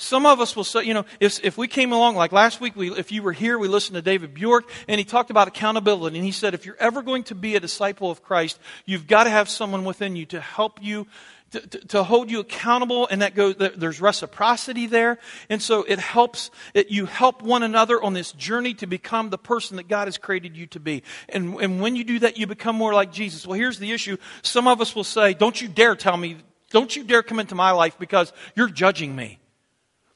Some 0.00 0.24
of 0.24 0.40
us 0.40 0.56
will 0.56 0.64
say, 0.64 0.84
you 0.84 0.94
know, 0.94 1.04
if, 1.20 1.44
if 1.44 1.58
we 1.58 1.68
came 1.68 1.92
along, 1.92 2.16
like 2.16 2.32
last 2.32 2.58
week, 2.58 2.74
we, 2.74 2.90
if 2.90 3.12
you 3.12 3.22
were 3.22 3.34
here, 3.34 3.58
we 3.58 3.68
listened 3.68 3.96
to 3.96 4.02
David 4.02 4.32
Bjork, 4.32 4.70
and 4.88 4.98
he 4.98 5.04
talked 5.04 5.28
about 5.28 5.46
accountability. 5.46 6.16
And 6.16 6.24
he 6.24 6.32
said, 6.32 6.54
if 6.54 6.64
you're 6.64 6.76
ever 6.80 7.02
going 7.02 7.24
to 7.24 7.34
be 7.34 7.54
a 7.54 7.60
disciple 7.60 8.10
of 8.10 8.22
Christ, 8.22 8.58
you've 8.86 9.06
got 9.06 9.24
to 9.24 9.30
have 9.30 9.50
someone 9.50 9.84
within 9.84 10.16
you 10.16 10.24
to 10.26 10.40
help 10.40 10.82
you 10.82 11.06
to, 11.50 11.60
to, 11.60 12.02
hold 12.04 12.30
you 12.30 12.40
accountable, 12.40 13.08
and 13.08 13.22
that 13.22 13.34
goes, 13.34 13.56
there's 13.56 14.00
reciprocity 14.00 14.86
there. 14.86 15.18
And 15.48 15.60
so 15.60 15.82
it 15.82 15.98
helps, 15.98 16.50
it, 16.74 16.90
you 16.90 17.06
help 17.06 17.42
one 17.42 17.62
another 17.62 18.00
on 18.00 18.12
this 18.12 18.32
journey 18.32 18.74
to 18.74 18.86
become 18.86 19.30
the 19.30 19.38
person 19.38 19.76
that 19.76 19.88
God 19.88 20.06
has 20.06 20.16
created 20.16 20.56
you 20.56 20.66
to 20.68 20.80
be. 20.80 21.02
And, 21.28 21.54
and 21.56 21.80
when 21.80 21.96
you 21.96 22.04
do 22.04 22.20
that, 22.20 22.38
you 22.38 22.46
become 22.46 22.76
more 22.76 22.94
like 22.94 23.12
Jesus. 23.12 23.46
Well, 23.46 23.58
here's 23.58 23.78
the 23.78 23.90
issue. 23.92 24.16
Some 24.42 24.68
of 24.68 24.80
us 24.80 24.94
will 24.94 25.04
say, 25.04 25.34
don't 25.34 25.60
you 25.60 25.66
dare 25.66 25.96
tell 25.96 26.16
me, 26.16 26.36
don't 26.70 26.94
you 26.94 27.02
dare 27.02 27.22
come 27.22 27.40
into 27.40 27.54
my 27.54 27.72
life 27.72 27.98
because 27.98 28.32
you're 28.54 28.68
judging 28.68 29.16
me. 29.16 29.40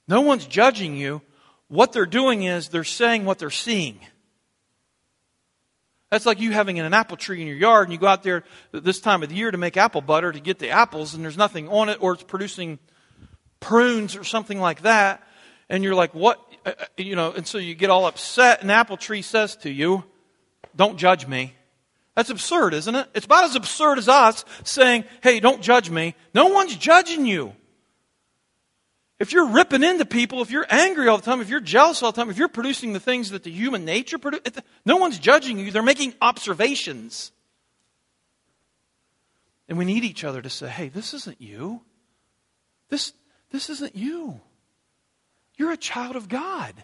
No 0.06 0.20
one's 0.20 0.46
judging 0.46 0.96
you. 0.96 1.22
What 1.68 1.92
they're 1.92 2.06
doing 2.06 2.44
is 2.44 2.68
they're 2.68 2.84
saying 2.84 3.24
what 3.24 3.38
they're 3.38 3.50
seeing. 3.50 3.98
That's 6.14 6.26
like 6.26 6.38
you 6.38 6.52
having 6.52 6.78
an 6.78 6.94
apple 6.94 7.16
tree 7.16 7.40
in 7.40 7.48
your 7.48 7.56
yard 7.56 7.88
and 7.88 7.92
you 7.92 7.98
go 7.98 8.06
out 8.06 8.22
there 8.22 8.44
this 8.70 9.00
time 9.00 9.24
of 9.24 9.30
the 9.30 9.34
year 9.34 9.50
to 9.50 9.58
make 9.58 9.76
apple 9.76 10.00
butter 10.00 10.30
to 10.30 10.38
get 10.38 10.60
the 10.60 10.70
apples 10.70 11.12
and 11.12 11.24
there's 11.24 11.36
nothing 11.36 11.68
on 11.68 11.88
it 11.88 12.00
or 12.00 12.12
it's 12.12 12.22
producing 12.22 12.78
prunes 13.58 14.14
or 14.14 14.22
something 14.22 14.60
like 14.60 14.82
that. 14.82 15.26
And 15.68 15.82
you're 15.82 15.96
like, 15.96 16.14
what? 16.14 16.38
Uh, 16.64 16.70
uh, 16.78 16.84
you 16.96 17.16
know, 17.16 17.32
and 17.32 17.44
so 17.44 17.58
you 17.58 17.74
get 17.74 17.90
all 17.90 18.06
upset 18.06 18.62
and 18.62 18.70
apple 18.70 18.96
tree 18.96 19.22
says 19.22 19.56
to 19.56 19.70
you, 19.72 20.04
don't 20.76 20.98
judge 20.98 21.26
me. 21.26 21.52
That's 22.14 22.30
absurd, 22.30 22.74
isn't 22.74 22.94
it? 22.94 23.08
It's 23.12 23.26
about 23.26 23.42
as 23.42 23.56
absurd 23.56 23.98
as 23.98 24.08
us 24.08 24.44
saying, 24.62 25.06
hey, 25.20 25.40
don't 25.40 25.62
judge 25.62 25.90
me. 25.90 26.14
No 26.32 26.46
one's 26.46 26.76
judging 26.76 27.26
you. 27.26 27.54
If 29.20 29.32
you're 29.32 29.48
ripping 29.48 29.84
into 29.84 30.04
people, 30.04 30.42
if 30.42 30.50
you're 30.50 30.66
angry 30.68 31.08
all 31.08 31.18
the 31.18 31.22
time, 31.22 31.40
if 31.40 31.48
you're 31.48 31.60
jealous 31.60 32.02
all 32.02 32.10
the 32.10 32.20
time, 32.20 32.30
if 32.30 32.36
you're 32.36 32.48
producing 32.48 32.92
the 32.92 33.00
things 33.00 33.30
that 33.30 33.44
the 33.44 33.50
human 33.50 33.84
nature 33.84 34.18
produces, 34.18 34.60
no 34.84 34.96
one's 34.96 35.18
judging 35.18 35.58
you. 35.58 35.70
They're 35.70 35.82
making 35.82 36.14
observations. 36.20 37.30
And 39.68 39.78
we 39.78 39.84
need 39.84 40.04
each 40.04 40.24
other 40.24 40.42
to 40.42 40.50
say, 40.50 40.68
hey, 40.68 40.88
this 40.88 41.14
isn't 41.14 41.40
you. 41.40 41.82
This, 42.90 43.12
this 43.50 43.70
isn't 43.70 43.94
you. 43.94 44.40
You're 45.56 45.72
a 45.72 45.76
child 45.76 46.16
of 46.16 46.28
God. 46.28 46.74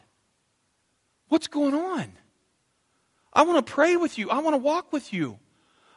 What's 1.29 1.49
going 1.49 1.75
on? 1.75 2.13
I 3.33 3.43
want 3.43 3.65
to 3.65 3.73
pray 3.73 3.97
with 3.97 4.19
you. 4.19 4.31
I 4.31 4.39
want 4.39 4.55
to 4.55 4.59
walk 4.59 4.93
with 4.93 5.13
you. 5.13 5.39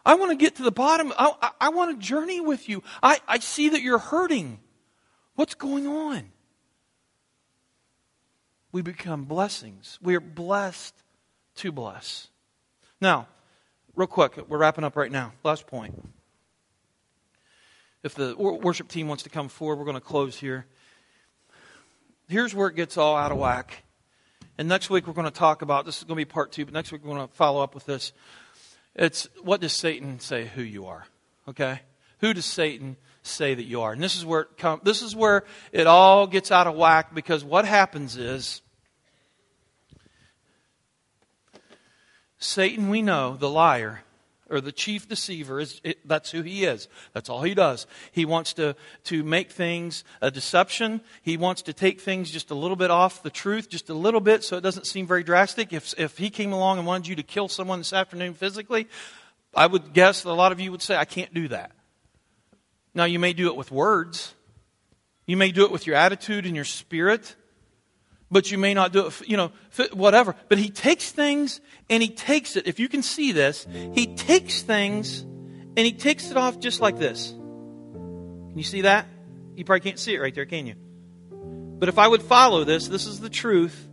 I 0.06 0.16
want 0.16 0.32
to 0.32 0.36
get 0.36 0.56
to 0.56 0.64
the 0.64 0.72
bottom. 0.72 1.14
I, 1.18 1.34
I, 1.42 1.52
I 1.62 1.70
want 1.70 2.00
to 2.00 2.06
journey 2.06 2.42
with 2.42 2.68
you. 2.68 2.84
I, 3.02 3.20
I 3.28 3.40
see 3.40 3.70
that 3.70 3.82
you're 3.82 4.00
hurting. 4.00 4.60
What's 5.36 5.56
going 5.56 5.88
on? 5.88 6.32
We 8.72 8.82
become 8.82 9.26
blessings. 9.26 10.00
We 10.02 10.16
are 10.16 10.20
blessed 10.20 10.96
to 11.56 11.72
bless. 11.72 12.28
Now, 13.00 13.28
real 13.96 14.08
quick, 14.08 14.38
we're 14.48 14.58
wrapping 14.58 14.84
up 14.84 14.96
right 14.96 15.12
now. 15.12 15.34
Last 15.44 15.68
point. 15.68 16.10
If 18.04 18.16
the 18.16 18.36
worship 18.38 18.90
team 18.90 19.08
wants 19.08 19.24
to 19.24 19.30
come 19.30 19.48
forward, 19.48 19.78
we're 19.78 19.86
going 19.86 19.96
to 19.96 20.02
close 20.02 20.38
here. 20.38 20.66
Here's 22.28 22.54
where 22.54 22.68
it 22.68 22.76
gets 22.76 22.98
all 22.98 23.16
out 23.16 23.32
of 23.32 23.38
whack. 23.38 23.84
And 24.58 24.68
next 24.68 24.90
week 24.90 25.08
we're 25.08 25.14
going 25.14 25.26
to 25.26 25.32
talk 25.32 25.62
about 25.62 25.86
this 25.86 25.98
is 25.98 26.04
going 26.04 26.18
to 26.18 26.26
be 26.26 26.32
part 26.32 26.52
two, 26.52 26.66
but 26.66 26.74
next 26.74 26.92
week 26.92 27.04
we're 27.04 27.16
going 27.16 27.28
to 27.28 27.34
follow 27.34 27.62
up 27.62 27.74
with 27.74 27.86
this. 27.86 28.14
It's 28.96 29.28
what 29.42 29.62
does 29.62 29.74
Satan 29.74 30.20
say 30.20 30.46
who 30.46 30.62
you 30.62 30.86
are? 30.86 31.06
Okay? 31.48 31.82
Who 32.20 32.34
does 32.34 32.46
Satan 32.46 32.98
say 33.24 33.54
that 33.56 33.64
you 33.64 33.82
are. 33.82 33.94
And 33.94 34.04
this 34.04 34.16
is 34.16 34.26
where 34.26 34.42
it 34.42 34.58
come, 34.58 34.82
this 34.84 35.02
is 35.02 35.16
where 35.16 35.46
it 35.72 35.88
all 35.88 36.28
gets 36.28 36.52
out 36.52 36.68
of 36.68 36.76
whack 36.76 37.16
because 37.16 37.44
what 37.44 37.66
happens 37.66 38.18
is 38.18 38.62
Satan, 42.38 42.90
we 42.90 43.02
know, 43.02 43.36
the 43.38 43.50
liar 43.50 44.02
or 44.50 44.62
the 44.62 44.72
chief 44.72 45.08
deceiver 45.08 45.60
is 45.60 45.80
it, 45.84 46.08
that's 46.08 46.30
who 46.30 46.42
he 46.42 46.66
is. 46.66 46.88
That's 47.14 47.30
all 47.30 47.42
he 47.42 47.54
does. 47.54 47.88
He 48.12 48.26
wants 48.26 48.54
to 48.54 48.76
to 49.06 49.24
make 49.24 49.52
things 49.52 50.04
a 50.22 50.30
deception. 50.30 51.02
He 51.22 51.38
wants 51.38 51.64
to 51.64 51.74
take 51.74 52.02
things 52.02 52.30
just 52.30 52.52
a 52.52 52.56
little 52.56 52.76
bit 52.76 52.92
off 52.92 53.24
the 53.24 53.30
truth, 53.30 53.70
just 53.70 53.90
a 53.90 53.94
little 53.94 54.20
bit, 54.20 54.44
so 54.44 54.58
it 54.58 54.62
doesn't 54.62 54.86
seem 54.86 55.08
very 55.08 55.24
drastic. 55.24 55.74
If 55.74 55.98
if 55.98 56.18
he 56.18 56.30
came 56.30 56.54
along 56.54 56.78
and 56.78 56.86
wanted 56.86 57.08
you 57.08 57.16
to 57.16 57.24
kill 57.24 57.48
someone 57.48 57.80
this 57.80 57.94
afternoon 57.94 58.34
physically, 58.34 58.88
I 59.56 59.66
would 59.66 59.94
guess 59.94 60.22
that 60.22 60.30
a 60.30 60.34
lot 60.34 60.52
of 60.52 60.60
you 60.60 60.72
would 60.72 60.82
say, 60.82 60.98
"I 60.98 61.06
can't 61.06 61.34
do 61.34 61.48
that." 61.48 61.72
Now, 62.96 63.06
you 63.06 63.20
may 63.20 63.34
do 63.34 63.48
it 63.48 63.56
with 63.56 63.72
words, 63.72 64.34
you 65.26 65.38
may 65.38 65.52
do 65.52 65.64
it 65.66 65.72
with 65.72 65.88
your 65.88 65.96
attitude 65.96 66.46
and 66.46 66.56
your 66.56 66.66
spirit, 66.66 67.36
but 68.30 68.52
you 68.52 68.58
may 68.58 68.74
not 68.74 68.92
do 68.92 69.08
it, 69.08 69.28
you 69.28 69.38
know, 69.38 69.52
whatever. 69.94 70.36
But 70.50 70.58
he 70.58 70.70
takes 70.70 71.12
things 71.12 71.62
and 71.90 72.04
he 72.04 72.10
takes 72.10 72.56
it. 72.56 72.68
If 72.68 72.80
you 72.80 72.90
can 72.90 73.04
see 73.04 73.32
this, 73.32 73.66
he 73.94 74.16
takes 74.16 74.64
things 74.64 75.22
and 75.22 75.80
he 75.80 75.94
takes 75.94 76.30
it 76.32 76.38
off 76.38 76.60
just 76.60 76.82
like 76.82 76.98
this. 76.98 77.30
Can 77.32 78.58
you 78.58 78.64
see 78.64 78.82
that? 78.82 79.08
You 79.56 79.64
probably 79.66 79.82
can't 79.82 80.00
see 80.00 80.16
it 80.16 80.20
right 80.20 80.34
there, 80.34 80.46
can 80.46 80.68
you? 80.68 80.76
But 81.80 81.90
if 81.90 81.98
I 81.98 82.08
would 82.08 82.24
follow 82.24 82.64
this, 82.64 82.88
this 82.88 83.06
is 83.06 83.20
the 83.20 83.30
truth 83.30 83.88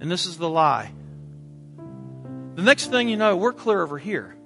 and 0.00 0.10
this 0.10 0.26
is 0.26 0.36
the 0.36 0.48
lie. 0.48 0.92
The 2.54 2.62
next 2.62 2.90
thing 2.90 3.08
you 3.08 3.16
know, 3.16 3.36
we're 3.36 3.52
clear 3.52 3.82
over 3.82 3.98
here 3.98 4.36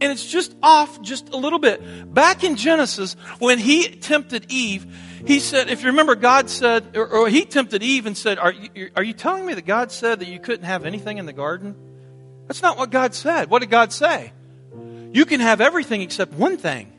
and 0.00 0.10
it's 0.10 0.26
just 0.26 0.54
off 0.62 1.02
just 1.02 1.28
a 1.30 1.36
little 1.36 1.58
bit. 1.58 2.12
Back 2.12 2.42
in 2.42 2.56
Genesis, 2.56 3.14
when 3.38 3.58
he 3.58 3.88
tempted 3.88 4.46
Eve, 4.50 4.86
he 5.26 5.40
said, 5.40 5.68
if 5.68 5.82
you 5.82 5.88
remember, 5.88 6.14
God 6.14 6.48
said, 6.48 6.96
or, 6.96 7.06
or, 7.06 7.28
he 7.28 7.44
tempted 7.44 7.82
Eve 7.82 8.06
and 8.06 8.16
said, 8.16 8.38
are 8.38 8.52
you, 8.52 8.90
are 8.96 9.02
you 9.02 9.12
telling 9.12 9.44
me 9.44 9.52
that 9.54 9.66
God 9.66 9.92
said 9.92 10.20
that 10.20 10.28
you 10.28 10.40
couldn't 10.40 10.64
have 10.64 10.86
anything 10.86 11.18
in 11.18 11.26
the 11.26 11.32
garden? 11.34 11.76
That's 12.46 12.62
not 12.62 12.78
what 12.78 12.90
God 12.90 13.14
said. 13.14 13.50
What 13.50 13.60
did 13.60 13.70
God 13.70 13.92
say? 13.92 14.32
You 15.12 15.26
can 15.26 15.40
have 15.40 15.60
everything 15.60 16.00
except 16.00 16.32
one 16.32 16.56
thing. 16.56 16.92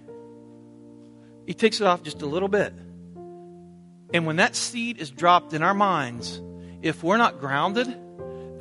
He 1.47 1.53
takes 1.53 1.81
it 1.81 1.87
off 1.87 2.03
just 2.03 2.21
a 2.21 2.25
little 2.27 2.47
bit. 2.47 2.73
And 4.13 4.25
when 4.25 4.35
that 4.35 4.55
seed 4.55 4.99
is 4.99 5.09
dropped 5.09 5.53
in 5.53 5.63
our 5.63 5.73
minds, 5.73 6.41
if 6.81 7.03
we're 7.03 7.17
not 7.17 7.39
grounded, 7.39 7.87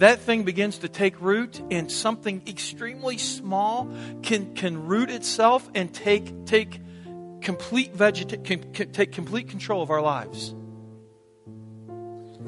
that 0.01 0.21
thing 0.21 0.45
begins 0.45 0.79
to 0.79 0.89
take 0.89 1.21
root 1.21 1.61
and 1.71 1.93
something 1.93 2.43
extremely 2.47 3.19
small 3.19 3.87
can, 4.23 4.55
can 4.55 4.87
root 4.87 5.11
itself 5.11 5.69
and 5.75 5.93
take, 5.93 6.47
take 6.47 6.81
complete 7.43 7.95
vegeta- 7.95 8.43
can, 8.43 8.73
can 8.73 8.93
take 8.93 9.13
complete 9.13 9.49
control 9.49 9.83
of 9.83 9.91
our 9.91 10.01
lives. 10.01 10.55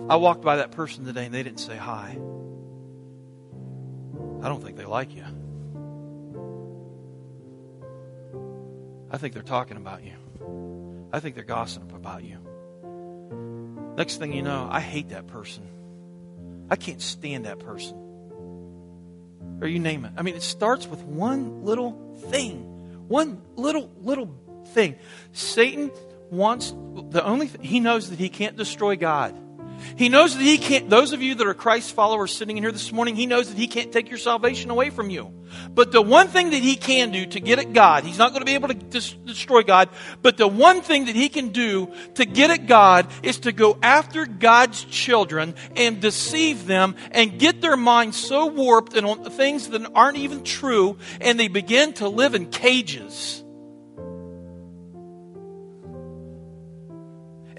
I 0.08 0.16
walked 0.16 0.40
by 0.40 0.56
that 0.56 0.72
person 0.72 1.04
today 1.04 1.26
and 1.26 1.34
they 1.34 1.42
didn't 1.42 1.60
say 1.60 1.76
hi. 1.76 2.16
I 4.42 4.48
don't 4.48 4.62
think 4.62 4.78
they 4.78 4.86
like 4.86 5.14
you. 5.14 5.24
I 9.10 9.18
think 9.18 9.34
they're 9.34 9.42
talking 9.42 9.76
about 9.76 10.02
you. 10.02 10.14
I 11.12 11.20
think 11.20 11.34
they're 11.34 11.44
gossiping 11.44 11.94
about 11.94 12.24
you. 12.24 12.38
Next 13.98 14.16
thing 14.16 14.32
you 14.32 14.40
know, 14.40 14.66
I 14.70 14.80
hate 14.80 15.10
that 15.10 15.26
person. 15.26 15.68
I 16.72 16.76
can't 16.76 17.02
stand 17.02 17.44
that 17.44 17.58
person. 17.58 17.98
Or 19.60 19.68
you 19.68 19.78
name 19.78 20.06
it. 20.06 20.12
I 20.16 20.22
mean, 20.22 20.34
it 20.34 20.42
starts 20.42 20.86
with 20.86 21.02
one 21.02 21.66
little 21.66 22.16
thing. 22.30 22.62
One 23.08 23.42
little, 23.56 23.90
little 24.00 24.34
thing. 24.68 24.96
Satan 25.34 25.90
wants, 26.30 26.74
the 27.10 27.22
only, 27.22 27.48
thing, 27.48 27.62
he 27.62 27.78
knows 27.78 28.08
that 28.08 28.18
he 28.18 28.30
can't 28.30 28.56
destroy 28.56 28.96
God. 28.96 29.38
He 29.96 30.08
knows 30.08 30.36
that 30.36 30.42
he 30.42 30.58
can't, 30.58 30.88
those 30.88 31.12
of 31.12 31.22
you 31.22 31.34
that 31.34 31.46
are 31.46 31.54
Christ 31.54 31.94
followers 31.94 32.32
sitting 32.32 32.56
in 32.56 32.62
here 32.62 32.72
this 32.72 32.92
morning, 32.92 33.16
he 33.16 33.26
knows 33.26 33.48
that 33.48 33.58
he 33.58 33.66
can't 33.66 33.92
take 33.92 34.08
your 34.08 34.18
salvation 34.18 34.70
away 34.70 34.90
from 34.90 35.10
you. 35.10 35.32
But 35.70 35.92
the 35.92 36.02
one 36.02 36.28
thing 36.28 36.50
that 36.50 36.62
he 36.62 36.76
can 36.76 37.10
do 37.10 37.26
to 37.26 37.40
get 37.40 37.58
at 37.58 37.72
God, 37.72 38.04
he's 38.04 38.18
not 38.18 38.30
going 38.30 38.40
to 38.40 38.46
be 38.46 38.54
able 38.54 38.68
to 38.68 38.74
dis- 38.74 39.12
destroy 39.12 39.62
God, 39.62 39.90
but 40.22 40.36
the 40.36 40.48
one 40.48 40.80
thing 40.80 41.06
that 41.06 41.16
he 41.16 41.28
can 41.28 41.50
do 41.50 41.92
to 42.14 42.24
get 42.24 42.50
at 42.50 42.66
God 42.66 43.08
is 43.22 43.40
to 43.40 43.52
go 43.52 43.78
after 43.82 44.26
God's 44.26 44.84
children 44.84 45.54
and 45.76 46.00
deceive 46.00 46.66
them 46.66 46.96
and 47.10 47.38
get 47.38 47.60
their 47.60 47.76
minds 47.76 48.16
so 48.16 48.46
warped 48.46 48.96
and 48.96 49.06
on 49.06 49.24
things 49.24 49.68
that 49.68 49.90
aren't 49.94 50.18
even 50.18 50.42
true, 50.42 50.98
and 51.20 51.38
they 51.38 51.48
begin 51.48 51.92
to 51.94 52.08
live 52.08 52.34
in 52.34 52.46
cages. 52.46 53.41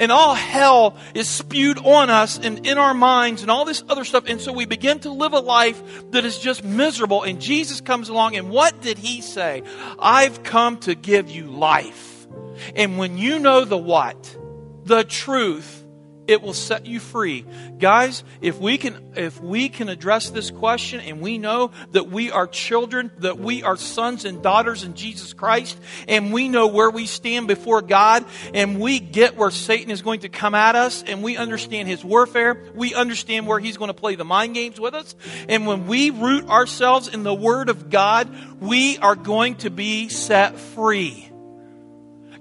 And 0.04 0.12
all 0.12 0.36
hell 0.36 0.98
is 1.14 1.30
spewed 1.30 1.80
on 1.80 2.10
us 2.10 2.38
and 2.38 2.68
in 2.68 2.78
our 2.78 2.94
minds 2.94 3.42
and 3.42 3.50
all 3.50 3.64
this 3.64 3.82
other 3.88 4.04
stuff. 4.04 4.26
And 4.28 4.42
so 4.42 4.52
we 4.52 4.66
begin 4.66 5.00
to 5.00 5.12
live 5.12 5.32
a 5.32 5.40
life 5.40 5.82
that 6.12 6.26
is 6.26 6.38
just 6.38 6.62
miserable. 6.62 7.24
And 7.24 7.40
Jesus 7.40 7.80
comes 7.80 8.10
along, 8.10 8.36
and 8.36 8.50
what 8.50 8.82
did 8.82 8.98
he 8.98 9.22
say? 9.22 9.64
I've 9.98 10.44
come 10.44 10.78
to 10.80 10.94
give 10.94 11.30
you 11.30 11.46
life. 11.46 12.28
And 12.76 12.98
when 12.98 13.18
you 13.18 13.40
know 13.40 13.64
the 13.64 13.78
what, 13.78 14.38
the 14.84 15.06
truth, 15.06 15.83
it 16.28 16.42
will 16.42 16.54
set 16.54 16.86
you 16.86 17.00
free. 17.00 17.46
Guys, 17.80 18.24
if 18.42 18.60
we 18.60 18.78
can 18.78 19.14
if 19.16 19.40
we 19.42 19.70
can 19.70 19.90
address 19.90 20.30
this 20.30 20.50
question 20.52 21.00
and 21.02 21.22
we 21.22 21.38
know 21.38 21.72
that 21.92 22.10
we 22.10 22.32
are 22.32 22.48
children, 22.48 23.12
that 23.20 23.40
we 23.40 23.64
are 23.64 23.78
sons 23.78 24.26
and 24.26 24.42
daughters 24.42 24.84
in 24.84 24.96
Jesus 24.96 25.34
Christ, 25.34 25.78
and 26.08 26.34
we 26.34 26.50
know 26.50 26.68
where 26.68 26.90
we 26.90 27.06
stand 27.06 27.48
before 27.48 27.82
God, 27.82 28.26
and 28.54 28.80
we 28.80 29.00
get 29.00 29.38
where 29.38 29.52
Satan 29.52 29.92
is 29.92 30.02
going 30.02 30.22
to 30.22 30.30
come 30.30 30.56
at 30.56 30.76
us, 30.76 31.04
and 31.04 31.22
we 31.22 31.38
understand 31.38 31.88
his 31.88 32.04
warfare, 32.04 32.58
we 32.74 32.94
understand 32.94 33.48
where 33.48 33.60
he's 33.60 33.78
going 33.78 33.90
to 33.90 33.94
play 33.94 34.16
the 34.16 34.26
mind 34.26 34.54
games 34.56 34.80
with 34.80 34.94
us, 34.94 35.16
and 35.50 35.68
when 35.68 35.88
we 35.88 36.10
root 36.10 36.48
ourselves 36.48 37.08
in 37.08 37.24
the 37.24 37.34
word 37.34 37.70
of 37.70 37.90
God, 37.90 38.30
we 38.60 38.98
are 38.98 39.16
going 39.16 39.56
to 39.58 39.70
be 39.70 40.10
set 40.10 40.58
free. 40.58 41.33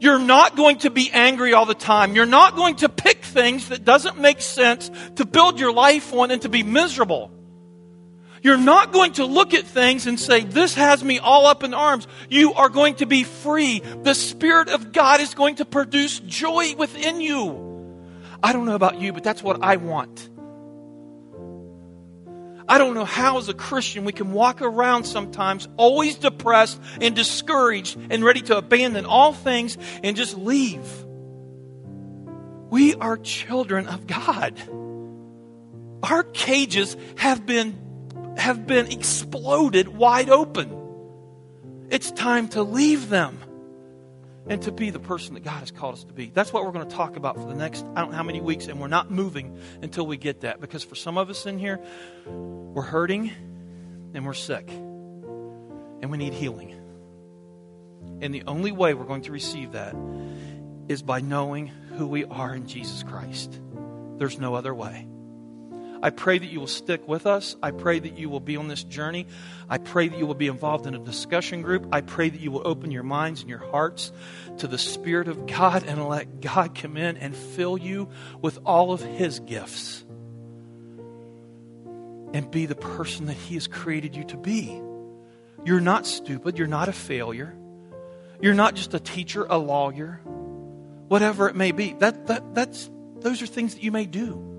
You're 0.03 0.19
not 0.19 0.57
going 0.57 0.79
to 0.79 0.91
be 0.91 1.13
angry 1.13 1.53
all 1.53 1.65
the 1.65 1.77
time. 1.77 2.17
You're 2.17 2.27
not 2.27 2.57
going 2.57 2.75
to 2.77 2.89
pick 2.89 3.23
things 3.23 3.69
that 3.69 3.85
doesn't 3.85 4.19
make 4.19 4.41
sense 4.41 4.91
to 5.15 5.25
build 5.25 5.61
your 5.61 5.73
life 5.73 6.13
on 6.13 6.33
and 6.33 6.43
to 6.43 6.49
be 6.49 6.65
miserable. 6.65 7.31
You're 8.43 8.59
not 8.59 8.91
going 8.91 9.13
to 9.13 9.25
look 9.27 9.55
at 9.55 9.65
things 9.65 10.09
and 10.09 10.19
say, 10.19 10.41
This 10.41 10.75
has 10.75 11.05
me 11.05 11.21
all 11.21 11.47
up 11.47 11.63
in 11.63 11.73
arms. 11.73 12.09
You 12.29 12.53
are 12.55 12.69
going 12.69 12.97
to 12.97 13.07
be 13.07 13.23
free. 13.23 13.79
The 13.79 14.15
Spirit 14.15 14.71
of 14.71 14.91
God 14.91 15.21
is 15.21 15.35
going 15.35 15.55
to 15.57 15.65
produce 15.65 16.19
joy 16.19 16.75
within 16.75 17.21
you. 17.21 17.71
I 18.43 18.53
don't 18.53 18.67
know 18.67 18.75
about 18.75 19.01
you, 19.01 19.13
but 19.13 19.23
that's 19.23 19.41
what 19.41 19.63
I 19.63 19.77
want. 19.77 20.29
I 22.73 22.79
don't 22.79 22.95
know 22.95 23.05
how, 23.05 23.37
as 23.37 23.51
a 23.51 23.53
Christian, 23.53 24.07
we 24.07 24.15
can 24.15 24.33
walk 24.33 24.63
around 24.63 25.05
sometimes 25.05 25.69
always 25.77 26.17
depressed 26.17 26.81
and 27.03 27.15
discouraged 27.15 27.99
and 28.09 28.25
ready 28.25 28.41
to 28.41 28.57
abandon 28.57 29.05
all 29.05 29.35
things 29.35 29.77
and 30.03 30.17
just 30.17 30.39
leave. 30.39 30.83
We 32.71 32.95
are 32.95 33.19
children 33.19 33.89
of 33.89 34.07
God. 34.07 34.59
Our 36.03 36.23
cages 36.23 36.97
have 37.19 37.45
been, 37.45 37.79
have 38.39 38.67
been 38.67 38.87
exploded 38.87 39.89
wide 39.89 40.31
open. 40.31 40.75
It's 41.91 42.11
time 42.11 42.49
to 42.49 42.63
leave 42.63 43.11
them 43.11 43.39
and 44.49 44.61
to 44.63 44.73
be 44.73 44.91
the 44.91 44.99
person 44.99 45.35
that 45.35 45.45
God 45.45 45.61
has 45.61 45.71
called 45.71 45.95
us 45.95 46.05
to 46.05 46.13
be. 46.13 46.31
That's 46.33 46.53
what 46.53 46.65
we're 46.65 46.73
going 46.73 46.89
to 46.89 46.95
talk 46.95 47.17
about 47.17 47.37
for 47.37 47.47
the 47.47 47.55
next, 47.55 47.85
I 47.95 48.01
don't 48.01 48.11
know 48.11 48.17
how 48.17 48.23
many 48.23 48.41
weeks, 48.41 48.67
and 48.67 48.81
we're 48.81 48.89
not 48.89 49.11
moving 49.11 49.59
until 49.83 50.07
we 50.07 50.17
get 50.17 50.41
that. 50.41 50.61
Because 50.61 50.83
for 50.83 50.95
some 50.95 51.17
of 51.17 51.31
us 51.31 51.47
in 51.47 51.59
here, 51.59 51.81
we're 52.27 52.83
hurting 52.83 53.31
and 54.15 54.27
we're 54.27 54.35
sick, 54.35 54.69
and 54.69 56.11
we 56.11 56.19
need 56.19 56.35
healing. 56.35 56.75
And 58.21 58.35
the 58.35 58.43
only 58.47 58.73
way 58.73 58.95
we're 58.95 59.05
going 59.05 59.23
to 59.23 59.33
receive 59.33 59.73
that 59.73 59.95
is 60.89 61.03
by 61.03 61.21
knowing 61.21 61.69
who 61.97 62.07
we 62.07 62.25
are 62.25 62.55
in 62.55 62.67
Jesus 62.67 63.03
Christ. 63.03 63.61
There's 64.19 64.39
no 64.39 64.55
other 64.55 64.75
way. 64.75 65.07
I 66.03 66.11
pray 66.11 66.39
that 66.39 66.47
you 66.47 66.59
will 66.59 66.67
stick 66.67 67.07
with 67.07 67.27
us. 67.27 67.55
I 67.63 67.71
pray 67.71 68.01
that 68.01 68.19
you 68.19 68.29
will 68.29 68.41
be 68.41 68.57
on 68.57 68.67
this 68.67 68.83
journey. 68.83 69.29
I 69.71 69.79
pray 69.79 70.09
that 70.09 70.19
you 70.19 70.27
will 70.27 70.35
be 70.35 70.49
involved 70.49 70.87
in 70.87 70.97
a 70.97 70.99
discussion 70.99 71.63
group. 71.63 71.87
I 71.93 72.01
pray 72.01 72.29
that 72.29 72.41
you 72.41 72.51
will 72.51 72.67
open 72.67 72.91
your 72.91 73.05
minds 73.05 73.43
and 73.43 73.49
your 73.49 73.61
hearts 73.71 74.11
to 74.59 74.67
the 74.67 74.79
Spirit 74.79 75.29
of 75.29 75.47
God 75.47 75.85
and 75.87 76.09
let 76.09 76.41
God 76.41 76.75
come 76.75 76.97
in 76.97 77.17
and 77.19 77.37
fill 77.37 77.79
you 77.79 78.09
with 78.41 78.59
all 78.67 78.93
of 78.93 79.01
His 79.01 79.39
gifts 79.39 80.05
and 82.35 82.51
be 82.51 82.67
the 82.67 82.75
person 82.75 83.27
that 83.27 83.37
He 83.37 83.55
has 83.55 83.69
created 83.69 84.17
you 84.17 84.25
to 84.25 84.37
be. 84.37 84.83
You're 85.65 85.81
not 85.81 86.05
stupid. 86.05 86.59
You're 86.59 86.67
not 86.67 86.89
a 86.89 86.93
failure. 86.93 87.55
You're 88.41 88.55
not 88.55 88.75
just 88.75 88.93
a 88.93 88.99
teacher, 88.99 89.47
a 89.49 89.57
lawyer, 89.57 90.21
whatever 91.07 91.49
it 91.49 91.55
may 91.55 91.71
be. 91.71 91.93
That, 92.01 92.27
that, 92.27 92.57
that's, 92.57 92.91
those 93.21 93.41
are 93.41 93.47
things 93.47 93.75
that 93.75 93.85
you 93.85 93.93
may 93.93 94.07
do 94.07 94.52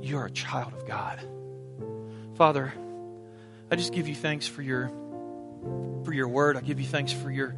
but 0.00 0.08
you're 0.08 0.24
a 0.24 0.30
child 0.30 0.72
of 0.72 0.86
God. 0.86 1.20
Father, 2.36 2.72
I 3.70 3.76
just 3.76 3.92
give 3.92 4.08
you 4.08 4.14
thanks 4.14 4.46
for 4.46 4.62
your 4.62 4.88
for 6.04 6.14
your 6.14 6.26
word. 6.26 6.56
I 6.56 6.62
give 6.62 6.80
you 6.80 6.86
thanks 6.86 7.12
for 7.12 7.30
your 7.30 7.54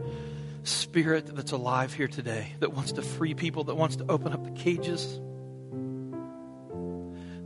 spirit 0.65 1.27
that's 1.37 1.53
alive 1.53 1.93
here 1.95 2.09
today, 2.09 2.49
that 2.59 2.73
wants 2.73 2.93
to 2.93 3.03
free 3.03 3.35
people, 3.35 3.65
that 3.65 3.77
wants 3.77 3.95
to 3.97 4.07
open 4.09 4.33
up 4.33 4.43
the 4.43 4.51
cages. 4.51 5.21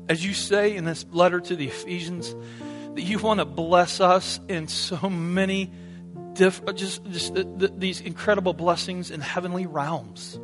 As 0.08 0.24
you 0.24 0.32
say 0.32 0.74
in 0.74 0.86
this 0.86 1.04
letter 1.10 1.40
to 1.40 1.56
the 1.56 1.66
Ephesians, 1.66 2.34
that 2.94 3.02
you 3.02 3.18
want 3.18 3.40
to 3.40 3.44
bless 3.44 4.00
us 4.00 4.40
in 4.48 4.66
so 4.66 5.10
many 5.10 5.70
diff- 6.32 6.62
just, 6.74 7.04
just 7.04 7.34
the, 7.34 7.44
the, 7.44 7.68
these 7.68 8.00
incredible 8.00 8.54
blessings 8.54 9.10
in 9.10 9.20
heavenly 9.20 9.66
realms. 9.66 10.40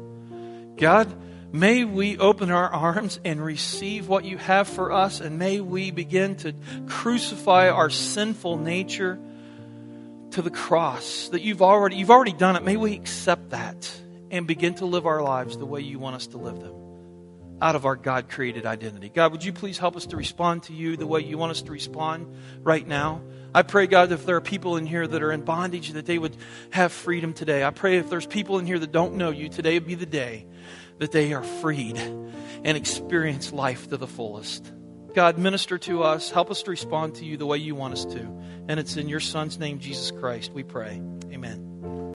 God, 0.77 1.11
May 1.53 1.85
we 1.85 2.17
open 2.17 2.51
our 2.51 2.69
arms 2.69 3.21
and 3.27 3.45
receive 3.45 4.09
what 4.09 4.25
you 4.25 4.39
have 4.39 4.67
for 4.67 4.91
us, 4.91 5.21
and 5.21 5.39
may 5.39 5.61
we 5.61 5.91
begin 5.91 6.37
to 6.37 6.55
crucify 6.87 7.69
our 7.69 7.91
sinful 7.91 8.57
nature 8.57 9.19
to 10.31 10.41
the 10.41 10.51
cross 10.51 11.29
that 11.29 11.43
you've 11.43 11.61
already 11.61 11.97
you've 11.97 12.11
already 12.11 12.33
done 12.33 12.57
it. 12.57 12.65
May 12.65 12.79
we 12.79 12.95
accept 12.95 13.51
that 13.51 14.01
and 14.31 14.47
begin 14.47 14.75
to 14.77 14.87
live 14.87 15.05
our 15.05 15.23
lives 15.23 15.59
the 15.59 15.67
way 15.67 15.83
you 15.83 15.99
want 15.99 16.17
us 16.17 16.29
to 16.29 16.39
live 16.39 16.59
them 16.59 16.73
out 17.61 17.77
of 17.77 17.85
our 17.85 17.97
God 17.97 18.31
created 18.31 18.65
identity. 18.65 19.11
God, 19.11 19.31
would 19.33 19.45
you 19.45 19.53
please 19.53 19.77
help 19.77 19.95
us 19.95 20.07
to 20.07 20.17
respond 20.17 20.65
to 20.65 20.73
you 20.73 20.97
the 20.97 21.07
way 21.07 21.21
you 21.21 21.37
want 21.37 21.53
us 21.53 21.63
to 21.63 21.71
respond 21.71 22.35
right 22.63 22.87
now? 22.87 23.21
I 23.55 23.61
pray, 23.61 23.87
God, 23.87 24.11
if 24.11 24.25
there 24.25 24.37
are 24.37 24.41
people 24.41 24.79
in 24.79 24.87
here 24.87 25.07
that 25.07 25.23
are 25.23 25.31
in 25.31 25.43
bondage, 25.43 25.91
that 25.91 26.07
they 26.07 26.19
would 26.19 26.35
have 26.71 26.93
freedom 26.93 27.35
today. 27.35 27.63
I 27.63 27.71
pray 27.71 27.99
if 27.99 28.09
there's 28.09 28.27
people 28.27 28.59
in 28.59 28.67
here 28.67 28.79
that 28.79 28.91
don't 28.91 29.17
know 29.17 29.31
you, 29.31 29.51
today 29.51 29.75
would 29.75 29.87
be 29.87 29.95
the 29.95 30.07
day 30.07 30.47
that 31.03 31.11
they 31.11 31.33
are 31.33 31.43
freed 31.43 31.99
and 31.99 32.77
experience 32.77 33.53
life 33.53 33.89
to 33.89 33.97
the 33.97 34.07
fullest. 34.07 34.73
God, 35.15 35.37
minister 35.37 35.77
to 35.79 36.05
us. 36.05 36.31
Help 36.31 36.49
us 36.49 36.63
to 36.63 36.71
respond 36.71 37.17
to 37.17 37.25
you 37.25 37.37
the 37.37 37.45
way 37.45 37.59
you 37.59 37.75
want 37.75 37.95
us 37.95 38.05
to. 38.05 38.21
And 38.69 38.79
it's 38.79 38.97
in 38.97 39.09
your 39.09 39.19
Son's 39.19 39.59
name, 39.59 39.81
Jesus 39.81 40.13
Christ, 40.13 40.53
we 40.53 40.63
pray. 40.63 41.03
Amen. 41.33 41.72